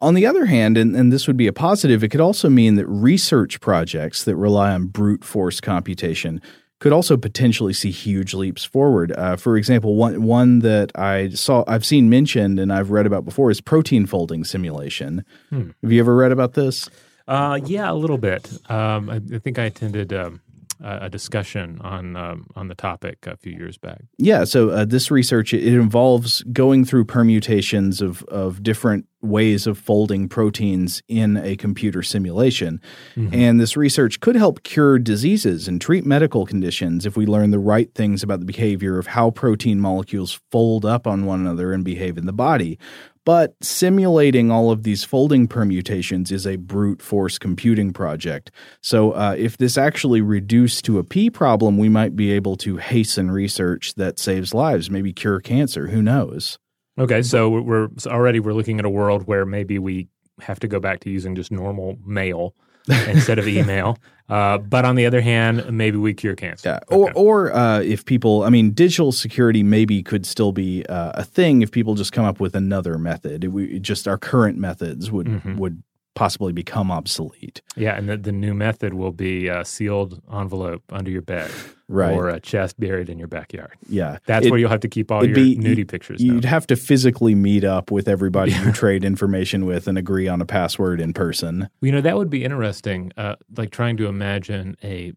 On 0.00 0.14
the 0.14 0.26
other 0.26 0.46
hand, 0.46 0.76
and, 0.76 0.94
and 0.94 1.12
this 1.12 1.26
would 1.26 1.36
be 1.36 1.46
a 1.46 1.52
positive, 1.52 2.02
it 2.02 2.08
could 2.08 2.20
also 2.20 2.50
mean 2.50 2.74
that 2.74 2.86
research 2.86 3.60
projects 3.60 4.24
that 4.24 4.36
rely 4.36 4.72
on 4.72 4.86
brute 4.86 5.24
force 5.24 5.60
computation 5.60 6.42
could 6.80 6.92
also 6.92 7.16
potentially 7.16 7.72
see 7.72 7.90
huge 7.90 8.34
leaps 8.34 8.64
forward. 8.64 9.12
Uh, 9.12 9.36
for 9.36 9.56
example, 9.56 9.96
one 9.96 10.22
one 10.22 10.58
that 10.60 10.92
I 10.94 11.30
saw 11.30 11.64
I've 11.66 11.84
seen 11.84 12.10
mentioned 12.10 12.58
and 12.58 12.72
I've 12.72 12.90
read 12.90 13.06
about 13.06 13.24
before 13.24 13.50
is 13.50 13.60
protein 13.60 14.06
folding 14.06 14.44
simulation. 14.44 15.24
Hmm. 15.50 15.70
Have 15.82 15.92
you 15.92 16.00
ever 16.00 16.14
read 16.14 16.32
about 16.32 16.54
this? 16.54 16.88
Uh, 17.26 17.58
yeah, 17.64 17.90
a 17.90 17.94
little 17.94 18.18
bit. 18.18 18.50
Um, 18.70 19.08
I, 19.08 19.16
I, 19.34 19.38
think 19.38 19.58
I 19.58 19.64
attended 19.64 20.12
um, 20.12 20.42
a 20.84 21.08
discussion 21.08 21.80
on 21.80 22.16
um, 22.16 22.46
on 22.56 22.68
the 22.68 22.74
topic 22.74 23.26
a 23.26 23.36
few 23.36 23.52
years 23.52 23.78
back. 23.78 24.02
Yeah, 24.18 24.44
so 24.44 24.70
uh, 24.70 24.84
this 24.84 25.10
research 25.10 25.54
it 25.54 25.64
involves 25.64 26.42
going 26.52 26.84
through 26.84 27.06
permutations 27.06 28.00
of 28.00 28.22
of 28.24 28.62
different 28.62 29.06
ways 29.24 29.66
of 29.66 29.78
folding 29.78 30.28
proteins 30.28 31.02
in 31.08 31.38
a 31.38 31.56
computer 31.56 32.02
simulation. 32.02 32.80
Mm-hmm. 33.16 33.34
And 33.34 33.60
this 33.60 33.76
research 33.76 34.20
could 34.20 34.36
help 34.36 34.62
cure 34.62 34.98
diseases 34.98 35.66
and 35.66 35.80
treat 35.80 36.04
medical 36.04 36.44
conditions 36.44 37.06
if 37.06 37.16
we 37.16 37.24
learn 37.24 37.50
the 37.50 37.58
right 37.58 37.92
things 37.94 38.22
about 38.22 38.40
the 38.40 38.46
behavior 38.46 38.98
of 38.98 39.06
how 39.08 39.30
protein 39.30 39.80
molecules 39.80 40.40
fold 40.50 40.84
up 40.84 41.06
on 41.06 41.24
one 41.24 41.40
another 41.40 41.72
and 41.72 41.84
behave 41.84 42.18
in 42.18 42.26
the 42.26 42.32
body. 42.32 42.78
But 43.24 43.54
simulating 43.62 44.50
all 44.50 44.70
of 44.70 44.82
these 44.82 45.02
folding 45.02 45.48
permutations 45.48 46.30
is 46.30 46.46
a 46.46 46.56
brute 46.56 47.00
force 47.00 47.38
computing 47.38 47.92
project. 47.92 48.50
So, 48.82 49.12
uh, 49.12 49.34
if 49.38 49.56
this 49.56 49.78
actually 49.78 50.20
reduced 50.20 50.84
to 50.84 50.98
a 50.98 51.04
P 51.04 51.30
problem, 51.30 51.78
we 51.78 51.88
might 51.88 52.16
be 52.16 52.32
able 52.32 52.56
to 52.56 52.76
hasten 52.76 53.30
research 53.30 53.94
that 53.94 54.18
saves 54.18 54.52
lives, 54.52 54.90
maybe 54.90 55.12
cure 55.12 55.40
cancer. 55.40 55.86
Who 55.88 56.02
knows? 56.02 56.58
Okay, 56.98 57.22
so 57.22 57.48
we're 57.48 57.88
already 58.06 58.40
we're 58.40 58.52
looking 58.52 58.78
at 58.78 58.84
a 58.84 58.90
world 58.90 59.26
where 59.26 59.44
maybe 59.44 59.78
we 59.78 60.08
have 60.40 60.60
to 60.60 60.68
go 60.68 60.78
back 60.78 61.00
to 61.00 61.10
using 61.10 61.34
just 61.34 61.50
normal 61.50 61.96
mail 62.04 62.54
instead 63.08 63.38
of 63.38 63.48
email. 63.48 63.98
Uh, 64.28 64.56
but 64.58 64.84
on 64.84 64.96
the 64.96 65.04
other 65.04 65.20
hand, 65.20 65.70
maybe 65.70 65.98
we 65.98 66.14
cure 66.14 66.34
cancer. 66.34 66.68
Yeah. 66.70 66.96
Or, 66.96 67.10
okay. 67.10 67.12
or 67.14 67.52
uh, 67.54 67.80
if 67.80 68.04
people, 68.06 68.42
I 68.42 68.48
mean, 68.48 68.70
digital 68.70 69.12
security 69.12 69.62
maybe 69.62 70.02
could 70.02 70.24
still 70.24 70.52
be 70.52 70.84
uh, 70.86 71.12
a 71.14 71.24
thing 71.24 71.60
if 71.60 71.70
people 71.70 71.94
just 71.94 72.12
come 72.12 72.24
up 72.24 72.40
with 72.40 72.54
another 72.54 72.96
method. 72.96 73.44
It, 73.44 73.48
we, 73.48 73.78
just 73.80 74.08
our 74.08 74.16
current 74.16 74.56
methods 74.56 75.10
would 75.10 75.26
mm-hmm. 75.26 75.56
would 75.58 75.82
possibly 76.14 76.52
become 76.52 76.90
obsolete. 76.90 77.60
Yeah, 77.76 77.96
and 77.96 78.08
the, 78.08 78.16
the 78.16 78.32
new 78.32 78.54
method 78.54 78.94
will 78.94 79.12
be 79.12 79.48
a 79.48 79.64
sealed 79.64 80.22
envelope 80.32 80.82
under 80.90 81.10
your 81.10 81.22
bed, 81.22 81.50
right. 81.88 82.14
or 82.14 82.28
a 82.28 82.40
chest 82.40 82.78
buried 82.78 83.08
in 83.08 83.18
your 83.18 83.28
backyard. 83.28 83.72
Yeah, 83.88 84.18
that's 84.26 84.46
it, 84.46 84.50
where 84.50 84.58
you'll 84.58 84.70
have 84.70 84.80
to 84.80 84.88
keep 84.88 85.10
all 85.10 85.24
your 85.24 85.34
be, 85.34 85.56
nudie 85.56 85.86
pictures. 85.86 86.22
You'd 86.22 86.44
have 86.44 86.66
to 86.68 86.76
physically 86.76 87.34
meet 87.34 87.64
up 87.64 87.90
with 87.90 88.08
everybody 88.08 88.52
you 88.52 88.72
trade 88.72 89.04
information 89.04 89.66
with 89.66 89.86
and 89.86 89.98
agree 89.98 90.28
on 90.28 90.40
a 90.40 90.46
password 90.46 91.00
in 91.00 91.12
person. 91.12 91.68
You 91.80 91.92
know 91.92 92.00
that 92.00 92.16
would 92.16 92.30
be 92.30 92.44
interesting. 92.44 93.12
Uh, 93.16 93.36
like 93.56 93.70
trying 93.70 93.96
to 93.98 94.06
imagine 94.06 94.76
a 94.82 95.12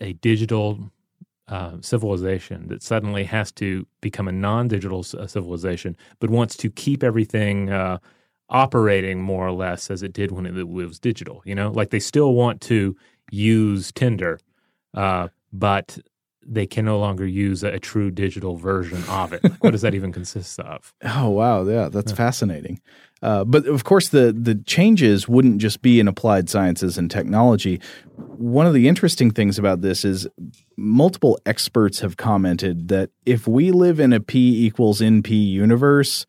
a 0.00 0.12
digital 0.14 0.90
uh, 1.48 1.76
civilization 1.80 2.68
that 2.68 2.82
suddenly 2.82 3.24
has 3.24 3.50
to 3.52 3.86
become 4.00 4.28
a 4.28 4.32
non-digital 4.32 5.04
uh, 5.18 5.26
civilization, 5.26 5.96
but 6.20 6.30
wants 6.30 6.56
to 6.58 6.70
keep 6.70 7.02
everything. 7.02 7.70
Uh, 7.70 7.98
operating 8.52 9.22
more 9.22 9.46
or 9.46 9.52
less 9.52 9.92
as 9.92 10.02
it 10.02 10.12
did 10.12 10.32
when 10.32 10.44
it 10.44 10.68
was 10.68 10.98
digital. 10.98 11.40
You 11.44 11.54
know, 11.54 11.70
like 11.70 11.90
they 11.90 12.00
still 12.00 12.34
want 12.34 12.60
to 12.62 12.96
use 13.30 13.92
Tinder, 13.92 14.40
uh, 14.94 15.28
but 15.52 15.98
they 16.46 16.66
can 16.66 16.84
no 16.84 16.98
longer 16.98 17.26
use 17.26 17.62
a, 17.62 17.68
a 17.68 17.78
true 17.78 18.10
digital 18.10 18.56
version 18.56 19.02
of 19.08 19.32
it. 19.32 19.44
Like, 19.44 19.62
what 19.62 19.70
does 19.70 19.82
that 19.82 19.94
even 19.94 20.12
consist 20.12 20.58
of? 20.60 20.94
Oh 21.04 21.28
wow, 21.30 21.66
yeah, 21.66 21.88
that's 21.88 22.12
yeah. 22.12 22.16
fascinating. 22.16 22.80
Uh, 23.22 23.44
but 23.44 23.66
of 23.66 23.84
course, 23.84 24.08
the 24.08 24.32
the 24.32 24.54
changes 24.54 25.28
wouldn't 25.28 25.58
just 25.58 25.82
be 25.82 26.00
in 26.00 26.08
applied 26.08 26.48
sciences 26.48 26.96
and 26.96 27.10
technology. 27.10 27.80
One 28.16 28.66
of 28.66 28.74
the 28.74 28.88
interesting 28.88 29.30
things 29.30 29.58
about 29.58 29.82
this 29.82 30.04
is 30.04 30.26
multiple 30.76 31.38
experts 31.44 32.00
have 32.00 32.16
commented 32.16 32.88
that 32.88 33.10
if 33.26 33.46
we 33.46 33.70
live 33.72 34.00
in 34.00 34.12
a 34.12 34.20
p 34.20 34.64
equals 34.64 35.00
np 35.00 35.28
universe, 35.30 36.26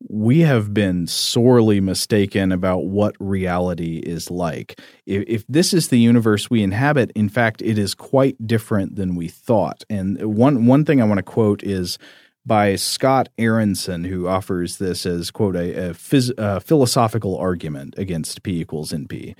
we 0.00 0.40
have 0.40 0.72
been 0.72 1.06
sorely 1.06 1.80
mistaken 1.80 2.52
about 2.52 2.84
what 2.84 3.16
reality 3.18 3.98
is 3.98 4.30
like. 4.30 4.80
If, 5.06 5.24
if, 5.26 5.46
this 5.48 5.74
is 5.74 5.88
the 5.88 5.98
universe 5.98 6.48
we 6.48 6.62
inhabit, 6.62 7.10
in 7.14 7.28
fact, 7.28 7.62
it 7.62 7.78
is 7.78 7.94
quite 7.94 8.46
different 8.46 8.96
than 8.96 9.16
we 9.16 9.28
thought. 9.28 9.84
And 9.90 10.20
one 10.22 10.66
one 10.66 10.84
thing 10.84 11.02
I 11.02 11.04
want 11.04 11.18
to 11.18 11.24
quote 11.24 11.62
is 11.62 11.98
by 12.46 12.76
Scott 12.76 13.28
Aaronson, 13.38 14.04
who 14.04 14.28
offers 14.28 14.78
this 14.78 15.04
as 15.04 15.30
quote 15.30 15.56
a, 15.56 15.90
a, 15.90 15.94
phys, 15.94 16.32
a 16.38 16.60
philosophical 16.60 17.36
argument 17.36 17.94
against 17.98 18.42
P 18.42 18.60
equals 18.60 18.92
NP, 18.92 19.34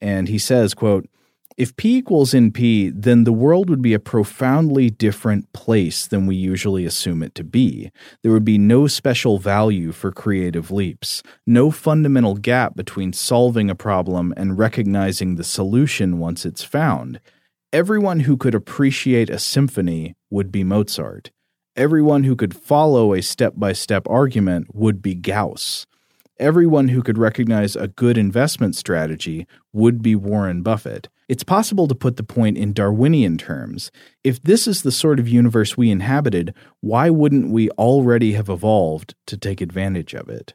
and 0.00 0.28
he 0.28 0.38
says 0.38 0.74
quote 0.74 1.08
if 1.56 1.76
P 1.76 1.96
equals 1.96 2.32
NP, 2.32 2.92
then 2.94 3.24
the 3.24 3.32
world 3.32 3.68
would 3.68 3.82
be 3.82 3.94
a 3.94 3.98
profoundly 3.98 4.90
different 4.90 5.52
place 5.52 6.06
than 6.06 6.26
we 6.26 6.34
usually 6.34 6.84
assume 6.84 7.22
it 7.22 7.34
to 7.34 7.44
be. 7.44 7.90
There 8.22 8.32
would 8.32 8.44
be 8.44 8.58
no 8.58 8.86
special 8.86 9.38
value 9.38 9.92
for 9.92 10.10
creative 10.10 10.70
leaps, 10.70 11.22
no 11.46 11.70
fundamental 11.70 12.34
gap 12.34 12.74
between 12.74 13.12
solving 13.12 13.70
a 13.70 13.74
problem 13.74 14.32
and 14.36 14.58
recognizing 14.58 15.36
the 15.36 15.44
solution 15.44 16.18
once 16.18 16.44
it's 16.44 16.64
found. 16.64 17.20
Everyone 17.72 18.20
who 18.20 18.36
could 18.36 18.54
appreciate 18.54 19.30
a 19.30 19.38
symphony 19.38 20.14
would 20.30 20.52
be 20.52 20.64
Mozart. 20.64 21.30
Everyone 21.76 22.24
who 22.24 22.36
could 22.36 22.54
follow 22.54 23.14
a 23.14 23.22
step 23.22 23.54
by 23.56 23.72
step 23.72 24.06
argument 24.08 24.74
would 24.74 25.00
be 25.00 25.14
Gauss 25.14 25.86
everyone 26.42 26.88
who 26.88 27.02
could 27.02 27.16
recognize 27.16 27.76
a 27.76 27.88
good 27.88 28.18
investment 28.18 28.74
strategy 28.74 29.46
would 29.72 30.02
be 30.02 30.16
Warren 30.16 30.62
Buffett. 30.62 31.08
It's 31.28 31.44
possible 31.44 31.86
to 31.86 31.94
put 31.94 32.16
the 32.16 32.24
point 32.24 32.58
in 32.58 32.72
Darwinian 32.72 33.38
terms. 33.38 33.92
If 34.24 34.42
this 34.42 34.66
is 34.66 34.82
the 34.82 34.90
sort 34.90 35.20
of 35.20 35.28
universe 35.28 35.76
we 35.76 35.88
inhabited, 35.90 36.52
why 36.80 37.10
wouldn't 37.10 37.50
we 37.52 37.70
already 37.70 38.32
have 38.32 38.48
evolved 38.48 39.14
to 39.28 39.36
take 39.36 39.60
advantage 39.60 40.14
of 40.14 40.28
it? 40.28 40.52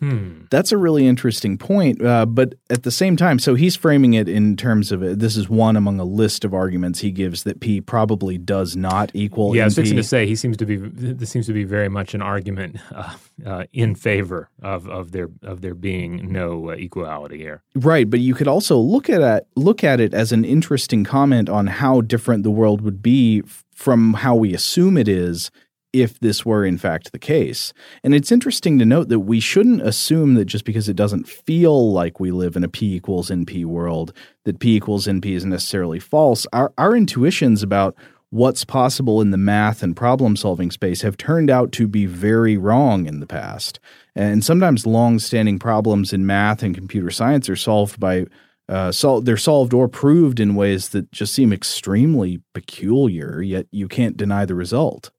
Hmm. 0.00 0.44
That's 0.50 0.72
a 0.72 0.78
really 0.78 1.06
interesting 1.06 1.58
point. 1.58 2.02
Uh, 2.02 2.26
but 2.26 2.54
at 2.70 2.82
the 2.82 2.90
same 2.90 3.16
time, 3.16 3.38
so 3.38 3.54
he's 3.54 3.76
framing 3.76 4.14
it 4.14 4.28
in 4.28 4.56
terms 4.56 4.90
of. 4.92 5.00
This 5.20 5.36
is 5.36 5.48
one 5.48 5.76
among 5.76 6.00
a 6.00 6.04
list 6.04 6.44
of 6.44 6.54
arguments 6.54 7.00
he 7.00 7.10
gives 7.10 7.44
that 7.44 7.60
P 7.60 7.80
probably 7.80 8.38
does 8.38 8.76
not 8.76 9.10
equal. 9.14 9.54
Yeah, 9.54 9.62
I 9.62 9.64
was 9.66 9.76
fixing 9.76 9.96
to 9.96 10.02
say 10.02 10.26
he 10.26 10.36
seems 10.36 10.56
to 10.56 10.66
be. 10.66 10.76
This 10.76 11.30
seems 11.30 11.46
to 11.46 11.52
be 11.52 11.64
very 11.64 11.88
much 11.88 12.14
an 12.14 12.22
argument 12.22 12.78
uh, 12.94 13.14
uh, 13.44 13.64
in 13.72 13.94
favor 13.94 14.48
of, 14.62 14.88
of 14.88 15.12
there 15.12 15.28
of 15.42 15.60
there 15.60 15.74
being 15.74 16.32
no 16.32 16.70
uh, 16.70 16.72
equality 16.72 17.38
here. 17.38 17.62
Right, 17.74 18.08
but 18.08 18.20
you 18.20 18.34
could 18.34 18.48
also 18.48 18.78
look 18.78 19.10
at 19.10 19.20
it, 19.20 19.46
look 19.54 19.84
at 19.84 20.00
it 20.00 20.14
as 20.14 20.32
an 20.32 20.44
interesting 20.44 21.04
comment 21.04 21.48
on 21.50 21.66
how 21.66 22.00
different 22.00 22.42
the 22.42 22.50
world 22.50 22.80
would 22.80 23.02
be 23.02 23.42
from 23.74 24.14
how 24.14 24.34
we 24.34 24.54
assume 24.54 24.96
it 24.96 25.08
is 25.08 25.50
if 25.92 26.18
this 26.20 26.44
were 26.44 26.64
in 26.64 26.78
fact 26.78 27.12
the 27.12 27.18
case. 27.18 27.72
And 28.04 28.14
it's 28.14 28.32
interesting 28.32 28.78
to 28.78 28.84
note 28.84 29.08
that 29.08 29.20
we 29.20 29.40
shouldn't 29.40 29.82
assume 29.82 30.34
that 30.34 30.46
just 30.46 30.64
because 30.64 30.88
it 30.88 30.96
doesn't 30.96 31.28
feel 31.28 31.92
like 31.92 32.20
we 32.20 32.30
live 32.30 32.56
in 32.56 32.64
a 32.64 32.68
P 32.68 32.94
equals 32.94 33.30
NP 33.30 33.64
world, 33.64 34.12
that 34.44 34.60
P 34.60 34.76
equals 34.76 35.06
NP 35.06 35.26
is 35.26 35.44
necessarily 35.44 35.98
false. 35.98 36.46
Our, 36.52 36.72
our 36.78 36.96
intuitions 36.96 37.62
about 37.62 37.96
what's 38.30 38.64
possible 38.64 39.20
in 39.20 39.32
the 39.32 39.36
math 39.36 39.82
and 39.82 39.96
problem 39.96 40.36
solving 40.36 40.70
space 40.70 41.02
have 41.02 41.16
turned 41.16 41.50
out 41.50 41.72
to 41.72 41.88
be 41.88 42.06
very 42.06 42.56
wrong 42.56 43.06
in 43.06 43.20
the 43.20 43.26
past. 43.26 43.80
And 44.14 44.44
sometimes 44.44 44.86
long 44.86 45.18
standing 45.18 45.58
problems 45.58 46.12
in 46.12 46.26
math 46.26 46.62
and 46.62 46.74
computer 46.74 47.10
science 47.10 47.48
are 47.48 47.56
solved 47.56 47.98
by 47.98 48.26
uh, 48.68 48.92
they're 49.22 49.36
solved 49.36 49.74
or 49.74 49.88
proved 49.88 50.38
in 50.38 50.54
ways 50.54 50.90
that 50.90 51.10
just 51.10 51.34
seem 51.34 51.52
extremely 51.52 52.40
peculiar, 52.54 53.42
yet 53.42 53.66
you 53.72 53.88
can't 53.88 54.16
deny 54.16 54.44
the 54.44 54.54
result. 54.54 55.10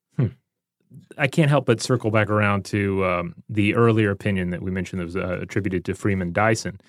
I 1.18 1.26
can't 1.26 1.50
help 1.50 1.66
but 1.66 1.80
circle 1.80 2.10
back 2.10 2.30
around 2.30 2.64
to 2.66 3.04
um, 3.04 3.34
the 3.48 3.74
earlier 3.74 4.10
opinion 4.10 4.50
that 4.50 4.62
we 4.62 4.70
mentioned 4.70 5.00
that 5.00 5.04
was 5.04 5.16
uh, 5.16 5.38
attributed 5.40 5.84
to 5.86 5.94
Freeman 5.94 6.32
Dyson. 6.32 6.80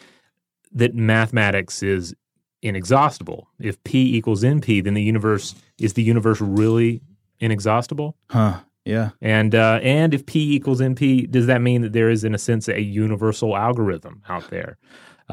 that 0.72 0.96
mathematics 0.96 1.84
is 1.84 2.16
inexhaustible. 2.62 3.48
If 3.60 3.84
P 3.84 4.16
equals 4.16 4.44
NP, 4.44 4.84
then 4.84 4.94
the 4.94 5.04
universe 5.04 5.54
is 5.80 5.94
the 5.94 6.04
universe 6.04 6.42
really 6.42 7.02
inexhaustible? 7.40 8.16
Huh. 8.30 8.60
Yeah. 8.86 9.12
And 9.22 9.56
uh, 9.56 9.80
and 9.82 10.14
if 10.14 10.26
P 10.26 10.54
equals 10.56 10.82
NP, 10.82 11.30
does 11.30 11.46
that 11.48 11.62
mean 11.62 11.82
that 11.82 11.94
there 11.94 12.10
is, 12.10 12.24
in 12.24 12.34
a 12.34 12.38
sense, 12.38 12.68
a 12.68 12.82
universal 12.82 13.56
algorithm 13.56 14.22
out 14.28 14.50
there? 14.50 14.78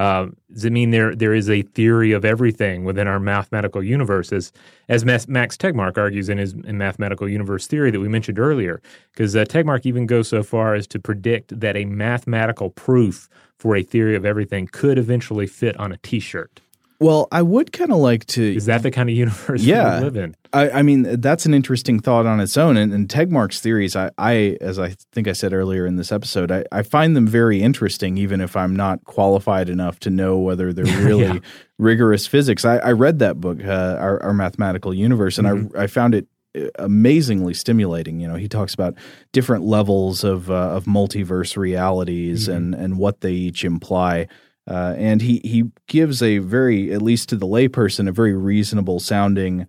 Uh, 0.01 0.28
does 0.51 0.64
it 0.64 0.72
mean 0.72 0.92
there 0.92 1.14
there 1.14 1.34
is 1.34 1.51
a 1.51 1.61
theory 1.61 2.12
of 2.12 2.24
everything 2.24 2.84
within 2.84 3.07
our 3.07 3.20
mathematical 3.20 3.82
universe, 3.82 4.32
as 4.32 4.51
as 4.88 5.05
Max 5.05 5.59
Tegmark 5.59 5.98
argues 5.98 6.30
in 6.30 6.38
his 6.38 6.55
in 6.55 6.78
mathematical 6.78 7.28
universe 7.28 7.66
theory 7.66 7.90
that 7.90 8.01
we 8.01 8.09
mentioned 8.09 8.38
earlier? 8.38 8.80
Because 9.12 9.36
uh, 9.36 9.44
Tegmark 9.44 9.84
even 9.84 10.07
goes 10.07 10.26
so 10.26 10.42
far 10.42 10.74
as 10.74 10.86
to 10.86 10.98
predict 10.98 11.61
that 11.61 11.76
a 11.76 11.84
mathematical 11.84 12.70
proof 12.70 13.28
for 13.59 13.76
a 13.76 13.82
theory 13.82 14.16
of 14.16 14.24
everything 14.24 14.66
could 14.72 14.96
eventually 14.96 15.46
fit 15.46 15.76
on 15.76 15.92
a 15.92 15.98
T-shirt. 15.98 16.62
Well, 17.01 17.28
I 17.32 17.40
would 17.40 17.72
kind 17.72 17.90
of 17.90 17.96
like 17.96 18.26
to. 18.26 18.42
Is 18.42 18.66
that 18.66 18.82
the 18.82 18.90
kind 18.90 19.09
of 19.09 19.16
universe 19.16 19.62
yeah, 19.62 19.98
we 19.98 20.05
live 20.05 20.16
in? 20.16 20.36
I, 20.53 20.70
I, 20.70 20.82
mean, 20.82 21.20
that's 21.20 21.46
an 21.46 21.55
interesting 21.55 21.98
thought 21.98 22.26
on 22.26 22.40
its 22.40 22.59
own. 22.59 22.76
And, 22.76 22.92
and 22.92 23.09
Tegmark's 23.09 23.59
theories, 23.61 23.96
I, 23.96 24.11
I, 24.18 24.59
as 24.61 24.78
I 24.78 24.96
think 25.12 25.26
I 25.26 25.32
said 25.32 25.55
earlier 25.55 25.86
in 25.86 25.96
this 25.96 26.12
episode, 26.12 26.53
I, 26.53 26.64
I, 26.70 26.82
find 26.82 27.16
them 27.16 27.26
very 27.26 27.62
interesting, 27.62 28.18
even 28.18 28.42
if 28.42 28.55
I'm 28.55 28.76
not 28.76 29.05
qualified 29.05 29.70
enough 29.70 29.98
to 30.01 30.11
know 30.11 30.38
whether 30.38 30.74
they're 30.74 30.84
really 31.05 31.24
yeah. 31.24 31.38
rigorous 31.78 32.26
physics. 32.26 32.66
I, 32.66 32.76
I, 32.78 32.92
read 32.92 33.20
that 33.20 33.40
book, 33.40 33.64
uh, 33.64 33.96
our, 33.98 34.22
our, 34.22 34.34
Mathematical 34.34 34.92
Universe, 34.92 35.38
and 35.38 35.48
mm-hmm. 35.48 35.78
I, 35.78 35.84
I 35.84 35.86
found 35.86 36.14
it 36.14 36.26
uh, 36.55 36.66
amazingly 36.78 37.55
stimulating. 37.55 38.20
You 38.20 38.28
know, 38.28 38.34
he 38.34 38.48
talks 38.48 38.74
about 38.74 38.94
different 39.32 39.64
levels 39.64 40.22
of 40.22 40.51
uh, 40.51 40.55
of 40.55 40.84
multiverse 40.84 41.57
realities 41.57 42.48
mm-hmm. 42.48 42.57
and 42.57 42.74
and 42.74 42.98
what 42.98 43.22
they 43.22 43.32
each 43.32 43.64
imply. 43.64 44.26
Uh, 44.71 44.95
and 44.97 45.21
he 45.21 45.41
he 45.43 45.64
gives 45.89 46.23
a 46.23 46.39
very, 46.39 46.93
at 46.93 47.03
least 47.03 47.29
to 47.29 47.37
the 47.37 47.47
layperson, 47.47 48.09
a 48.09 48.12
very 48.12 48.35
reasonable 48.35 49.01
sounding 49.01 49.66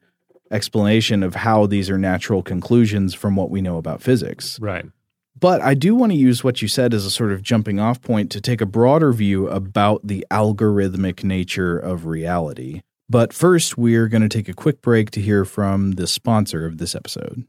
explanation 0.51 1.23
of 1.23 1.33
how 1.33 1.65
these 1.65 1.89
are 1.89 1.97
natural 1.97 2.43
conclusions 2.43 3.15
from 3.15 3.35
what 3.35 3.49
we 3.49 3.61
know 3.61 3.77
about 3.77 4.01
physics. 4.01 4.59
Right. 4.59 4.85
But 5.39 5.61
I 5.61 5.73
do 5.73 5.95
want 5.95 6.11
to 6.11 6.17
use 6.17 6.43
what 6.43 6.61
you 6.61 6.67
said 6.67 6.93
as 6.93 7.03
a 7.03 7.09
sort 7.09 7.31
of 7.31 7.41
jumping 7.41 7.79
off 7.79 7.99
point 8.01 8.31
to 8.31 8.41
take 8.41 8.61
a 8.61 8.65
broader 8.67 9.11
view 9.11 9.47
about 9.47 10.05
the 10.05 10.23
algorithmic 10.29 11.23
nature 11.23 11.79
of 11.79 12.05
reality. 12.05 12.81
But 13.09 13.33
first, 13.33 13.77
we're 13.77 14.07
going 14.07 14.21
to 14.21 14.29
take 14.29 14.47
a 14.47 14.53
quick 14.53 14.81
break 14.81 15.09
to 15.11 15.21
hear 15.21 15.45
from 15.45 15.93
the 15.93 16.05
sponsor 16.05 16.65
of 16.65 16.77
this 16.77 16.95
episode. 16.95 17.45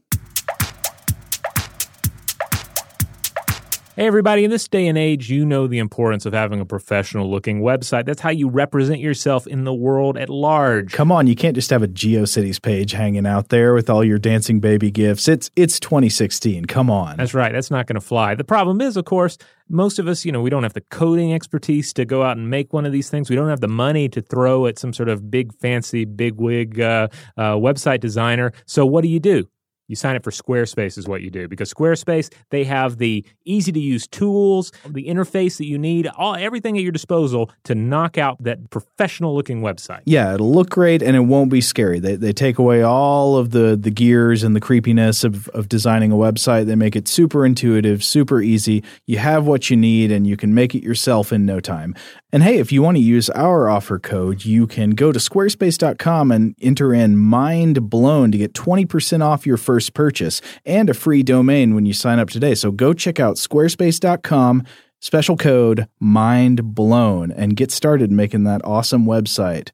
Hey, 3.95 4.07
everybody, 4.07 4.43
in 4.43 4.49
this 4.49 4.67
day 4.67 4.87
and 4.87 4.97
age, 4.97 5.29
you 5.29 5.45
know 5.45 5.67
the 5.67 5.77
importance 5.77 6.25
of 6.25 6.33
having 6.33 6.59
a 6.59 6.65
professional 6.65 7.29
looking 7.29 7.61
website. 7.61 8.05
That's 8.05 8.21
how 8.21 8.31
you 8.31 8.49
represent 8.49 8.99
yourself 8.99 9.45
in 9.45 9.65
the 9.65 9.73
world 9.73 10.17
at 10.17 10.29
large. 10.29 10.91
Come 10.91 11.11
on, 11.11 11.27
you 11.27 11.35
can't 11.35 11.53
just 11.53 11.69
have 11.69 11.83
a 11.83 11.87
GeoCities 11.87 12.59
page 12.59 12.93
hanging 12.93 13.27
out 13.27 13.49
there 13.49 13.75
with 13.75 13.91
all 13.91 14.03
your 14.03 14.17
dancing 14.17 14.59
baby 14.59 14.89
gifts. 14.89 15.27
It's 15.27 15.51
it's 15.55 15.79
2016. 15.79 16.65
Come 16.65 16.89
on. 16.89 17.17
That's 17.17 17.35
right. 17.35 17.51
That's 17.53 17.69
not 17.69 17.85
going 17.85 17.93
to 17.93 18.01
fly. 18.01 18.33
The 18.33 18.43
problem 18.43 18.81
is, 18.81 18.97
of 18.97 19.05
course, 19.05 19.37
most 19.69 19.99
of 19.99 20.07
us, 20.07 20.25
you 20.25 20.31
know, 20.31 20.41
we 20.41 20.49
don't 20.49 20.63
have 20.63 20.73
the 20.73 20.81
coding 20.81 21.31
expertise 21.31 21.93
to 21.93 22.03
go 22.03 22.23
out 22.23 22.35
and 22.35 22.49
make 22.49 22.73
one 22.73 22.87
of 22.87 22.91
these 22.91 23.11
things. 23.11 23.29
We 23.29 23.35
don't 23.35 23.49
have 23.49 23.61
the 23.61 23.67
money 23.67 24.09
to 24.09 24.23
throw 24.23 24.65
at 24.65 24.79
some 24.79 24.91
sort 24.93 25.07
of 25.07 25.29
big, 25.29 25.53
fancy, 25.59 26.03
big 26.05 26.41
wig 26.41 26.79
uh, 26.79 27.09
uh, 27.37 27.53
website 27.57 27.99
designer. 27.99 28.53
So 28.65 28.87
what 28.87 29.03
do 29.03 29.07
you 29.07 29.19
do? 29.19 29.47
You 29.87 29.95
sign 29.95 30.15
up 30.15 30.23
for 30.23 30.31
Squarespace 30.31 30.97
is 30.97 31.07
what 31.07 31.21
you 31.21 31.29
do 31.29 31.47
because 31.47 31.73
Squarespace 31.73 32.33
they 32.49 32.63
have 32.63 32.97
the 32.97 33.25
easy 33.45 33.71
to 33.71 33.79
use 33.79 34.07
tools, 34.07 34.71
the 34.87 35.07
interface 35.07 35.57
that 35.57 35.65
you 35.65 35.77
need, 35.77 36.07
all 36.07 36.35
everything 36.35 36.77
at 36.77 36.83
your 36.83 36.91
disposal 36.91 37.51
to 37.65 37.75
knock 37.75 38.17
out 38.17 38.41
that 38.43 38.69
professional 38.69 39.35
looking 39.35 39.61
website. 39.61 40.01
Yeah, 40.05 40.33
it'll 40.33 40.51
look 40.51 40.69
great 40.69 41.01
and 41.01 41.15
it 41.15 41.21
won't 41.21 41.51
be 41.51 41.61
scary. 41.61 41.99
They 41.99 42.15
they 42.15 42.33
take 42.33 42.57
away 42.57 42.81
all 42.81 43.37
of 43.37 43.51
the 43.51 43.77
the 43.79 43.91
gears 43.91 44.43
and 44.43 44.55
the 44.55 44.61
creepiness 44.61 45.23
of 45.23 45.47
of 45.49 45.69
designing 45.69 46.11
a 46.11 46.15
website. 46.15 46.65
They 46.65 46.75
make 46.75 46.95
it 46.95 47.07
super 47.07 47.45
intuitive, 47.45 48.03
super 48.03 48.41
easy. 48.41 48.83
You 49.05 49.17
have 49.17 49.45
what 49.45 49.69
you 49.69 49.77
need 49.77 50.11
and 50.11 50.25
you 50.25 50.37
can 50.37 50.53
make 50.53 50.75
it 50.75 50.83
yourself 50.83 51.33
in 51.33 51.45
no 51.45 51.59
time. 51.59 51.95
And 52.31 52.41
hey, 52.41 52.57
if 52.57 52.71
you 52.71 52.81
want 52.81 52.97
to 52.97 53.03
use 53.03 53.29
our 53.29 53.69
offer 53.69 53.99
code, 53.99 54.43
you 54.43 54.65
can 54.65 54.91
go 54.91 55.11
to 55.11 55.19
squarespace.com 55.19 56.31
and 56.31 56.55
enter 56.59 56.91
in 56.91 57.15
mind 57.15 57.91
blown 57.91 58.31
to 58.31 58.39
get 58.39 58.53
20% 58.53 59.23
off 59.23 59.45
your 59.45 59.57
first 59.57 59.72
purchase 59.89 60.41
and 60.65 60.89
a 60.89 60.93
free 60.93 61.23
domain 61.23 61.75
when 61.75 61.85
you 61.85 61.93
sign 61.93 62.19
up 62.19 62.29
today. 62.29 62.55
So 62.55 62.71
go 62.71 62.93
check 62.93 63.19
out 63.19 63.35
squarespace.com, 63.35 64.63
special 64.99 65.37
code 65.37 65.87
mind 65.99 66.75
blown, 66.75 67.31
and 67.31 67.55
get 67.55 67.71
started 67.71 68.11
making 68.11 68.43
that 68.45 68.61
awesome 68.63 69.05
website. 69.05 69.71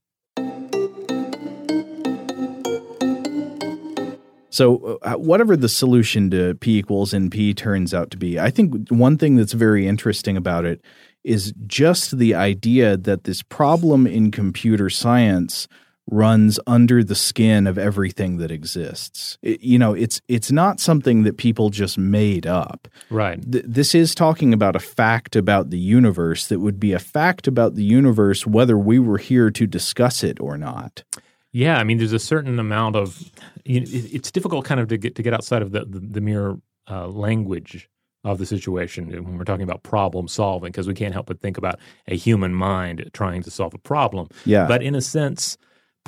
So, 4.52 5.00
uh, 5.04 5.14
whatever 5.14 5.56
the 5.56 5.70
solution 5.70 6.30
to 6.32 6.56
P 6.56 6.80
equals 6.80 7.14
NP 7.14 7.56
turns 7.56 7.93
out 7.93 8.12
to 8.12 8.18
be, 8.18 8.39
I 8.39 8.50
think 8.50 8.89
one 8.89 9.18
thing 9.18 9.36
that's 9.36 9.54
very 9.54 9.88
interesting 9.88 10.36
about 10.36 10.66
it 10.66 10.82
is 11.24 11.54
just 11.68 12.18
the 12.18 12.34
idea 12.34 12.97
that 12.97 13.26
this 13.26 13.43
problem 13.43 14.08
in 14.08 14.32
computer 14.32 14.89
science 14.89 15.68
runs 16.12 16.60
under 16.68 17.03
the 17.03 17.16
skin 17.16 17.68
of 17.68 17.78
everything 17.78 18.38
that 18.38 18.51
exists. 18.51 19.38
It, 19.41 19.62
you 19.62 19.78
know, 19.78 19.93
it's 19.93 20.22
it's 20.28 20.51
not 20.51 20.80
something 20.80 21.24
that 21.24 21.38
people 21.38 21.70
just 21.70 21.97
made 21.97 22.47
up. 22.47 22.88
Right. 23.10 23.39
Th- 23.51 23.66
this 23.68 23.93
is 23.93 24.16
talking 24.16 24.53
about 24.53 24.76
a 24.76 24.80
fact 24.80 25.36
about 25.36 25.70
the 25.70 25.80
universe 25.80 26.47
that 26.47 26.60
would 26.60 26.80
be 26.80 26.93
a 26.93 26.99
fact 26.99 27.47
about 27.47 27.76
the 27.76 27.84
universe 27.84 28.45
whether 28.45 28.78
we 28.78 28.99
were 28.99 29.18
here 29.18 29.51
to 29.51 29.68
discuss 29.68 30.24
it 30.24 30.39
or 30.39 30.57
not. 30.57 31.03
Yeah, 31.51 31.80
I 31.80 31.84
mean, 31.84 31.97
there's 31.97 32.14
a 32.14 32.20
certain 32.20 32.60
amount 32.60 32.95
of. 32.95 33.32
You 33.66 33.82
know, 33.82 33.88
it's 33.89 34.32
difficult, 34.32 34.66
kind 34.66 34.80
of, 34.80 34.88
to 34.89 34.97
get 34.97 35.16
to 35.16 35.24
get 35.24 35.34
outside 35.34 35.62
of 35.62 35.72
the 35.72 35.86
the, 35.86 35.99
the 35.99 36.22
mere 36.22 36.57
uh, 36.89 37.07
language 37.07 37.89
of 38.24 38.38
the 38.38 38.45
situation 38.45 39.10
when 39.10 39.38
we're 39.38 39.45
talking 39.45 39.64
about 39.64 39.82
problem 39.84 40.28
solving 40.28 40.72
because 40.72 40.88
we 40.88 40.93
can't 40.93 41.14
help 41.14 41.28
but 41.28 41.39
think 41.39 41.57
about 41.57 41.80
a 42.07 42.18
human 42.18 42.53
mind 42.53 43.10
trying 43.14 43.41
to 43.41 43.49
solve 43.49 43.74
a 43.74 43.78
problem. 43.78 44.28
Yeah. 44.45 44.68
But 44.68 44.84
in 44.84 44.93
a 44.93 45.01
sense, 45.01 45.57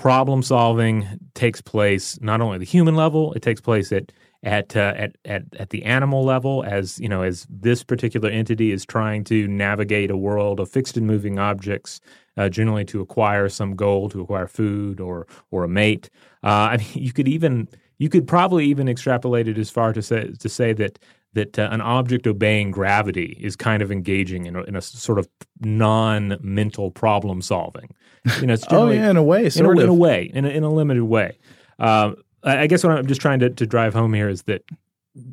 problem 0.01 0.41
solving 0.41 1.07
takes 1.35 1.61
place 1.61 2.19
not 2.21 2.41
only 2.41 2.55
at 2.55 2.59
the 2.59 2.65
human 2.65 2.95
level, 2.95 3.33
it 3.33 3.43
takes 3.43 3.61
place 3.61 3.91
at 3.91 4.11
at, 4.43 4.75
uh, 4.75 4.93
at 4.97 5.15
at 5.25 5.43
at 5.59 5.69
the 5.69 5.83
animal 5.83 6.25
level 6.25 6.63
as 6.63 6.99
you 6.99 7.07
know 7.07 7.21
as 7.21 7.45
this 7.47 7.83
particular 7.83 8.27
entity 8.27 8.71
is 8.71 8.83
trying 8.83 9.23
to 9.23 9.47
navigate 9.47 10.09
a 10.09 10.17
world 10.17 10.59
of 10.59 10.67
fixed 10.67 10.97
and 10.97 11.05
moving 11.05 11.37
objects 11.37 12.01
uh, 12.37 12.49
generally 12.49 12.83
to 12.83 12.99
acquire 13.01 13.47
some 13.47 13.75
goal 13.75 14.09
to 14.09 14.21
acquire 14.21 14.47
food 14.47 14.99
or 14.99 15.27
or 15.51 15.63
a 15.63 15.67
mate. 15.67 16.09
Uh, 16.43 16.73
I 16.73 16.77
mean 16.77 16.87
you 16.93 17.13
could 17.13 17.27
even 17.27 17.69
you 17.99 18.09
could 18.09 18.27
probably 18.27 18.65
even 18.65 18.89
extrapolate 18.89 19.47
it 19.47 19.59
as 19.59 19.69
far 19.69 19.93
to 19.93 20.01
say 20.01 20.31
to 20.39 20.49
say 20.49 20.73
that 20.73 20.97
that 21.33 21.57
uh, 21.57 21.69
an 21.71 21.81
object 21.81 22.27
obeying 22.27 22.71
gravity 22.71 23.37
is 23.39 23.55
kind 23.55 23.81
of 23.81 23.91
engaging 23.91 24.45
in 24.45 24.55
a, 24.55 24.63
in 24.63 24.75
a 24.75 24.81
sort 24.81 25.17
of 25.17 25.27
non-mental 25.61 26.91
problem 26.91 27.41
solving. 27.41 27.89
You 28.39 28.47
know, 28.47 28.55
oh 28.71 28.89
yeah, 28.89 29.09
in 29.09 29.17
a 29.17 29.23
way, 29.23 29.45
in 29.45 29.65
a, 29.65 29.71
in 29.71 29.89
a, 29.89 29.93
way, 29.93 30.31
in 30.33 30.45
a, 30.45 30.49
in 30.49 30.63
a 30.63 30.69
limited 30.69 31.05
way. 31.05 31.37
Uh, 31.79 32.13
I 32.43 32.67
guess 32.67 32.83
what 32.83 32.97
I'm 32.97 33.07
just 33.07 33.21
trying 33.21 33.39
to, 33.39 33.49
to 33.49 33.65
drive 33.65 33.93
home 33.93 34.13
here 34.13 34.29
is 34.29 34.43
that 34.43 34.63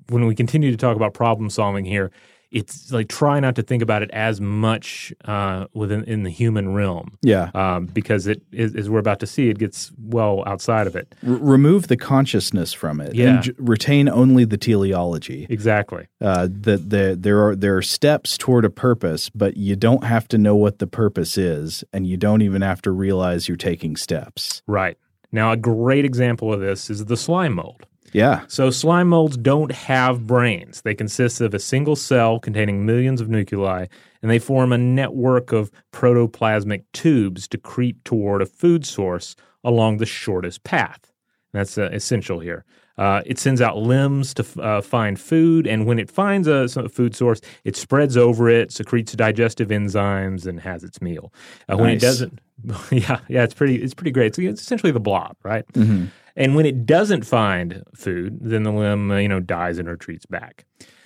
when 0.09 0.27
we 0.27 0.35
continue 0.35 0.71
to 0.71 0.77
talk 0.77 0.97
about 0.97 1.15
problem 1.15 1.51
solving 1.51 1.85
here, 1.85 2.11
it's 2.51 2.91
like 2.93 3.09
try 3.09 3.41
not 3.41 3.55
to 3.57 3.63
think 3.63 3.83
about 3.83 4.03
it 4.03 4.11
as 4.13 4.41
much 4.41 5.13
uh, 5.25 5.67
within 5.75 6.05
in 6.05 6.23
the 6.23 6.31
human 6.31 6.75
realm. 6.75 7.19
Yeah, 7.23 7.51
um, 7.55 7.87
because 7.87 8.27
it 8.27 8.43
as 8.57 8.89
we're 8.89 8.99
about 8.99 9.21
to 9.21 9.27
see, 9.27 9.51
it 9.51 9.59
gets 9.59 9.93
well 9.99 10.43
outside 10.47 10.87
of 10.87 10.97
it. 10.97 11.15
R- 11.27 11.35
remove 11.35 11.89
the 11.89 11.97
consciousness 11.97 12.73
from 12.73 13.01
it. 13.01 13.15
Yeah. 13.15 13.35
and 13.35 13.43
j- 13.43 13.53
retain 13.59 14.09
only 14.09 14.45
the 14.45 14.57
teleology. 14.57 15.47
Exactly. 15.51 16.07
Uh, 16.21 16.49
that 16.51 16.91
the, 16.91 17.17
there 17.19 17.47
are 17.47 17.55
there 17.57 17.77
are 17.77 17.83
steps 17.83 18.39
toward 18.39 18.65
a 18.65 18.71
purpose, 18.71 19.29
but 19.31 19.57
you 19.57 19.77
don't 19.77 20.05
have 20.05 20.27
to 20.29 20.39
know 20.39 20.57
what 20.57 20.79
the 20.79 20.87
purpose 20.87 21.37
is, 21.37 21.85
and 21.93 22.07
you 22.07 22.17
don't 22.17 22.43
even 22.43 22.63
have 22.63 22.81
to 22.83 22.91
realize 22.91 23.49
you're 23.49 23.57
taking 23.57 23.97
steps. 23.97 24.63
Right. 24.67 24.97
Now, 25.31 25.53
a 25.53 25.57
great 25.59 26.07
example 26.07 26.53
of 26.53 26.61
this 26.61 26.89
is 26.89 27.05
the 27.05 27.17
slime 27.17 27.55
mold. 27.55 27.85
Yeah. 28.19 28.43
So 28.49 28.71
slime 28.71 29.11
molds 29.11 29.37
don't 29.37 29.71
have 29.71 30.27
brains. 30.27 30.83
They 30.83 30.97
consist 30.97 31.41
of 31.41 31.55
a 31.55 31.61
single 31.61 31.95
cell 31.95 32.41
containing 32.41 32.85
millions 32.85 33.21
of 33.21 33.29
nuclei, 33.29 33.87
and 34.21 34.29
they 34.29 34.41
form 34.41 34.73
a 34.73 34.79
network 34.79 35.53
of 35.53 35.71
protoplasmic 35.93 36.83
tubes 36.93 37.47
to 37.47 37.59
creep 37.59 38.03
toward 38.03 38.43
a 38.43 38.47
food 38.47 38.85
source 38.85 39.37
along 39.63 39.99
the 39.99 40.07
shortest 40.07 40.65
path. 40.65 41.13
That's 41.53 41.79
uh, 41.79 41.91
essential 41.93 42.41
here. 42.41 42.65
Uh, 42.99 43.23
it 43.25 43.39
sends 43.39 43.61
out 43.61 43.79
limbs 43.79 44.35
to 44.35 44.45
uh, 44.61 44.81
find 44.81 45.19
food, 45.21 45.67
and 45.67 45.87
when 45.87 45.99
it 45.99 46.11
finds 46.11 46.49
a, 46.49 46.69
a, 46.77 46.89
food 46.89 47.15
source, 47.15 47.41
it 47.65 47.77
spreads 47.77 48.17
over 48.17 48.49
it, 48.49 48.73
secretes 48.73 49.13
digestive 49.13 49.69
enzymes, 49.69 50.47
and 50.47 50.61
has 50.61 50.83
its 50.83 51.01
meal. 51.01 51.33
Uh, 51.69 51.77
when 51.77 51.91
it 51.91 52.01
doesn't, 52.01 52.41
yeah, 52.91 53.21
yeah, 53.29 53.45
it's 53.45 53.55
pretty, 53.55 53.77
it's 53.77 53.95
pretty 53.95 54.11
great. 54.11 54.35
So 54.35 54.43
it's 54.43 54.61
essentially 54.61 54.93
the 54.93 55.01
blob, 55.01 55.37
right? 55.45 55.67
Mm-hmm. 55.73 56.07
And 56.37 56.55
when 56.55 56.67
it 56.67 56.87
doesn't 56.87 57.25
find 57.25 57.83
food, 57.97 58.39
then 58.41 58.63
the 58.63 58.73
limb, 58.73 59.11
uh, 59.11 59.17
you 59.17 59.29
know, 59.29 59.41
dies 59.41 59.79
and 59.79 59.89
retreats 59.89 60.27
back. 60.27 60.65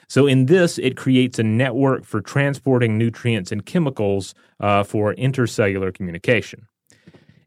So 0.09 0.27
in 0.27 0.45
this, 0.45 0.79
it 0.79 0.97
creates 0.97 1.39
a 1.39 1.43
network 1.43 2.05
for 2.05 2.21
transporting 2.21 2.99
nutrients 2.99 3.51
and 3.51 3.65
chemicals 3.65 4.35
uh, 4.61 4.83
for 4.83 5.15
intercellular 5.15 5.93
communication. 5.95 6.67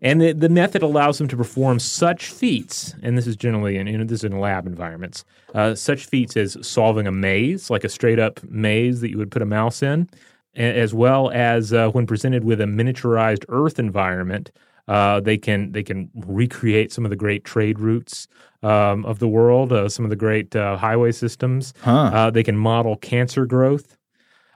And 0.06 0.22
the, 0.22 0.34
the 0.34 0.50
method 0.50 0.84
allows 0.84 1.18
them 1.18 1.28
to 1.30 1.36
perform 1.36 1.80
such 1.80 2.28
feats, 2.28 2.94
and 3.02 3.18
this 3.18 3.26
is 3.26 3.36
generally 3.36 3.78
in, 3.78 3.88
you 3.88 3.98
know, 3.98 4.04
this 4.04 4.20
is 4.20 4.24
in 4.24 4.40
lab 4.40 4.68
environments, 4.68 5.26
uh, 5.56 5.74
such 5.74 6.06
feats 6.06 6.38
as 6.38 6.56
solving 6.62 7.08
a 7.08 7.12
maze, 7.12 7.72
like 7.72 7.84
a 7.84 7.90
straight 7.90 8.20
up 8.20 8.40
maze 8.44 9.02
that 9.02 9.10
you 9.10 9.18
would 9.18 9.32
put 9.32 9.42
a 9.42 9.48
mouse 9.48 9.82
in, 9.82 10.08
as 10.56 10.94
well 10.94 11.32
as 11.32 11.74
uh, 11.74 11.90
when 11.90 12.06
presented 12.06 12.44
with 12.44 12.62
a 12.62 12.66
miniaturized 12.66 13.46
Earth 13.50 13.80
environment, 13.80 14.52
uh, 14.88 15.20
they 15.22 15.40
can 15.40 15.72
they 15.72 15.82
can 15.82 16.12
recreate 16.14 16.92
some 16.92 17.04
of 17.04 17.10
the 17.10 17.16
great 17.16 17.44
trade 17.44 17.80
routes 17.80 18.28
um, 18.62 19.04
of 19.06 19.18
the 19.18 19.28
world, 19.28 19.74
uh, 19.74 19.90
some 19.90 20.06
of 20.06 20.12
the 20.12 20.16
great 20.16 20.56
uh, 20.56 20.78
highway 20.78 21.12
systems. 21.12 21.74
Huh. 21.82 22.12
Uh, 22.14 22.30
they 22.30 22.44
can 22.44 22.56
model 22.56 22.96
cancer 22.96 23.48
growth. 23.48 23.98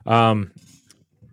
Um, 0.05 0.51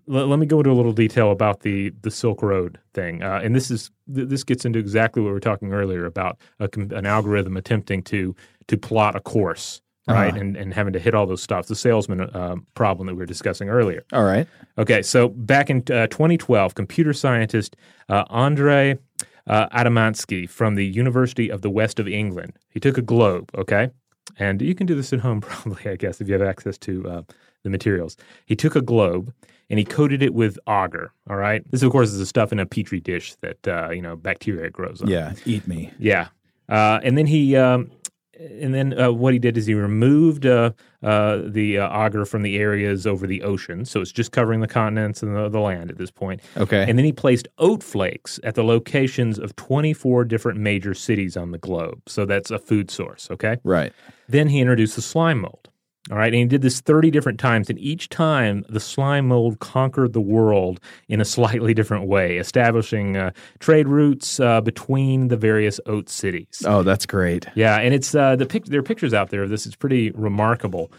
let, 0.07 0.27
let 0.29 0.39
me 0.39 0.47
go 0.47 0.61
into 0.61 0.71
a 0.71 0.73
little 0.73 0.93
detail 0.93 1.31
about 1.33 1.61
the 1.61 1.93
the 2.01 2.11
Silk 2.11 2.43
Road 2.43 2.79
thing, 2.95 3.23
uh, 3.23 3.41
and 3.45 3.55
this 3.55 3.71
is 3.71 3.91
th- 4.15 4.29
this 4.29 4.45
gets 4.45 4.65
into 4.65 4.79
exactly 4.79 5.23
what 5.23 5.29
we 5.29 5.33
were 5.35 5.41
talking 5.41 5.73
earlier 5.73 6.05
about 6.07 6.39
a, 6.61 6.69
an 6.75 7.07
algorithm 7.07 7.57
attempting 7.57 8.03
to 8.05 8.35
to 8.69 8.77
plot 8.77 9.15
a 9.17 9.21
course, 9.21 9.81
right, 10.09 10.29
Uh-huh. 10.31 10.41
and 10.41 10.57
and 10.57 10.75
having 10.75 10.93
to 10.93 10.99
hit 10.99 11.15
all 11.15 11.27
those 11.27 11.43
stops. 11.43 11.69
The 11.69 11.75
salesman 11.77 12.21
uh, 12.21 12.57
problem 12.75 13.07
that 13.07 13.15
we 13.15 13.19
were 13.19 13.27
discussing 13.27 13.69
earlier. 13.69 14.05
All 14.13 14.25
right. 14.25 14.47
Okay, 14.79 15.03
so 15.03 15.29
back 15.29 15.71
in 15.71 15.79
uh, 15.91 16.07
2012, 16.09 16.75
computer 16.75 17.13
scientist 17.13 17.77
uh, 18.09 18.25
Andrei 18.31 18.99
uh, 19.47 19.69
Adamatzky 19.69 20.49
from 20.51 20.75
the 20.75 20.85
University 20.85 21.49
of 21.51 21.63
the 21.63 21.71
West 21.71 21.99
of 22.01 22.09
England, 22.09 22.53
he 22.69 22.81
took 22.81 22.99
a 22.99 23.03
globe, 23.03 23.51
okay? 23.57 23.91
And 24.39 24.61
you 24.61 24.75
can 24.75 24.87
do 24.87 24.95
this 24.97 25.13
at 25.13 25.21
home 25.21 25.41
probably, 25.49 25.91
I 25.91 25.97
guess, 25.97 26.21
if 26.21 26.27
you 26.29 26.35
have 26.35 26.43
access 26.43 26.77
to 26.79 27.09
uh, 27.09 27.23
the 27.63 27.71
materials. 27.71 28.17
He 28.45 28.57
took 28.57 28.75
a 28.77 28.83
globe 28.83 29.33
and 29.71 29.79
he 29.79 29.85
coated 29.85 30.23
it 30.23 30.35
with 30.35 30.59
agar, 30.69 31.13
all 31.29 31.37
right? 31.37 31.63
This, 31.71 31.83
of 31.83 31.91
course, 31.91 32.11
is 32.11 32.19
the 32.19 32.27
stuff 32.27 32.53
in 32.53 32.59
a 32.59 32.67
petri 32.67 33.01
dish 33.01 33.35
that, 33.37 33.69
uh, 33.69 33.91
you 33.91 34.03
know, 34.03 34.17
bacteria 34.17 34.71
grows 34.71 35.03
on. 35.03 35.09
Yeah. 35.09 35.35
Eat 35.45 35.67
me. 35.67 35.93
Yeah. 35.99 36.29
Uh, 36.69 37.01
and 37.03 37.17
then 37.17 37.27
he, 37.27 37.57
um, 37.57 37.91
and 38.39 38.75
then 38.75 38.99
uh, 38.99 39.11
what 39.11 39.33
he 39.33 39.39
did 39.39 39.57
is 39.57 39.67
he 39.67 39.75
removed 39.75 40.47
uh, 40.47 40.71
uh, 41.03 41.39
the 41.45 41.79
uh, 41.79 42.07
agar 42.07 42.25
from 42.25 42.43
the 42.43 42.59
areas 42.59 43.07
over 43.07 43.27
the 43.27 43.43
ocean, 43.43 43.85
so 43.85 44.01
it's 44.01 44.13
just 44.13 44.33
covering 44.33 44.61
the 44.61 44.69
continents 44.69 45.23
and 45.23 45.35
the, 45.35 45.49
the 45.49 45.61
land 45.61 45.91
at 45.91 45.99
this 45.99 46.11
point. 46.11 46.41
Okay. 46.57 46.85
And 46.87 46.99
then 46.99 47.05
he 47.05 47.13
placed 47.13 47.49
oat 47.59 47.83
flakes 47.83 48.39
at 48.45 48.55
the 48.55 48.65
locations 48.65 49.39
of 49.39 49.57
24 49.57 50.25
different 50.25 50.59
major 50.59 50.95
cities 50.95 51.37
on 51.37 51.51
the 51.51 51.59
globe. 51.59 52.03
So 52.07 52.27
that's 52.27 52.51
a 52.51 52.59
food 52.59 52.91
source. 52.91 53.29
Okay. 53.31 53.57
right. 53.65 53.93
Then 54.29 54.49
he 54.49 54.61
introduced 54.61 54.97
the 54.97 55.03
slime 55.03 55.41
mold. 55.41 55.71
All 56.11 56.17
right. 56.19 56.27
And 56.33 56.35
he 56.37 56.45
did 56.45 56.63
this 56.63 56.81
30 56.81 57.11
different 57.11 57.41
times. 57.41 57.69
And 57.69 57.79
each 57.79 58.09
time 58.09 58.65
the 58.69 58.79
slime 58.81 59.29
mold 59.29 59.59
conquered 59.59 60.13
the 60.13 60.21
world 60.21 60.79
in 61.09 61.21
a 61.21 61.25
slightly 61.25 61.75
different 61.75 62.07
way, 62.07 62.39
establishing 62.39 63.17
uh, 63.17 63.31
trade 63.59 63.89
routes 63.89 64.39
uh, 64.39 64.61
between 64.61 65.29
the 65.29 65.37
various 65.37 65.81
oat 65.87 66.09
cities. 66.09 66.63
Oh, 66.65 66.83
that's 66.83 67.07
great. 67.07 67.47
Yeah. 67.55 67.77
And 67.81 67.93
it's 67.93 68.15
uh, 68.15 68.37
the 68.37 68.47
pic- 68.47 68.67
there 68.67 68.81
are 68.81 68.85
pictures 68.85 69.13
out 69.15 69.31
there 69.31 69.43
of 69.43 69.51
this. 69.51 69.67
It's 69.67 69.77
pretty 69.77 70.11
remarkable. 70.13 70.93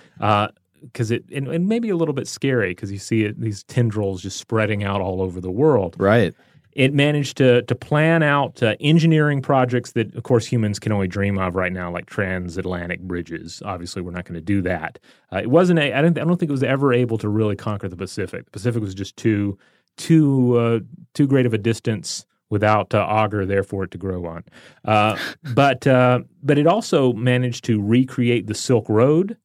because 0.81 1.09
it 1.11 1.23
and, 1.33 1.47
and 1.47 1.67
maybe 1.67 1.89
a 1.89 1.95
little 1.95 2.13
bit 2.13 2.27
scary 2.27 2.69
because 2.71 2.91
you 2.91 2.99
see 2.99 3.23
it, 3.23 3.39
these 3.39 3.63
tendrils 3.63 4.21
just 4.21 4.37
spreading 4.37 4.83
out 4.83 5.01
all 5.01 5.21
over 5.21 5.41
the 5.41 5.49
world 5.51 5.95
Right. 5.97 6.33
It 6.77 6.93
managed 6.93 7.37
to 7.37 7.63
to 7.63 7.73
plan 7.75 8.21
out 8.21 8.61
uh, 8.61 8.75
engineering 8.79 9.41
projects 9.41 9.93
that, 9.93 10.13
of 10.13 10.21
course, 10.21 10.45
humans 10.45 10.77
can 10.77 10.91
only 10.91 11.07
dream 11.07 11.39
of 11.39 11.55
right 11.55 11.73
now, 11.73 11.89
like 11.89 12.05
transatlantic 12.05 13.01
bridges. 13.01 13.63
Obviously, 13.65 14.03
we're 14.03 14.11
not 14.11 14.25
going 14.25 14.35
to 14.35 14.41
do 14.41 14.61
that. 14.61 14.99
Uh, 15.33 15.39
it 15.39 15.49
wasn't. 15.49 15.79
A, 15.79 15.91
I 15.91 16.03
don't. 16.03 16.15
I 16.19 16.23
don't 16.23 16.37
think 16.37 16.49
it 16.49 16.51
was 16.51 16.61
ever 16.61 16.93
able 16.93 17.17
to 17.17 17.29
really 17.29 17.55
conquer 17.55 17.89
the 17.89 17.97
Pacific. 17.97 18.45
The 18.45 18.51
Pacific 18.51 18.81
was 18.83 18.93
just 18.93 19.17
too 19.17 19.57
too 19.97 20.55
uh, 20.55 20.79
too 21.15 21.25
great 21.25 21.47
of 21.47 21.53
a 21.55 21.57
distance 21.57 22.27
without 22.51 22.93
uh, 22.93 23.05
agar 23.09 23.43
there 23.45 23.63
for 23.63 23.83
it 23.83 23.91
to 23.91 23.97
grow 23.97 24.27
on. 24.27 24.43
Uh, 24.85 25.17
but 25.55 25.87
uh, 25.87 26.19
but 26.43 26.59
it 26.59 26.67
also 26.67 27.11
managed 27.13 27.65
to 27.65 27.81
recreate 27.81 28.45
the 28.45 28.53
Silk 28.53 28.87
Road 28.87 29.35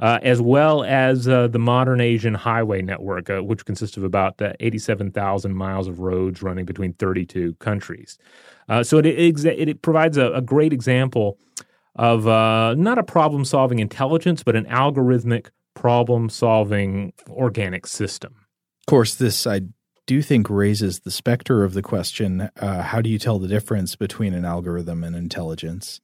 uh, 0.00 0.18
as 0.22 0.40
well 0.40 0.84
as 0.84 1.26
uh, 1.26 1.48
the 1.48 1.58
modern 1.58 2.00
Asian 2.00 2.34
highway 2.34 2.82
network, 2.82 3.28
uh, 3.30 3.42
which 3.42 3.64
consists 3.64 3.96
of 3.96 4.04
about 4.04 4.40
uh, 4.40 4.52
87,000 4.60 5.54
miles 5.54 5.88
of 5.88 5.98
roads 5.98 6.42
running 6.42 6.64
between 6.64 6.92
32 6.94 7.54
countries. 7.54 8.18
Uh, 8.68 8.82
so 8.82 8.98
it, 8.98 9.04
exa- 9.04 9.56
it 9.58 9.82
provides 9.82 10.16
a, 10.16 10.32
a 10.32 10.40
great 10.40 10.72
example 10.72 11.38
of 11.96 12.28
uh, 12.28 12.74
not 12.76 12.98
a 12.98 13.02
problem 13.02 13.44
solving 13.44 13.80
intelligence, 13.80 14.42
but 14.44 14.54
an 14.54 14.66
algorithmic 14.66 15.48
problem 15.74 16.28
solving 16.28 17.12
organic 17.28 17.86
system. 17.86 18.34
Of 18.82 18.86
course, 18.86 19.16
this 19.16 19.46
I 19.46 19.62
do 20.06 20.22
think 20.22 20.48
raises 20.48 21.00
the 21.00 21.10
specter 21.10 21.64
of 21.64 21.74
the 21.74 21.82
question: 21.82 22.50
How 22.56 23.02
do 23.02 23.10
you 23.10 23.18
tell 23.18 23.38
the 23.38 23.48
difference 23.48 23.96
between 23.96 24.32
an 24.32 24.44
algorithm 24.44 25.02
and 25.02 25.16
intelligence? 25.16 26.00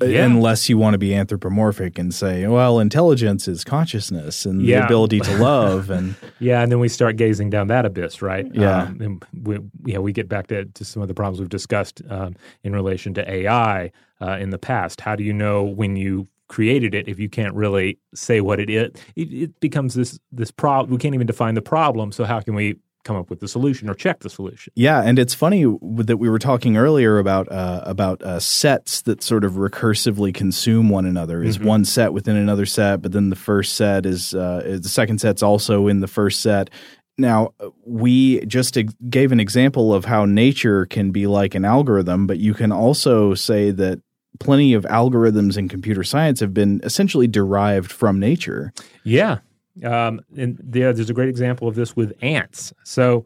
Yeah. 0.00 0.26
Unless 0.26 0.68
you 0.68 0.76
want 0.76 0.92
to 0.92 0.98
be 0.98 1.14
anthropomorphic 1.14 1.98
and 1.98 2.12
say, 2.12 2.46
well, 2.46 2.78
intelligence 2.80 3.48
is 3.48 3.64
consciousness 3.64 4.44
and 4.44 4.60
the 4.60 4.74
ability 4.74 5.20
to 5.20 5.38
love, 5.38 5.88
and 5.88 6.14
Yeah, 6.38 6.60
and 6.62 6.70
then 6.70 6.80
we 6.80 6.88
start 6.88 7.16
gazing 7.16 7.48
down 7.48 7.68
that 7.68 7.86
abyss, 7.86 8.20
right? 8.20 8.46
Yeah. 8.52 8.82
um, 8.82 9.00
and 9.00 9.24
we, 9.42 9.58
yeah, 9.86 9.98
we 9.98 10.12
get 10.12 10.28
back 10.28 10.48
to, 10.48 10.66
to 10.66 10.84
some 10.84 11.00
of 11.00 11.08
the 11.08 11.14
problems 11.14 11.40
we've 11.40 11.48
discussed 11.48 12.02
um, 12.10 12.36
in 12.62 12.74
relation 12.74 13.14
to 13.14 13.30
AI 13.30 13.90
uh, 14.20 14.36
in 14.38 14.50
the 14.50 14.58
past. 14.58 15.00
How 15.00 15.16
do 15.16 15.24
you 15.24 15.32
know 15.32 15.62
when 15.62 15.96
you 15.96 16.26
created 16.48 16.94
it 16.94 17.08
if 17.08 17.18
you 17.18 17.28
can't 17.30 17.54
really 17.54 17.98
say 18.14 18.42
what 18.42 18.60
it 18.60 18.68
is? 18.68 18.92
It, 19.16 19.32
it 19.32 19.60
becomes 19.60 19.94
this 19.94 20.18
this 20.30 20.50
problem. 20.50 20.90
We 20.90 20.98
can't 20.98 21.14
even 21.14 21.26
define 21.26 21.54
the 21.54 21.62
problem. 21.62 22.12
So 22.12 22.24
how 22.24 22.40
can 22.40 22.54
we 22.54 22.76
come 23.06 23.16
up 23.16 23.30
with 23.30 23.40
the 23.40 23.48
solution 23.48 23.88
or 23.88 23.94
check 23.94 24.20
the 24.20 24.30
solution? 24.30 24.72
Yeah, 24.74 25.00
and 25.02 25.18
it's 25.18 25.34
funny 25.34 25.64
that 25.64 26.16
we 26.16 26.28
were 26.28 26.38
talking 26.38 26.76
earlier 26.76 27.18
about 27.18 27.50
uh, 27.50 27.82
about 27.84 28.22
uh, 28.22 28.40
sets 28.40 29.02
that 29.02 29.22
sort 29.22 29.44
of 29.44 29.52
recursively 29.52 30.34
consume 30.34 30.90
one 30.90 31.06
another. 31.06 31.42
Is 31.42 31.58
one 31.58 31.84
set 31.84 32.12
within 32.12 32.36
another 32.36 32.66
set, 32.66 33.02
but 33.02 33.12
then 33.12 33.30
the 33.30 33.36
first 33.36 33.76
set 33.76 34.04
is, 34.04 34.34
uh, 34.34 34.62
is 34.64 34.80
the 34.80 34.88
second 34.88 35.20
set's 35.20 35.42
also 35.42 35.86
in 35.86 36.00
the 36.00 36.08
first 36.08 36.40
set. 36.40 36.70
Now 37.18 37.52
we 37.86 38.44
just 38.44 38.76
ex- 38.76 38.94
gave 39.08 39.32
an 39.32 39.40
example 39.40 39.94
of 39.94 40.04
how 40.04 40.26
nature 40.26 40.84
can 40.86 41.12
be 41.12 41.26
like 41.26 41.54
an 41.54 41.64
algorithm, 41.64 42.26
but 42.26 42.38
you 42.38 42.52
can 42.52 42.72
also 42.72 43.34
say 43.34 43.70
that 43.70 44.00
plenty 44.38 44.74
of 44.74 44.84
algorithms 44.84 45.56
in 45.56 45.68
computer 45.68 46.04
science 46.04 46.40
have 46.40 46.52
been 46.52 46.80
essentially 46.82 47.26
derived 47.26 47.90
from 47.90 48.20
nature. 48.20 48.72
Yeah. 49.02 49.38
Um, 49.84 50.20
and 50.36 50.58
there, 50.62 50.92
there's 50.92 51.10
a 51.10 51.14
great 51.14 51.28
example 51.28 51.68
of 51.68 51.74
this 51.74 51.94
with 51.96 52.12
ants. 52.22 52.72
So, 52.84 53.24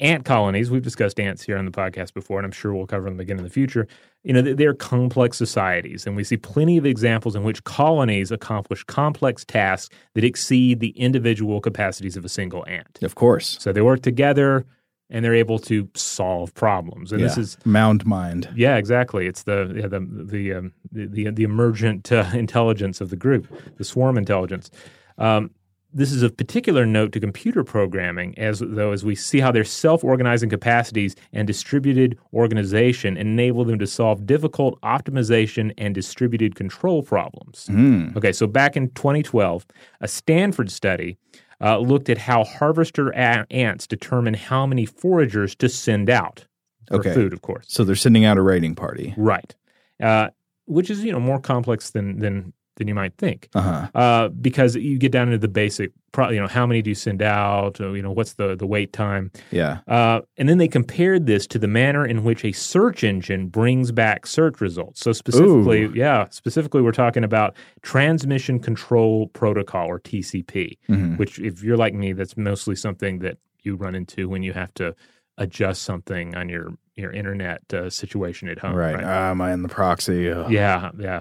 ant 0.00 0.24
colonies, 0.24 0.70
we've 0.70 0.82
discussed 0.82 1.18
ants 1.20 1.42
here 1.42 1.56
on 1.56 1.64
the 1.64 1.70
podcast 1.70 2.14
before, 2.14 2.38
and 2.38 2.44
I'm 2.46 2.52
sure 2.52 2.72
we'll 2.74 2.86
cover 2.86 3.08
them 3.08 3.20
again 3.20 3.38
in 3.38 3.44
the 3.44 3.50
future. 3.50 3.86
You 4.24 4.32
know, 4.32 4.42
they're 4.42 4.74
complex 4.74 5.36
societies, 5.36 6.06
and 6.06 6.14
we 6.14 6.24
see 6.24 6.36
plenty 6.36 6.76
of 6.76 6.86
examples 6.86 7.34
in 7.34 7.42
which 7.42 7.64
colonies 7.64 8.30
accomplish 8.30 8.84
complex 8.84 9.44
tasks 9.44 9.94
that 10.14 10.24
exceed 10.24 10.80
the 10.80 10.90
individual 10.90 11.60
capacities 11.60 12.16
of 12.16 12.24
a 12.24 12.28
single 12.28 12.64
ant. 12.68 12.98
Of 13.02 13.14
course, 13.16 13.56
So, 13.60 13.72
they 13.72 13.82
work 13.82 14.02
together 14.02 14.64
and 15.10 15.22
they're 15.22 15.34
able 15.34 15.58
to 15.58 15.86
solve 15.94 16.54
problems. 16.54 17.12
And 17.12 17.22
this 17.22 17.36
is 17.36 17.58
mound 17.66 18.06
mind. 18.06 18.48
yeah, 18.56 18.76
exactly. 18.76 19.26
It's 19.26 19.42
the 19.42 19.70
yeah, 19.76 19.86
the 19.86 20.00
the 20.00 20.54
um, 20.54 20.72
the, 20.90 21.06
the 21.06 21.30
the 21.30 21.42
emergent 21.42 22.10
uh, 22.10 22.24
intelligence 22.32 23.00
of 23.02 23.10
the 23.10 23.16
group, 23.16 23.46
the 23.76 23.84
swarm 23.84 24.16
intelligence. 24.16 24.70
Um, 25.18 25.50
this 25.94 26.10
is 26.12 26.22
of 26.22 26.36
particular 26.36 26.86
note 26.86 27.12
to 27.12 27.20
computer 27.20 27.62
programming, 27.64 28.36
as 28.38 28.60
though 28.64 28.92
as 28.92 29.04
we 29.04 29.14
see 29.14 29.40
how 29.40 29.52
their 29.52 29.64
self-organizing 29.64 30.48
capacities 30.48 31.14
and 31.32 31.46
distributed 31.46 32.18
organization 32.32 33.16
enable 33.16 33.64
them 33.64 33.78
to 33.78 33.86
solve 33.86 34.26
difficult 34.26 34.80
optimization 34.80 35.72
and 35.78 35.94
distributed 35.94 36.54
control 36.54 37.02
problems. 37.02 37.68
Okay, 38.16 38.32
so 38.32 38.46
back 38.46 38.76
in 38.76 38.88
2012, 38.90 39.66
a 40.00 40.08
Stanford 40.08 40.70
study 40.70 41.18
uh, 41.60 41.78
looked 41.78 42.08
at 42.08 42.18
how 42.18 42.44
harvester 42.44 43.12
ants 43.14 43.86
determine 43.86 44.34
how 44.34 44.66
many 44.66 44.86
foragers 44.86 45.54
to 45.56 45.68
send 45.68 46.10
out 46.10 46.46
for 46.88 46.96
Okay. 46.96 47.14
food, 47.14 47.32
of 47.32 47.42
course. 47.42 47.64
So 47.68 47.84
they're 47.84 47.94
sending 47.94 48.24
out 48.24 48.36
a 48.38 48.42
raiding 48.42 48.74
party. 48.74 49.14
Right. 49.16 49.54
Uh, 50.02 50.30
which 50.66 50.90
is, 50.90 51.04
you 51.04 51.12
know, 51.12 51.20
more 51.20 51.38
complex 51.40 51.90
than 51.90 52.18
than 52.18 52.52
than 52.76 52.88
you 52.88 52.94
might 52.94 53.16
think. 53.18 53.48
Uh 53.54 53.60
huh. 53.60 53.88
Uh, 53.94 54.28
because 54.28 54.74
you 54.76 54.98
get 54.98 55.12
down 55.12 55.28
into 55.28 55.38
the 55.38 55.48
basic, 55.48 55.92
pro- 56.12 56.30
you 56.30 56.40
know, 56.40 56.48
how 56.48 56.66
many 56.66 56.80
do 56.82 56.90
you 56.90 56.94
send 56.94 57.20
out? 57.20 57.80
Or, 57.80 57.94
you 57.96 58.02
know, 58.02 58.10
what's 58.12 58.34
the 58.34 58.56
the 58.56 58.66
wait 58.66 58.92
time? 58.92 59.30
Yeah. 59.50 59.80
Uh, 59.86 60.20
and 60.38 60.48
then 60.48 60.58
they 60.58 60.68
compared 60.68 61.26
this 61.26 61.46
to 61.48 61.58
the 61.58 61.68
manner 61.68 62.06
in 62.06 62.24
which 62.24 62.44
a 62.44 62.52
search 62.52 63.04
engine 63.04 63.48
brings 63.48 63.92
back 63.92 64.26
search 64.26 64.60
results. 64.60 65.00
So 65.00 65.12
specifically, 65.12 65.82
Ooh. 65.84 65.92
yeah, 65.94 66.28
specifically, 66.30 66.80
we're 66.82 66.92
talking 66.92 67.24
about 67.24 67.54
transmission 67.82 68.58
control 68.58 69.28
protocol 69.28 69.86
or 69.88 70.00
TCP, 70.00 70.78
Mhm. 70.88 71.18
which, 71.18 71.38
if 71.38 71.62
you're 71.62 71.76
like 71.76 71.94
me, 71.94 72.12
that's 72.14 72.36
mostly 72.36 72.74
something 72.74 73.18
that 73.20 73.36
you 73.62 73.76
run 73.76 73.94
into 73.94 74.28
when 74.28 74.42
you 74.42 74.52
have 74.54 74.72
to 74.74 74.94
adjust 75.38 75.82
something 75.82 76.34
on 76.34 76.48
your 76.48 76.70
your 76.94 77.10
internet 77.10 77.62
uh, 77.72 77.88
situation 77.88 78.48
at 78.48 78.58
home. 78.58 78.74
Right. 78.74 79.02
Ah, 79.02 79.30
am 79.30 79.40
I 79.40 79.52
in 79.54 79.62
the 79.62 79.68
proxy? 79.68 80.30
Ugh. 80.30 80.50
Yeah, 80.52 80.90
yeah. 80.98 81.20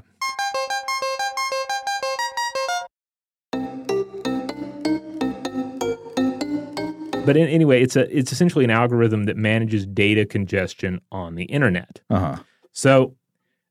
But 7.26 7.38
in, 7.38 7.47
anyway, 7.47 7.82
it's 7.82 7.95
a 7.95 8.17
it's 8.17 8.32
essentially 8.32 8.65
an 8.65 8.72
algorithm 8.72 9.26
that 9.26 9.38
manages 9.38 9.86
data 9.86 10.26
congestion 10.26 10.99
on 11.11 11.36
the 11.36 11.43
internet. 11.45 12.01
Uh 12.09 12.19
huh. 12.19 12.36
So 12.72 13.15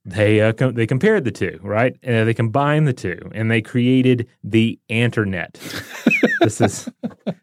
they 0.05 0.41
uh, 0.41 0.53
com- 0.53 0.75
they 0.75 0.87
compared 0.87 1.25
the 1.25 1.31
two, 1.31 1.59
right? 1.63 1.97
Uh, 2.07 2.25
they 2.25 2.35
combined 2.35 2.87
the 2.87 2.93
two, 2.93 3.19
and 3.35 3.51
they 3.51 3.61
created 3.61 4.29
the 4.45 4.79
anternet. 4.89 5.59
this 6.41 6.61
is 6.61 6.89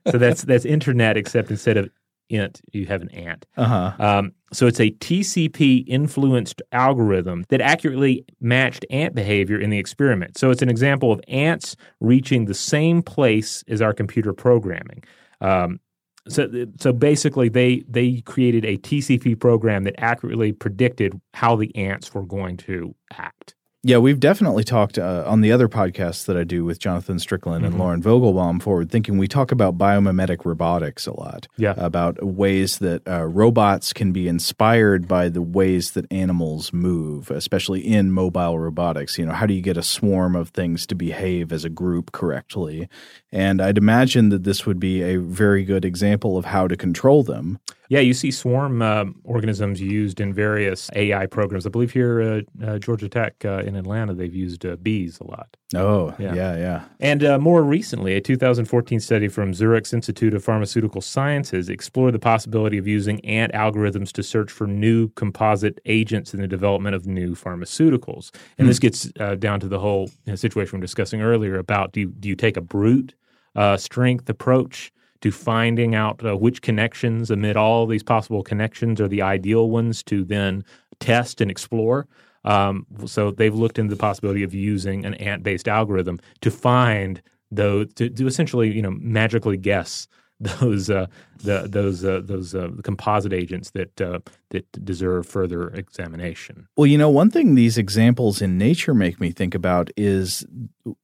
so 0.10 0.18
that's 0.18 0.44
that's 0.44 0.66
anternet, 0.66 1.18
except 1.18 1.52
instead 1.52 1.78
of 1.78 1.90
int, 2.30 2.62
you 2.72 2.86
have 2.86 3.02
an 3.02 3.10
ant. 3.12 3.46
Uh 3.58 3.66
huh. 3.66 3.94
Um, 4.00 4.32
so 4.54 4.66
it's 4.66 4.80
a 4.80 4.92
TCP 4.92 5.84
influenced 5.88 6.62
algorithm 6.72 7.44
that 7.50 7.62
accurately 7.62 8.26
matched 8.40 8.86
ant 8.90 9.14
behavior 9.14 9.60
in 9.60 9.70
the 9.70 9.78
experiment. 9.78 10.38
So 10.38 10.52
it's 10.52 10.62
an 10.62 10.70
example 10.70 11.12
of 11.12 11.20
ants 11.28 11.76
reaching 12.00 12.46
the 12.46 12.54
same 12.54 13.02
place 13.02 13.64
as 13.68 13.82
our 13.82 13.94
computer 13.94 14.32
programming. 14.34 15.04
Um, 15.42 15.80
so, 16.28 16.66
so 16.80 16.94
basically, 16.94 17.50
they 17.50 17.84
they 17.88 18.22
created 18.22 18.66
a 18.66 18.78
TCP 18.78 19.40
program 19.40 19.84
that 19.84 19.96
accurately 20.00 20.52
predicted 20.52 21.20
how 21.34 21.56
the 21.56 21.76
ants 21.76 22.14
were 22.14 22.26
going 22.26 22.58
to 22.58 22.96
act. 23.14 23.56
Yeah, 23.88 24.00
we've 24.00 24.20
definitely 24.20 24.66
talked 24.66 25.00
uh, 25.00 25.24
on 25.26 25.40
the 25.40 25.54
other 25.54 25.70
podcasts 25.70 26.26
that 26.26 26.36
I 26.36 26.44
do 26.44 26.66
with 26.66 26.78
Jonathan 26.78 27.20
Strickland 27.20 27.64
and 27.66 27.76
Mhm. 27.76 27.80
Lauren 27.80 28.04
Vogelbaum, 28.04 28.62
Forward 28.62 28.92
Thinking. 28.92 29.18
We 29.18 29.30
talk 29.30 29.50
about 29.54 29.78
biomimetic 29.78 30.44
robotics 30.44 31.08
a 31.08 31.18
lot. 31.18 31.48
Yeah. 31.56 31.74
About 31.78 32.22
ways 32.22 32.80
that 32.80 33.08
uh, 33.08 33.24
robots 33.24 33.94
can 33.94 34.12
be 34.12 34.28
inspired 34.28 35.08
by 35.08 35.30
the 35.30 35.42
ways 35.42 35.92
that 35.92 36.06
animals 36.12 36.74
move, 36.74 37.32
especially 37.32 37.80
in 37.80 38.12
mobile 38.12 38.60
robotics. 38.60 39.18
You 39.18 39.26
know, 39.26 39.32
how 39.32 39.46
do 39.46 39.54
you 39.54 39.62
get 39.62 39.78
a 39.78 39.84
swarm 39.84 40.36
of 40.36 40.50
things 40.50 40.86
to 40.88 40.94
behave 40.94 41.54
as 41.54 41.64
a 41.64 41.70
group 41.70 42.12
correctly? 42.12 42.90
And 43.32 43.62
I'd 43.62 43.78
imagine 43.78 44.28
that 44.30 44.44
this 44.44 44.66
would 44.66 44.82
be 44.82 45.02
a 45.02 45.16
very 45.16 45.64
good 45.64 45.86
example 45.86 46.38
of 46.38 46.44
how 46.44 46.68
to 46.68 46.76
control 46.76 47.24
them. 47.24 47.58
Yeah, 47.90 48.00
you 48.02 48.14
see 48.14 48.32
swarm 48.32 48.82
um 48.82 49.16
organisms 49.24 49.82
used 49.82 50.20
in 50.20 50.34
various 50.34 50.90
AI 50.96 51.26
programs. 51.28 51.66
I 51.66 51.70
believe 51.70 51.92
here, 51.92 52.22
uh, 52.22 52.66
uh, 52.66 52.80
Georgia 52.80 53.10
Tech 53.10 53.34
uh, 53.46 53.60
in 53.66 53.76
Atlanta, 53.76 54.14
they've 54.14 54.34
used 54.34 54.66
uh, 54.66 54.76
bees 54.78 55.20
a 55.20 55.26
lot. 55.26 55.56
Oh, 55.76 56.14
Yeah. 56.18 56.34
yeah, 56.34 56.56
yeah. 56.58 56.84
And 57.00 57.24
uh, 57.24 57.38
more 57.40 57.62
recently, 57.64 58.16
a 58.16 58.22
2014 58.22 59.00
study 59.00 59.28
from 59.28 59.54
Zurich's 59.54 59.94
Institute 59.94 60.34
of 60.34 60.44
Pharmaceutical 60.44 61.02
Sciences 61.02 61.68
explored 61.70 62.14
the 62.14 62.20
possibility 62.20 62.78
of 62.78 62.88
using 62.88 63.24
ant 63.26 63.52
algorithms 63.54 64.12
to 64.14 64.24
search 64.24 64.52
for 64.52 64.66
new 64.68 65.10
composite 65.10 65.80
agents 65.86 66.34
in 66.34 66.40
the 66.42 66.48
development 66.48 66.96
of 66.96 67.06
new 67.06 67.36
pharmaceuticals. 67.36 68.32
And 68.58 68.68
this 68.70 68.80
gets 68.80 69.12
uh, 69.20 69.36
down 69.36 69.60
to 69.60 69.68
the 69.68 69.80
whole 69.80 70.10
situation 70.36 70.78
we 70.78 70.80
were 70.80 70.86
discussing 70.86 71.22
earlier 71.22 71.58
about 71.58 71.92
do 71.92 72.00
you, 72.02 72.08
do 72.08 72.30
you 72.30 72.36
take 72.36 72.58
a 72.58 72.62
brute 72.62 73.14
uh, 73.56 73.76
strength 73.78 74.30
approach 74.30 74.92
to 75.22 75.32
finding 75.32 75.96
out 75.96 76.24
uh, 76.26 76.36
which 76.36 76.62
connections 76.62 77.32
amid 77.32 77.58
all 77.58 77.86
these 77.86 78.04
possible 78.04 78.44
connections 78.44 79.02
are 79.02 79.08
the 79.08 79.22
ideal 79.22 79.70
ones 79.70 80.04
to 80.04 80.24
then 80.24 80.64
test 81.00 81.42
and 81.42 81.52
explore? 81.52 82.08
Um, 82.44 82.86
so 83.06 83.32
they've 83.32 83.54
looked 83.54 83.78
into 83.78 83.94
the 83.94 84.00
possibility 84.00 84.44
of 84.44 84.54
using 84.54 85.06
an 85.06 85.16
ant-based 85.16 85.68
algorithm 85.68 86.20
to 86.42 86.52
find 86.52 87.22
those 87.52 87.94
to, 87.96 88.10
to 88.10 88.28
essentially 88.28 88.74
you 88.74 88.82
know 88.82 88.92
magically 88.92 89.58
guess 89.58 90.08
those 90.40 90.90
uh, 90.90 91.08
the, 91.40 91.68
those 91.68 92.06
uh, 92.06 92.22
those 92.24 92.54
uh, 92.54 92.70
composite 92.84 93.34
agents 93.34 93.72
that 93.72 94.00
uh, 94.00 94.20
that 94.50 94.72
deserve 94.86 95.26
further 95.26 95.70
examination. 95.70 96.68
Well, 96.78 96.86
you 96.86 96.98
know, 96.98 97.10
one 97.10 97.32
thing 97.32 97.56
these 97.56 97.78
examples 97.78 98.40
in 98.40 98.58
nature 98.58 98.94
make 98.94 99.20
me 99.20 99.32
think 99.32 99.56
about 99.56 99.90
is 99.98 100.46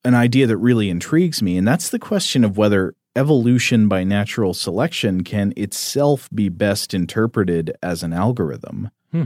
an 0.03 0.13
idea 0.13 0.45
that 0.45 0.57
really 0.57 0.89
intrigues 0.89 1.41
me, 1.41 1.57
and 1.57 1.67
that's 1.67 1.89
the 1.89 1.97
question 1.97 2.43
of 2.43 2.57
whether 2.57 2.93
evolution 3.15 3.87
by 3.87 4.03
natural 4.03 4.53
selection 4.53 5.23
can 5.23 5.53
itself 5.55 6.29
be 6.33 6.49
best 6.49 6.93
interpreted 6.93 7.75
as 7.81 8.03
an 8.03 8.13
algorithm. 8.13 8.89
Hmm. 9.11 9.25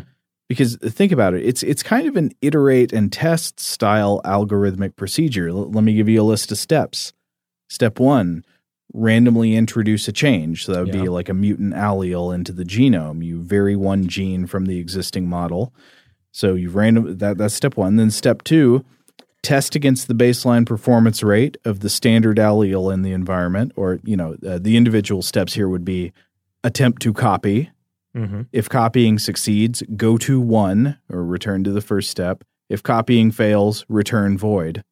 Because 0.49 0.77
think 0.77 1.11
about 1.11 1.33
it, 1.33 1.45
it's 1.45 1.61
it's 1.63 1.83
kind 1.83 2.07
of 2.07 2.15
an 2.15 2.31
iterate 2.41 2.93
and 2.93 3.11
test 3.11 3.59
style 3.59 4.21
algorithmic 4.23 4.95
procedure. 4.95 5.49
L- 5.49 5.69
let 5.69 5.83
me 5.83 5.93
give 5.93 6.07
you 6.07 6.21
a 6.21 6.23
list 6.23 6.51
of 6.51 6.57
steps. 6.57 7.11
Step 7.69 7.99
one, 7.99 8.45
randomly 8.93 9.55
introduce 9.55 10.07
a 10.07 10.13
change. 10.13 10.65
So 10.65 10.73
that 10.73 10.83
would 10.85 10.93
be 10.93 11.09
like 11.09 11.27
a 11.27 11.33
mutant 11.33 11.73
allele 11.73 12.33
into 12.33 12.53
the 12.53 12.63
genome. 12.63 13.23
You 13.25 13.41
vary 13.41 13.75
one 13.75 14.07
gene 14.07 14.47
from 14.47 14.65
the 14.65 14.79
existing 14.79 15.27
model. 15.27 15.73
So 16.31 16.55
you 16.55 16.69
random 16.69 17.17
that 17.17 17.37
that's 17.37 17.53
step 17.53 17.75
one. 17.75 17.97
Then 17.97 18.11
step 18.11 18.43
two, 18.43 18.85
test 19.43 19.75
against 19.75 20.07
the 20.07 20.13
baseline 20.13 20.65
performance 20.65 21.23
rate 21.23 21.57
of 21.65 21.79
the 21.79 21.89
standard 21.89 22.37
allele 22.37 22.93
in 22.93 23.01
the 23.01 23.11
environment, 23.11 23.71
or 23.75 23.99
you 24.03 24.17
know 24.17 24.35
uh, 24.47 24.59
the 24.59 24.77
individual 24.77 25.21
steps 25.21 25.53
here 25.53 25.69
would 25.69 25.85
be 25.85 26.11
attempt 26.63 27.01
to 27.03 27.13
copy. 27.13 27.71
Mm-hmm. 28.15 28.43
If 28.51 28.67
copying 28.67 29.19
succeeds, 29.19 29.83
go 29.95 30.17
to 30.17 30.39
one 30.41 30.97
or 31.09 31.23
return 31.23 31.63
to 31.65 31.71
the 31.71 31.81
first 31.81 32.09
step. 32.09 32.43
If 32.69 32.83
copying 32.83 33.31
fails, 33.31 33.85
return 33.87 34.37
void. 34.37 34.83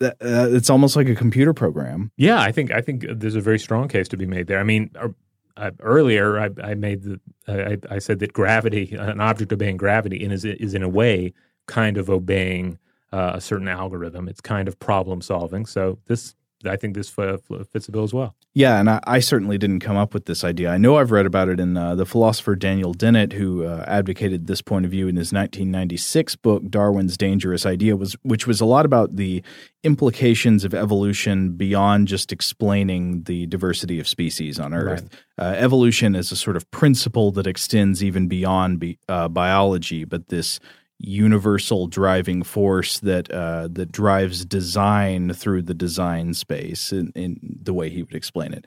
That, 0.00 0.16
uh, 0.20 0.48
it's 0.50 0.70
almost 0.70 0.96
like 0.96 1.08
a 1.08 1.14
computer 1.14 1.52
program. 1.52 2.12
Yeah, 2.16 2.40
I 2.40 2.52
think 2.52 2.72
I 2.72 2.80
think 2.80 3.04
there's 3.08 3.36
a 3.36 3.40
very 3.40 3.58
strong 3.58 3.88
case 3.88 4.08
to 4.08 4.16
be 4.16 4.26
made 4.26 4.46
there. 4.46 4.58
I 4.58 4.64
mean, 4.64 4.90
uh, 4.98 5.08
uh, 5.56 5.70
earlier 5.80 6.38
I, 6.38 6.50
I 6.62 6.74
made 6.74 7.02
the 7.02 7.20
I, 7.46 7.78
I 7.94 7.98
said 7.98 8.18
that 8.20 8.32
gravity, 8.32 8.94
an 8.94 9.20
object 9.20 9.52
obeying 9.52 9.76
gravity, 9.76 10.22
in 10.22 10.32
is 10.32 10.44
is 10.44 10.74
in 10.74 10.82
a 10.82 10.88
way 10.88 11.32
kind 11.66 11.96
of 11.96 12.10
obeying 12.10 12.78
uh, 13.14 13.36
a 13.36 13.40
certain 13.40 13.68
algorithm. 13.68 14.28
It's 14.28 14.40
kind 14.40 14.66
of 14.66 14.78
problem 14.80 15.22
solving. 15.22 15.66
So 15.66 15.98
this, 16.06 16.34
I 16.64 16.74
think, 16.74 16.96
this 16.96 17.16
f- 17.16 17.40
fits 17.70 17.86
the 17.86 17.92
bill 17.92 18.02
as 18.02 18.12
well. 18.12 18.34
Yeah, 18.54 18.80
and 18.80 18.90
I, 18.90 19.00
I 19.04 19.18
certainly 19.20 19.56
didn't 19.56 19.80
come 19.80 19.96
up 19.96 20.14
with 20.14 20.26
this 20.26 20.42
idea. 20.42 20.70
I 20.70 20.78
know 20.78 20.96
I've 20.96 21.12
read 21.12 21.24
about 21.24 21.48
it 21.48 21.60
in 21.60 21.76
uh, 21.76 21.94
the 21.94 22.06
philosopher 22.06 22.56
Daniel 22.56 22.92
Dennett, 22.92 23.32
who 23.32 23.64
uh, 23.64 23.84
advocated 23.86 24.48
this 24.48 24.62
point 24.62 24.84
of 24.84 24.90
view 24.90 25.06
in 25.06 25.14
his 25.14 25.32
1996 25.32 26.34
book 26.36 26.68
"Darwin's 26.68 27.16
Dangerous 27.16 27.64
Idea," 27.64 27.96
was 27.96 28.14
which 28.22 28.48
was 28.48 28.60
a 28.60 28.64
lot 28.64 28.84
about 28.84 29.14
the 29.14 29.44
implications 29.84 30.64
of 30.64 30.74
evolution 30.74 31.52
beyond 31.52 32.08
just 32.08 32.32
explaining 32.32 33.22
the 33.24 33.46
diversity 33.46 34.00
of 34.00 34.08
species 34.08 34.58
on 34.58 34.74
Earth. 34.74 35.08
Uh, 35.38 35.54
evolution 35.56 36.16
is 36.16 36.32
a 36.32 36.36
sort 36.36 36.56
of 36.56 36.68
principle 36.72 37.30
that 37.32 37.46
extends 37.46 38.02
even 38.02 38.26
beyond 38.26 38.80
be, 38.80 38.98
uh, 39.08 39.28
biology, 39.28 40.04
but 40.04 40.28
this 40.28 40.58
universal 40.98 41.86
driving 41.86 42.42
force 42.42 42.98
that 43.00 43.30
uh, 43.30 43.68
that 43.70 43.90
drives 43.92 44.44
design 44.44 45.32
through 45.32 45.62
the 45.62 45.74
design 45.74 46.34
space 46.34 46.92
in, 46.92 47.12
in 47.14 47.38
the 47.62 47.74
way 47.74 47.90
he 47.90 48.02
would 48.02 48.14
explain 48.14 48.52
it. 48.52 48.66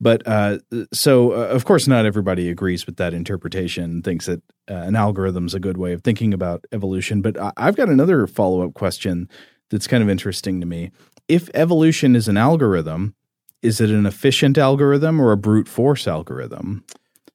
But 0.00 0.26
uh, 0.26 0.58
so, 0.92 1.32
uh, 1.32 1.46
of 1.48 1.64
course, 1.64 1.86
not 1.86 2.06
everybody 2.06 2.48
agrees 2.48 2.86
with 2.86 2.96
that 2.96 3.14
interpretation. 3.14 4.02
Thinks 4.02 4.26
that 4.26 4.42
uh, 4.70 4.74
an 4.74 4.96
algorithm's 4.96 5.54
a 5.54 5.60
good 5.60 5.76
way 5.76 5.92
of 5.92 6.02
thinking 6.02 6.34
about 6.34 6.64
evolution. 6.72 7.22
But 7.22 7.38
I- 7.38 7.52
I've 7.56 7.76
got 7.76 7.88
another 7.88 8.26
follow 8.26 8.64
up 8.64 8.74
question 8.74 9.28
that's 9.70 9.86
kind 9.86 10.02
of 10.02 10.08
interesting 10.08 10.60
to 10.60 10.66
me. 10.66 10.90
If 11.28 11.50
evolution 11.54 12.16
is 12.16 12.28
an 12.28 12.36
algorithm, 12.36 13.14
is 13.62 13.80
it 13.80 13.90
an 13.90 14.06
efficient 14.06 14.56
algorithm 14.58 15.20
or 15.20 15.32
a 15.32 15.36
brute 15.36 15.68
force 15.68 16.06
algorithm? 16.06 16.84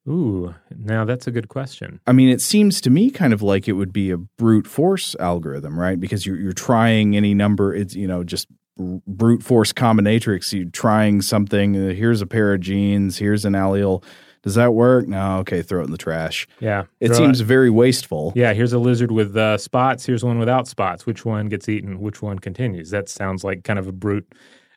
Ooh, 0.10 0.56
now 0.76 1.06
that's 1.06 1.28
a 1.28 1.32
good 1.32 1.48
question. 1.48 2.00
I 2.08 2.12
mean, 2.12 2.30
it 2.30 2.42
seems 2.42 2.82
to 2.82 2.90
me 2.90 3.12
kind 3.12 3.34
of 3.34 3.42
like 3.42 3.68
it 3.68 3.74
would 3.74 3.94
be 3.94 4.10
a 4.12 4.18
brute 4.18 4.66
force 4.68 5.16
algorithm, 5.20 5.80
right? 5.80 6.00
Because 6.00 6.26
you're 6.26 6.38
you're 6.38 6.54
trying 6.54 7.16
any 7.16 7.34
number. 7.34 7.74
It's 7.76 7.94
you 7.96 8.08
know 8.08 8.24
just 8.24 8.48
brute 8.78 9.44
force 9.44 9.72
combinatrix. 9.74 10.54
You're 10.54 10.70
trying 10.72 11.22
something. 11.22 11.76
uh, 11.76 11.94
Here's 11.94 12.22
a 12.22 12.26
pair 12.26 12.54
of 12.54 12.62
genes. 12.62 13.18
Here's 13.20 13.46
an 13.46 13.54
allele. 13.54 14.04
Does 14.44 14.56
that 14.56 14.74
work? 14.74 15.08
No. 15.08 15.38
Okay, 15.42 15.62
throw 15.62 15.82
it 15.82 15.86
in 15.86 15.92
the 15.92 16.00
trash. 16.00 16.48
Yeah, 16.60 16.86
It 17.00 17.14
seems 17.14 17.42
very 17.42 17.70
wasteful. 17.70 18.34
Yeah, 18.36 18.54
here's 18.54 18.74
a 18.74 18.80
lizard 18.80 19.12
with 19.12 19.38
uh, 19.38 19.60
spots. 19.60 20.04
Here's 20.08 20.24
one 20.24 20.40
without 20.40 20.68
spots. 20.68 21.06
Which 21.06 21.26
one 21.26 21.48
gets 21.48 21.70
eaten? 21.70 22.00
Which 22.00 22.24
one 22.24 22.40
continues? 22.40 22.90
That 22.90 23.08
sounds 23.08 23.44
like 23.44 23.64
kind 23.64 23.78
of 23.78 23.86
a 23.88 23.92
brute, 23.92 24.34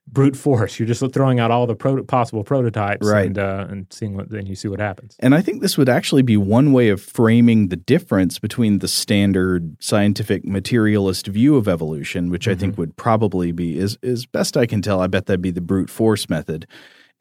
brute 0.06 0.36
force. 0.36 0.78
You're 0.78 0.86
just 0.86 1.02
throwing 1.12 1.40
out 1.40 1.50
all 1.50 1.66
the 1.66 1.74
pro- 1.74 2.02
possible 2.04 2.44
prototypes, 2.44 3.06
Right. 3.06 3.26
And 3.26 3.38
uh, 3.38 3.66
and 3.68 3.86
seeing 3.90 4.16
what 4.16 4.30
then 4.30 4.46
you 4.46 4.54
see 4.54 4.68
what 4.68 4.80
happens. 4.80 5.16
And 5.20 5.34
I 5.34 5.42
think 5.42 5.62
this 5.62 5.78
would 5.78 5.88
actually 5.88 6.22
be 6.22 6.36
one 6.36 6.72
way 6.72 6.88
of 6.88 7.00
framing 7.00 7.68
the 7.68 7.76
difference 7.76 8.38
between 8.38 8.78
the 8.78 8.88
standard 8.88 9.76
scientific 9.80 10.44
materialist 10.44 11.26
view 11.26 11.56
of 11.56 11.68
evolution, 11.68 12.30
which 12.30 12.48
I 12.48 12.54
think 12.54 12.78
would 12.78 12.96
probably 12.96 13.52
be, 13.52 13.78
as, 13.78 13.98
as 14.02 14.26
best 14.26 14.56
I 14.56 14.66
can 14.66 14.82
tell, 14.82 15.00
I 15.00 15.06
bet 15.06 15.26
that'd 15.26 15.42
be 15.42 15.50
the 15.50 15.60
brute 15.60 15.90
force 15.90 16.28
method. 16.28 16.66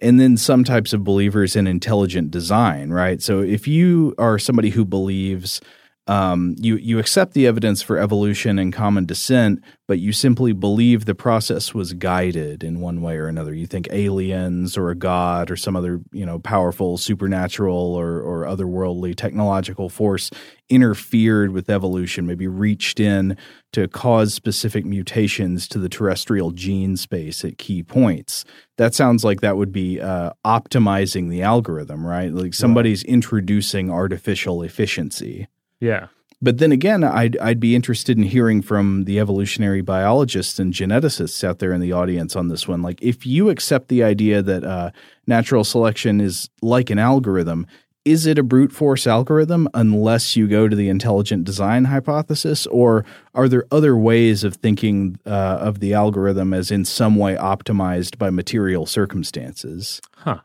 And 0.02 0.20
then 0.20 0.36
some 0.36 0.64
types 0.64 0.92
of 0.92 1.04
believers 1.04 1.56
in 1.56 1.66
intelligent 1.66 2.32
design, 2.32 2.90
right? 2.90 3.22
So 3.22 3.42
if 3.42 3.68
you 3.68 4.14
are 4.18 4.38
somebody 4.38 4.70
who 4.70 4.84
believes 4.84 5.62
um, 6.08 6.56
you 6.60 6.76
you 6.76 7.00
accept 7.00 7.34
the 7.34 7.48
evidence 7.48 7.82
for 7.82 7.98
evolution 7.98 8.60
and 8.60 8.74
common 8.74 9.06
descent, 9.06 9.64
but 9.88 10.00
you 10.00 10.12
simply 10.12 10.52
believe 10.52 11.06
the 11.06 11.16
process 11.16 11.74
was 11.74 11.94
guided 11.94 12.62
in 12.62 12.82
one 12.82 13.02
way 13.02 13.16
or 13.16 13.28
another. 13.28 13.54
You 13.54 13.68
think 13.68 13.88
aliens 13.90 14.78
or 14.78 14.90
a 14.90 14.96
god 14.96 15.50
or 15.50 15.56
some 15.56 15.78
other 15.78 16.02
you 16.12 16.26
know 16.26 16.40
powerful 16.40 16.98
supernatural 16.98 17.96
or 17.96 18.20
or 18.20 18.44
otherworldly 18.44 19.16
technological 19.16 19.88
force 19.88 20.30
interfered 20.70 21.52
with 21.52 21.70
evolution, 21.70 22.28
maybe 22.28 22.48
reached 22.48 23.00
in 23.00 23.38
to 23.72 23.88
cause 23.88 24.34
specific 24.34 24.86
mutations 24.86 25.70
to 25.70 25.80
the 25.80 25.90
terrestrial 25.90 26.52
gene 26.52 26.98
space 26.98 27.46
at 27.46 27.58
key 27.58 27.82
points. 27.82 28.44
That 28.78 28.94
sounds 28.94 29.24
like 29.24 29.40
that 29.40 29.56
would 29.56 29.72
be 29.72 30.02
uh, 30.02 30.32
optimizing 30.46 31.30
the 31.30 31.44
algorithm, 31.44 32.06
right? 32.06 32.32
Like 32.32 32.54
somebody's 32.54 33.04
introducing 33.04 33.90
artificial 33.90 34.64
efficiency. 34.64 35.48
Yeah. 35.84 36.08
But 36.42 36.60
then 36.60 36.72
again, 36.72 37.04
I'd 37.04 37.38
I'd 37.38 37.60
be 37.60 37.76
interested 37.76 38.18
in 38.18 38.24
hearing 38.24 38.62
from 38.62 39.04
the 39.04 39.20
evolutionary 39.20 39.82
biologists 39.82 40.60
and 40.60 40.74
geneticists 40.74 41.44
out 41.44 41.60
there 41.60 41.74
in 41.74 41.82
the 41.82 41.92
audience 41.92 42.36
on 42.38 42.48
this 42.48 42.68
one. 42.68 42.82
Like, 42.82 43.02
if 43.02 43.26
you 43.26 43.50
accept 43.50 43.90
the 43.90 44.04
idea 44.04 44.42
that 44.42 44.64
uh, 44.64 44.92
natural 45.28 45.64
selection 45.64 46.22
is 46.22 46.50
like 46.62 46.90
an 46.90 47.00
algorithm, 47.00 47.68
is 48.06 48.26
it 48.26 48.38
a 48.38 48.44
brute 48.44 48.72
force 48.72 49.08
algorithm 49.08 49.68
unless 49.74 50.36
you 50.38 50.48
go 50.48 50.70
to 50.70 50.76
the 50.76 50.90
intelligent 50.90 51.44
design 51.44 51.86
hypothesis, 51.86 52.66
or 52.68 53.06
are 53.34 53.50
there 53.50 53.66
other 53.70 53.98
ways 53.98 54.46
of 54.46 54.56
thinking 54.56 55.18
uh, 55.26 55.58
of 55.60 55.80
the 55.80 55.94
algorithm 55.94 56.54
as 56.54 56.72
in 56.72 56.86
some 56.86 57.18
way 57.18 57.36
optimized 57.36 58.18
by 58.18 58.30
material 58.30 58.86
circumstances? 58.86 60.02
Huh. 60.16 60.40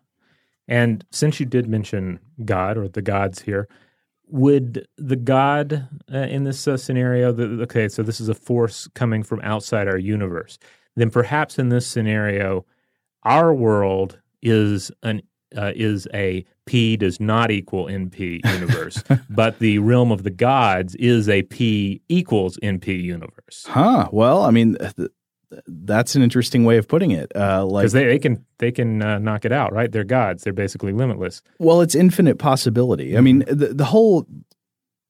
And 0.66 1.05
since 1.11 1.41
you 1.41 1.47
did 1.47 1.68
mention 1.68 2.18
God 2.45 2.76
or 2.76 2.89
the 2.89 3.03
gods 3.03 3.43
here, 3.43 3.68
would 4.31 4.87
the 4.97 5.16
God 5.16 5.89
uh, 6.12 6.18
in 6.18 6.45
this 6.45 6.66
uh, 6.68 6.76
scenario, 6.76 7.33
the, 7.33 7.62
okay, 7.62 7.89
so 7.89 8.03
this 8.03 8.20
is 8.20 8.29
a 8.29 8.35
force 8.35 8.89
coming 8.95 9.22
from 9.22 9.41
outside 9.43 9.89
our 9.89 9.99
universe, 9.99 10.59
then 10.97 11.11
perhaps 11.11 11.59
in 11.59 11.68
this 11.68 11.87
scenario, 11.87 12.66
our 13.24 13.55
world 13.55 14.18
is 14.43 14.91
an 15.03 15.22
uh, 15.57 15.72
is 15.74 16.07
a 16.12 16.45
P 16.66 16.97
does 16.97 17.18
not 17.20 17.51
equal 17.51 17.87
NP 17.87 18.45
universe, 18.53 19.03
but 19.31 19.59
the 19.59 19.79
realm 19.79 20.12
of 20.12 20.22
the 20.22 20.31
gods 20.31 20.95
is 20.97 21.29
a 21.29 21.43
P 21.45 22.03
equals 22.09 22.59
NP 22.62 23.03
universe. 23.03 23.64
Huh. 23.66 24.09
Well, 24.12 24.43
I 24.43 24.51
mean, 24.51 24.76
th- 24.76 25.11
that's 25.67 26.15
an 26.15 26.23
interesting 26.23 26.65
way 26.65 26.77
of 26.77 26.89
putting 26.89 27.11
it. 27.11 27.33
Uh, 27.35 27.65
like 27.65 27.83
Because 27.83 27.93
they, 27.93 28.07
they 28.07 28.19
can 28.19 28.45
they 28.59 28.73
can 28.73 29.03
uh, 29.03 29.19
knock 29.19 29.45
it 29.45 29.53
out, 29.53 29.73
right? 29.73 29.91
They're 29.91 30.05
gods. 30.05 30.45
They're 30.45 30.53
basically 30.53 30.93
limitless. 30.93 31.43
Well, 31.59 31.81
it's 31.81 31.95
infinite 31.95 32.39
possibility. 32.39 33.17
I 33.17 33.21
mean, 33.21 33.45
the, 33.49 33.75
the 33.75 33.87
whole 33.87 34.27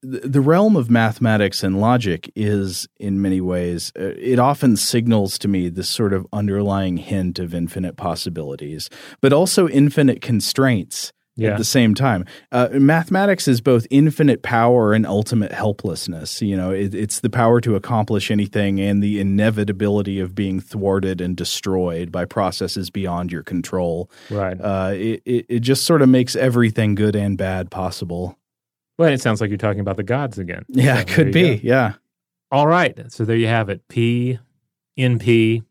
the 0.01 0.19
the 0.19 0.41
realm 0.41 0.75
of 0.75 0.89
mathematics 0.89 1.63
and 1.63 1.79
logic 1.81 2.31
is 2.35 2.87
in 2.99 3.21
many 3.21 3.41
ways 3.41 3.91
uh, 3.99 4.13
it 4.17 4.39
often 4.39 4.77
signals 4.77 5.37
to 5.39 5.47
me 5.47 5.69
this 5.69 5.89
sort 5.89 6.13
of 6.13 6.25
underlying 6.31 6.97
hint 6.97 7.39
of 7.39 7.53
infinite 7.53 7.97
possibilities 7.97 8.89
but 9.19 9.33
also 9.33 9.67
infinite 9.67 10.21
constraints 10.21 11.11
Yeah. 11.39 11.51
at 11.51 11.57
the 11.57 11.63
same 11.63 11.95
time 11.95 12.25
uh, 12.51 12.69
mathematics 12.73 13.47
is 13.47 13.61
both 13.61 13.87
infinite 13.89 14.41
power 14.43 14.93
and 14.93 15.05
ultimate 15.05 15.51
helplessness 15.51 16.41
you 16.41 16.55
know 16.57 16.71
it, 16.71 16.93
it's 16.93 17.21
the 17.21 17.29
power 17.29 17.61
to 17.61 17.75
accomplish 17.75 18.29
anything 18.31 18.79
and 18.79 19.01
the 19.01 19.19
inevitability 19.19 20.19
of 20.19 20.35
being 20.35 20.59
thwarted 20.59 21.21
and 21.21 21.35
destroyed 21.37 22.11
by 22.11 22.25
processes 22.25 22.89
beyond 22.89 23.31
your 23.31 23.43
control 23.43 24.09
Right. 24.29 24.59
uh, 24.59 24.91
it, 24.93 25.21
it, 25.25 25.45
it 25.49 25.59
just 25.61 25.85
sort 25.85 26.01
of 26.01 26.09
makes 26.09 26.35
everything 26.35 26.95
good 26.95 27.15
and 27.15 27.37
bad 27.37 27.71
possible. 27.71 28.37
well, 28.97 29.09
it 29.11 29.21
sounds 29.21 29.39
like 29.41 29.49
you're 29.49 29.57
talking 29.57 29.79
about 29.79 29.97
the 29.97 30.03
gods 30.03 30.37
again. 30.37 30.65
Yeah, 30.67 30.95
So 30.95 31.01
it 31.01 31.07
could 31.07 31.31
be. 31.31 31.55
go. 31.55 31.61
Yeah. 31.63 31.93
All 32.51 32.67
right. 32.67 33.11
So 33.11 33.23
there 33.25 33.37
you 33.37 33.47
have 33.47 33.69
it. 33.69 33.87
P, 33.87 34.39
NP, 34.97 35.63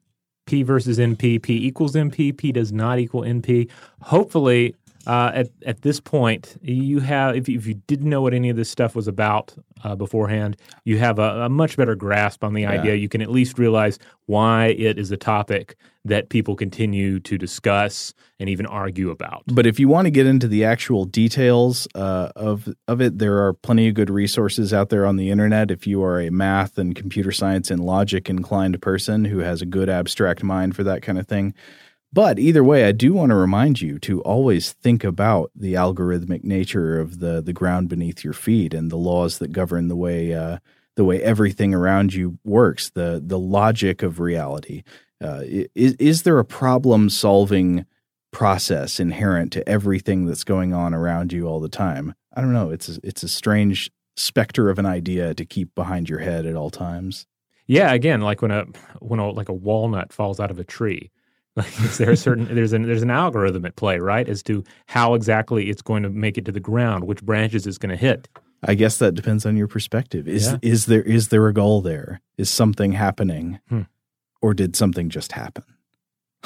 P 0.46 0.62
versus 0.62 0.98
NP. 0.98 1.42
P 1.42 1.66
equals 1.66 1.94
NP. 1.94 2.36
P 2.36 2.52
does 2.52 2.72
not 2.72 2.98
equal 2.98 3.22
NP. 3.22 3.68
Hopefully, 4.02 4.74
uh, 5.08 5.32
at 5.34 5.48
at 5.64 5.80
this 5.80 6.00
point, 6.00 6.58
you 6.60 7.00
have 7.00 7.34
if 7.34 7.48
you, 7.48 7.58
if 7.58 7.66
you 7.66 7.74
didn't 7.86 8.10
know 8.10 8.20
what 8.20 8.34
any 8.34 8.50
of 8.50 8.56
this 8.56 8.68
stuff 8.68 8.94
was 8.94 9.08
about 9.08 9.54
uh, 9.82 9.96
beforehand, 9.96 10.58
you 10.84 10.98
have 10.98 11.18
a, 11.18 11.44
a 11.44 11.48
much 11.48 11.78
better 11.78 11.94
grasp 11.94 12.44
on 12.44 12.52
the 12.52 12.66
idea. 12.66 12.94
You 12.94 13.08
can 13.08 13.22
at 13.22 13.30
least 13.30 13.58
realize 13.58 13.98
why 14.26 14.66
it 14.66 14.98
is 14.98 15.10
a 15.10 15.16
topic 15.16 15.76
that 16.04 16.28
people 16.28 16.54
continue 16.56 17.20
to 17.20 17.38
discuss 17.38 18.12
and 18.38 18.50
even 18.50 18.66
argue 18.66 19.10
about. 19.10 19.44
But 19.46 19.66
if 19.66 19.80
you 19.80 19.88
want 19.88 20.06
to 20.06 20.10
get 20.10 20.26
into 20.26 20.46
the 20.46 20.64
actual 20.64 21.06
details 21.06 21.88
uh, 21.94 22.30
of 22.36 22.68
of 22.86 23.00
it, 23.00 23.18
there 23.18 23.38
are 23.46 23.54
plenty 23.54 23.88
of 23.88 23.94
good 23.94 24.10
resources 24.10 24.74
out 24.74 24.90
there 24.90 25.06
on 25.06 25.16
the 25.16 25.30
internet. 25.30 25.70
If 25.70 25.86
you 25.86 26.02
are 26.02 26.20
a 26.20 26.28
math 26.30 26.76
and 26.76 26.94
computer 26.94 27.32
science 27.32 27.70
and 27.70 27.82
logic 27.82 28.28
inclined 28.28 28.80
person 28.82 29.24
who 29.24 29.38
has 29.38 29.62
a 29.62 29.66
good 29.66 29.88
abstract 29.88 30.44
mind 30.44 30.76
for 30.76 30.84
that 30.84 31.00
kind 31.00 31.18
of 31.18 31.26
thing. 31.26 31.54
But 32.12 32.38
either 32.38 32.64
way, 32.64 32.84
I 32.84 32.92
do 32.92 33.12
want 33.12 33.30
to 33.30 33.36
remind 33.36 33.80
you 33.80 33.98
to 34.00 34.22
always 34.22 34.72
think 34.72 35.04
about 35.04 35.50
the 35.54 35.74
algorithmic 35.74 36.42
nature 36.42 36.98
of 36.98 37.20
the 37.20 37.42
the 37.42 37.52
ground 37.52 37.88
beneath 37.88 38.24
your 38.24 38.32
feet 38.32 38.72
and 38.72 38.90
the 38.90 38.96
laws 38.96 39.38
that 39.38 39.52
govern 39.52 39.88
the 39.88 39.96
way 39.96 40.32
uh, 40.32 40.58
the 40.96 41.04
way 41.04 41.22
everything 41.22 41.74
around 41.74 42.14
you 42.14 42.38
works. 42.44 42.90
The 42.90 43.22
the 43.24 43.38
logic 43.38 44.02
of 44.02 44.20
reality. 44.20 44.84
Uh, 45.22 45.42
is 45.74 45.94
is 45.94 46.22
there 46.22 46.38
a 46.38 46.44
problem 46.44 47.10
solving 47.10 47.84
process 48.30 49.00
inherent 49.00 49.52
to 49.52 49.68
everything 49.68 50.26
that's 50.26 50.44
going 50.44 50.72
on 50.72 50.94
around 50.94 51.32
you 51.32 51.46
all 51.46 51.60
the 51.60 51.68
time? 51.68 52.14
I 52.34 52.40
don't 52.40 52.52
know. 52.52 52.70
It's 52.70 52.88
a, 52.88 53.00
it's 53.02 53.22
a 53.22 53.28
strange 53.28 53.90
specter 54.16 54.70
of 54.70 54.78
an 54.78 54.86
idea 54.86 55.34
to 55.34 55.44
keep 55.44 55.74
behind 55.74 56.08
your 56.08 56.20
head 56.20 56.46
at 56.46 56.56
all 56.56 56.70
times. 56.70 57.26
Yeah, 57.66 57.92
again, 57.92 58.22
like 58.22 58.40
when 58.40 58.50
a 58.50 58.64
when 59.00 59.20
a 59.20 59.30
like 59.30 59.50
a 59.50 59.54
walnut 59.54 60.12
falls 60.12 60.40
out 60.40 60.50
of 60.50 60.58
a 60.58 60.64
tree. 60.64 61.10
Like 61.58 61.80
is 61.80 61.98
there 61.98 62.10
a 62.10 62.16
certain 62.16 62.46
there's 62.54 62.72
an 62.72 62.82
there's 62.82 63.02
an 63.02 63.10
algorithm 63.10 63.64
at 63.66 63.76
play, 63.76 63.98
right, 63.98 64.28
as 64.28 64.42
to 64.44 64.64
how 64.86 65.14
exactly 65.14 65.68
it's 65.70 65.82
going 65.82 66.02
to 66.04 66.08
make 66.10 66.38
it 66.38 66.44
to 66.46 66.52
the 66.52 66.60
ground, 66.60 67.04
which 67.04 67.22
branches 67.22 67.66
it's 67.66 67.78
going 67.78 67.90
to 67.90 67.96
hit. 67.96 68.28
I 68.62 68.74
guess 68.74 68.98
that 68.98 69.14
depends 69.14 69.44
on 69.46 69.56
your 69.56 69.68
perspective. 69.68 70.26
Is 70.26 70.46
Yeah. 70.46 70.58
is 70.62 70.86
there 70.86 71.02
is 71.02 71.28
there 71.28 71.46
a 71.48 71.52
goal 71.52 71.80
there? 71.82 72.20
Is 72.36 72.48
something 72.50 72.92
happening, 72.92 73.58
Hmm. 73.68 73.82
or 74.40 74.54
did 74.54 74.74
something 74.76 75.08
just 75.10 75.32
happen? 75.32 75.64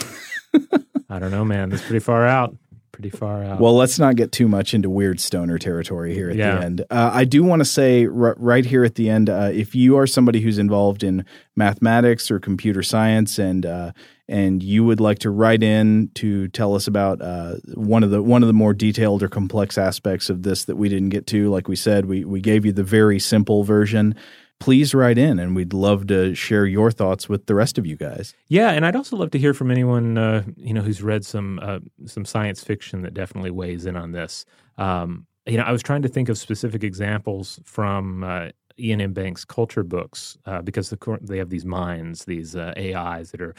I 1.09 1.19
don't 1.19 1.31
know, 1.31 1.45
man. 1.45 1.69
That's 1.71 1.83
pretty 1.83 2.01
far 2.01 2.27
out. 2.27 2.57
Pretty 2.93 3.09
far 3.11 3.43
out. 3.43 3.59
Well, 3.59 3.75
let's 3.75 3.99
not 3.99 4.17
get 4.17 4.33
too 4.33 4.47
much 4.49 4.75
into 4.75 4.91
weird 4.91 5.19
stoner 5.19 5.57
territory 5.59 6.13
here 6.15 6.29
at 6.29 6.37
Yeah. 6.37 6.57
the 6.57 6.65
end. 6.65 6.81
Uh, 6.91 7.11
I 7.13 7.25
do 7.25 7.43
want 7.43 7.61
to 7.61 7.65
say 7.65 8.05
r- 8.07 8.37
right 8.39 8.65
here 8.67 8.85
at 8.85 8.97
the 8.97 9.09
end, 9.09 9.31
uh, 9.31 9.51
if 9.53 9.75
you 9.75 9.97
are 9.97 10.07
somebody 10.07 10.41
who's 10.43 10.59
involved 10.59 11.03
in 11.03 11.25
mathematics 11.57 12.31
or 12.31 12.39
computer 12.39 12.83
science, 12.83 13.39
and 13.39 13.65
uh, 13.65 13.93
and 14.29 14.63
you 14.63 14.85
would 14.85 15.01
like 15.01 15.19
to 15.21 15.31
write 15.31 15.63
in 15.63 16.11
to 16.15 16.49
tell 16.49 16.75
us 16.75 16.87
about 16.87 17.21
uh, 17.21 17.57
one 17.75 18.03
of 18.03 18.11
the 18.11 18.23
one 18.23 18.43
of 18.43 18.47
the 18.47 18.53
more 18.53 18.73
detailed 18.73 19.23
or 19.23 19.29
complex 19.29 19.77
aspects 19.77 20.31
of 20.31 20.43
this 20.43 20.65
that 20.65 20.77
we 20.77 20.89
didn't 20.89 21.11
get 21.11 21.27
to, 21.29 21.51
like 21.51 21.69
we 21.69 21.77
said, 21.77 22.07
we 22.07 22.25
we 22.25 22.41
gave 22.41 22.65
you 22.65 22.73
the 22.73 22.85
very 22.85 23.19
simple 23.19 23.65
version. 23.65 24.15
Please 24.61 24.95
write 24.95 25.19
in, 25.19 25.41
and 25.41 25.57
we'd 25.57 25.73
love 25.73 26.07
to 26.07 26.37
share 26.37 26.67
your 26.67 26.93
thoughts 26.93 27.29
with 27.29 27.47
the 27.47 27.55
rest 27.55 27.79
of 27.79 27.87
you 27.87 27.97
guys. 27.97 28.33
yeah, 28.47 28.71
and 28.71 28.87
I'd 28.87 28.95
also 28.95 29.17
love 29.17 29.33
to 29.33 29.39
hear 29.39 29.55
from 29.55 29.73
anyone 29.73 30.17
uh, 30.17 30.45
you 30.57 30.73
know 30.73 30.83
who's 30.83 31.03
read 31.03 31.25
some 31.25 31.59
uh, 31.61 31.81
some 32.07 32.25
science 32.25 32.63
fiction 32.63 33.03
that 33.03 33.13
definitely 33.13 33.51
weighs 33.51 33.87
in 33.87 33.97
on 33.97 34.13
this. 34.13 34.45
Um, 34.79 35.27
you 35.47 35.57
know, 35.57 35.65
I 35.65 35.73
was 35.73 35.83
trying 35.83 36.03
to 36.03 36.09
think 36.09 36.29
of 36.29 36.39
specific 36.39 36.85
examples 36.85 37.59
from 37.65 38.23
uh, 38.23 38.49
Iain 38.81 39.01
M. 39.01 39.13
Banks' 39.13 39.45
culture 39.45 39.83
books 39.83 40.39
uh, 40.47 40.63
because 40.63 40.91
the, 40.91 41.19
they 41.21 41.39
have 41.39 41.51
these 41.51 41.65
minds, 41.65 42.25
these 42.25 42.57
uh, 42.57 42.73
AIs 42.77 43.31
that 43.31 43.41
are 43.41 43.55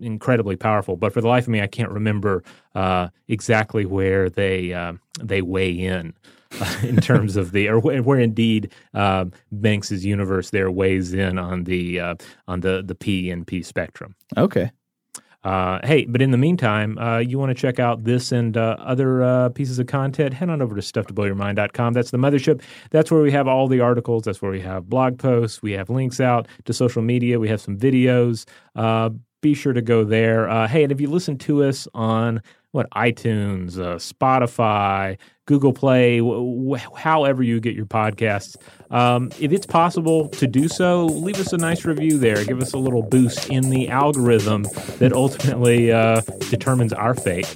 incredibly 0.00 0.56
powerful. 0.56 0.96
But 0.96 1.12
for 1.12 1.20
the 1.20 1.28
life 1.28 1.44
of 1.44 1.48
me, 1.50 1.60
I 1.60 1.66
can't 1.66 1.90
remember 1.90 2.42
uh, 2.74 3.08
exactly 3.28 3.86
where 3.86 4.30
they 4.30 4.72
uh, 4.72 4.94
they 5.20 5.42
weigh 5.42 5.72
in. 5.72 6.14
uh, 6.60 6.78
in 6.82 6.96
terms 6.96 7.36
of 7.36 7.52
the 7.52 7.68
or 7.68 7.78
where, 7.78 8.02
where 8.02 8.18
indeed 8.18 8.72
uh, 8.94 9.26
Banks's 9.52 10.04
universe 10.04 10.50
there 10.50 10.70
weighs 10.70 11.12
in 11.12 11.38
on 11.38 11.64
the 11.64 12.00
uh, 12.00 12.14
on 12.46 12.60
the 12.60 12.82
the 12.82 12.94
P 12.94 13.30
and 13.30 13.46
P 13.46 13.62
spectrum. 13.62 14.14
Okay. 14.36 14.70
Uh, 15.44 15.78
hey, 15.84 16.04
but 16.04 16.20
in 16.20 16.30
the 16.30 16.36
meantime, 16.36 16.98
uh, 16.98 17.18
you 17.18 17.38
want 17.38 17.50
to 17.50 17.54
check 17.54 17.78
out 17.78 18.04
this 18.04 18.32
and 18.32 18.56
uh, 18.56 18.76
other 18.80 19.22
uh, 19.22 19.48
pieces 19.50 19.78
of 19.78 19.86
content, 19.86 20.34
head 20.34 20.50
on 20.50 20.60
over 20.60 20.74
to 20.74 20.80
stufftoblowyourmind.com. 20.80 21.92
That's 21.92 22.10
the 22.10 22.18
mothership. 22.18 22.60
That's 22.90 23.10
where 23.10 23.22
we 23.22 23.30
have 23.30 23.46
all 23.46 23.68
the 23.68 23.80
articles. 23.80 24.24
That's 24.24 24.42
where 24.42 24.50
we 24.50 24.60
have 24.60 24.88
blog 24.88 25.18
posts. 25.18 25.62
We 25.62 25.72
have 25.72 25.90
links 25.90 26.20
out 26.20 26.48
to 26.64 26.72
social 26.72 27.02
media. 27.02 27.38
We 27.38 27.48
have 27.48 27.60
some 27.60 27.78
videos. 27.78 28.46
Uh, 28.74 29.10
be 29.40 29.54
sure 29.54 29.72
to 29.72 29.82
go 29.82 30.02
there. 30.02 30.48
Uh, 30.48 30.66
hey, 30.66 30.82
and 30.82 30.90
if 30.90 31.00
you 31.00 31.08
listen 31.08 31.38
to 31.38 31.62
us 31.62 31.86
on 31.94 32.42
what 32.72 32.90
iTunes, 32.90 33.76
Spotify, 33.76 35.16
Google 35.48 35.72
Play, 35.72 36.18
w- 36.18 36.76
w- 36.76 36.84
however 36.94 37.42
you 37.42 37.58
get 37.58 37.74
your 37.74 37.86
podcasts, 37.86 38.54
um, 38.90 39.30
if 39.40 39.50
it's 39.50 39.64
possible 39.66 40.28
to 40.28 40.46
do 40.46 40.68
so, 40.68 41.06
leave 41.06 41.40
us 41.40 41.54
a 41.54 41.56
nice 41.56 41.86
review 41.86 42.18
there. 42.18 42.44
Give 42.44 42.60
us 42.60 42.74
a 42.74 42.78
little 42.78 43.02
boost 43.02 43.48
in 43.48 43.70
the 43.70 43.88
algorithm 43.88 44.64
that 44.98 45.12
ultimately 45.14 45.90
uh, 45.90 46.20
determines 46.50 46.92
our 46.92 47.14
fate. 47.14 47.52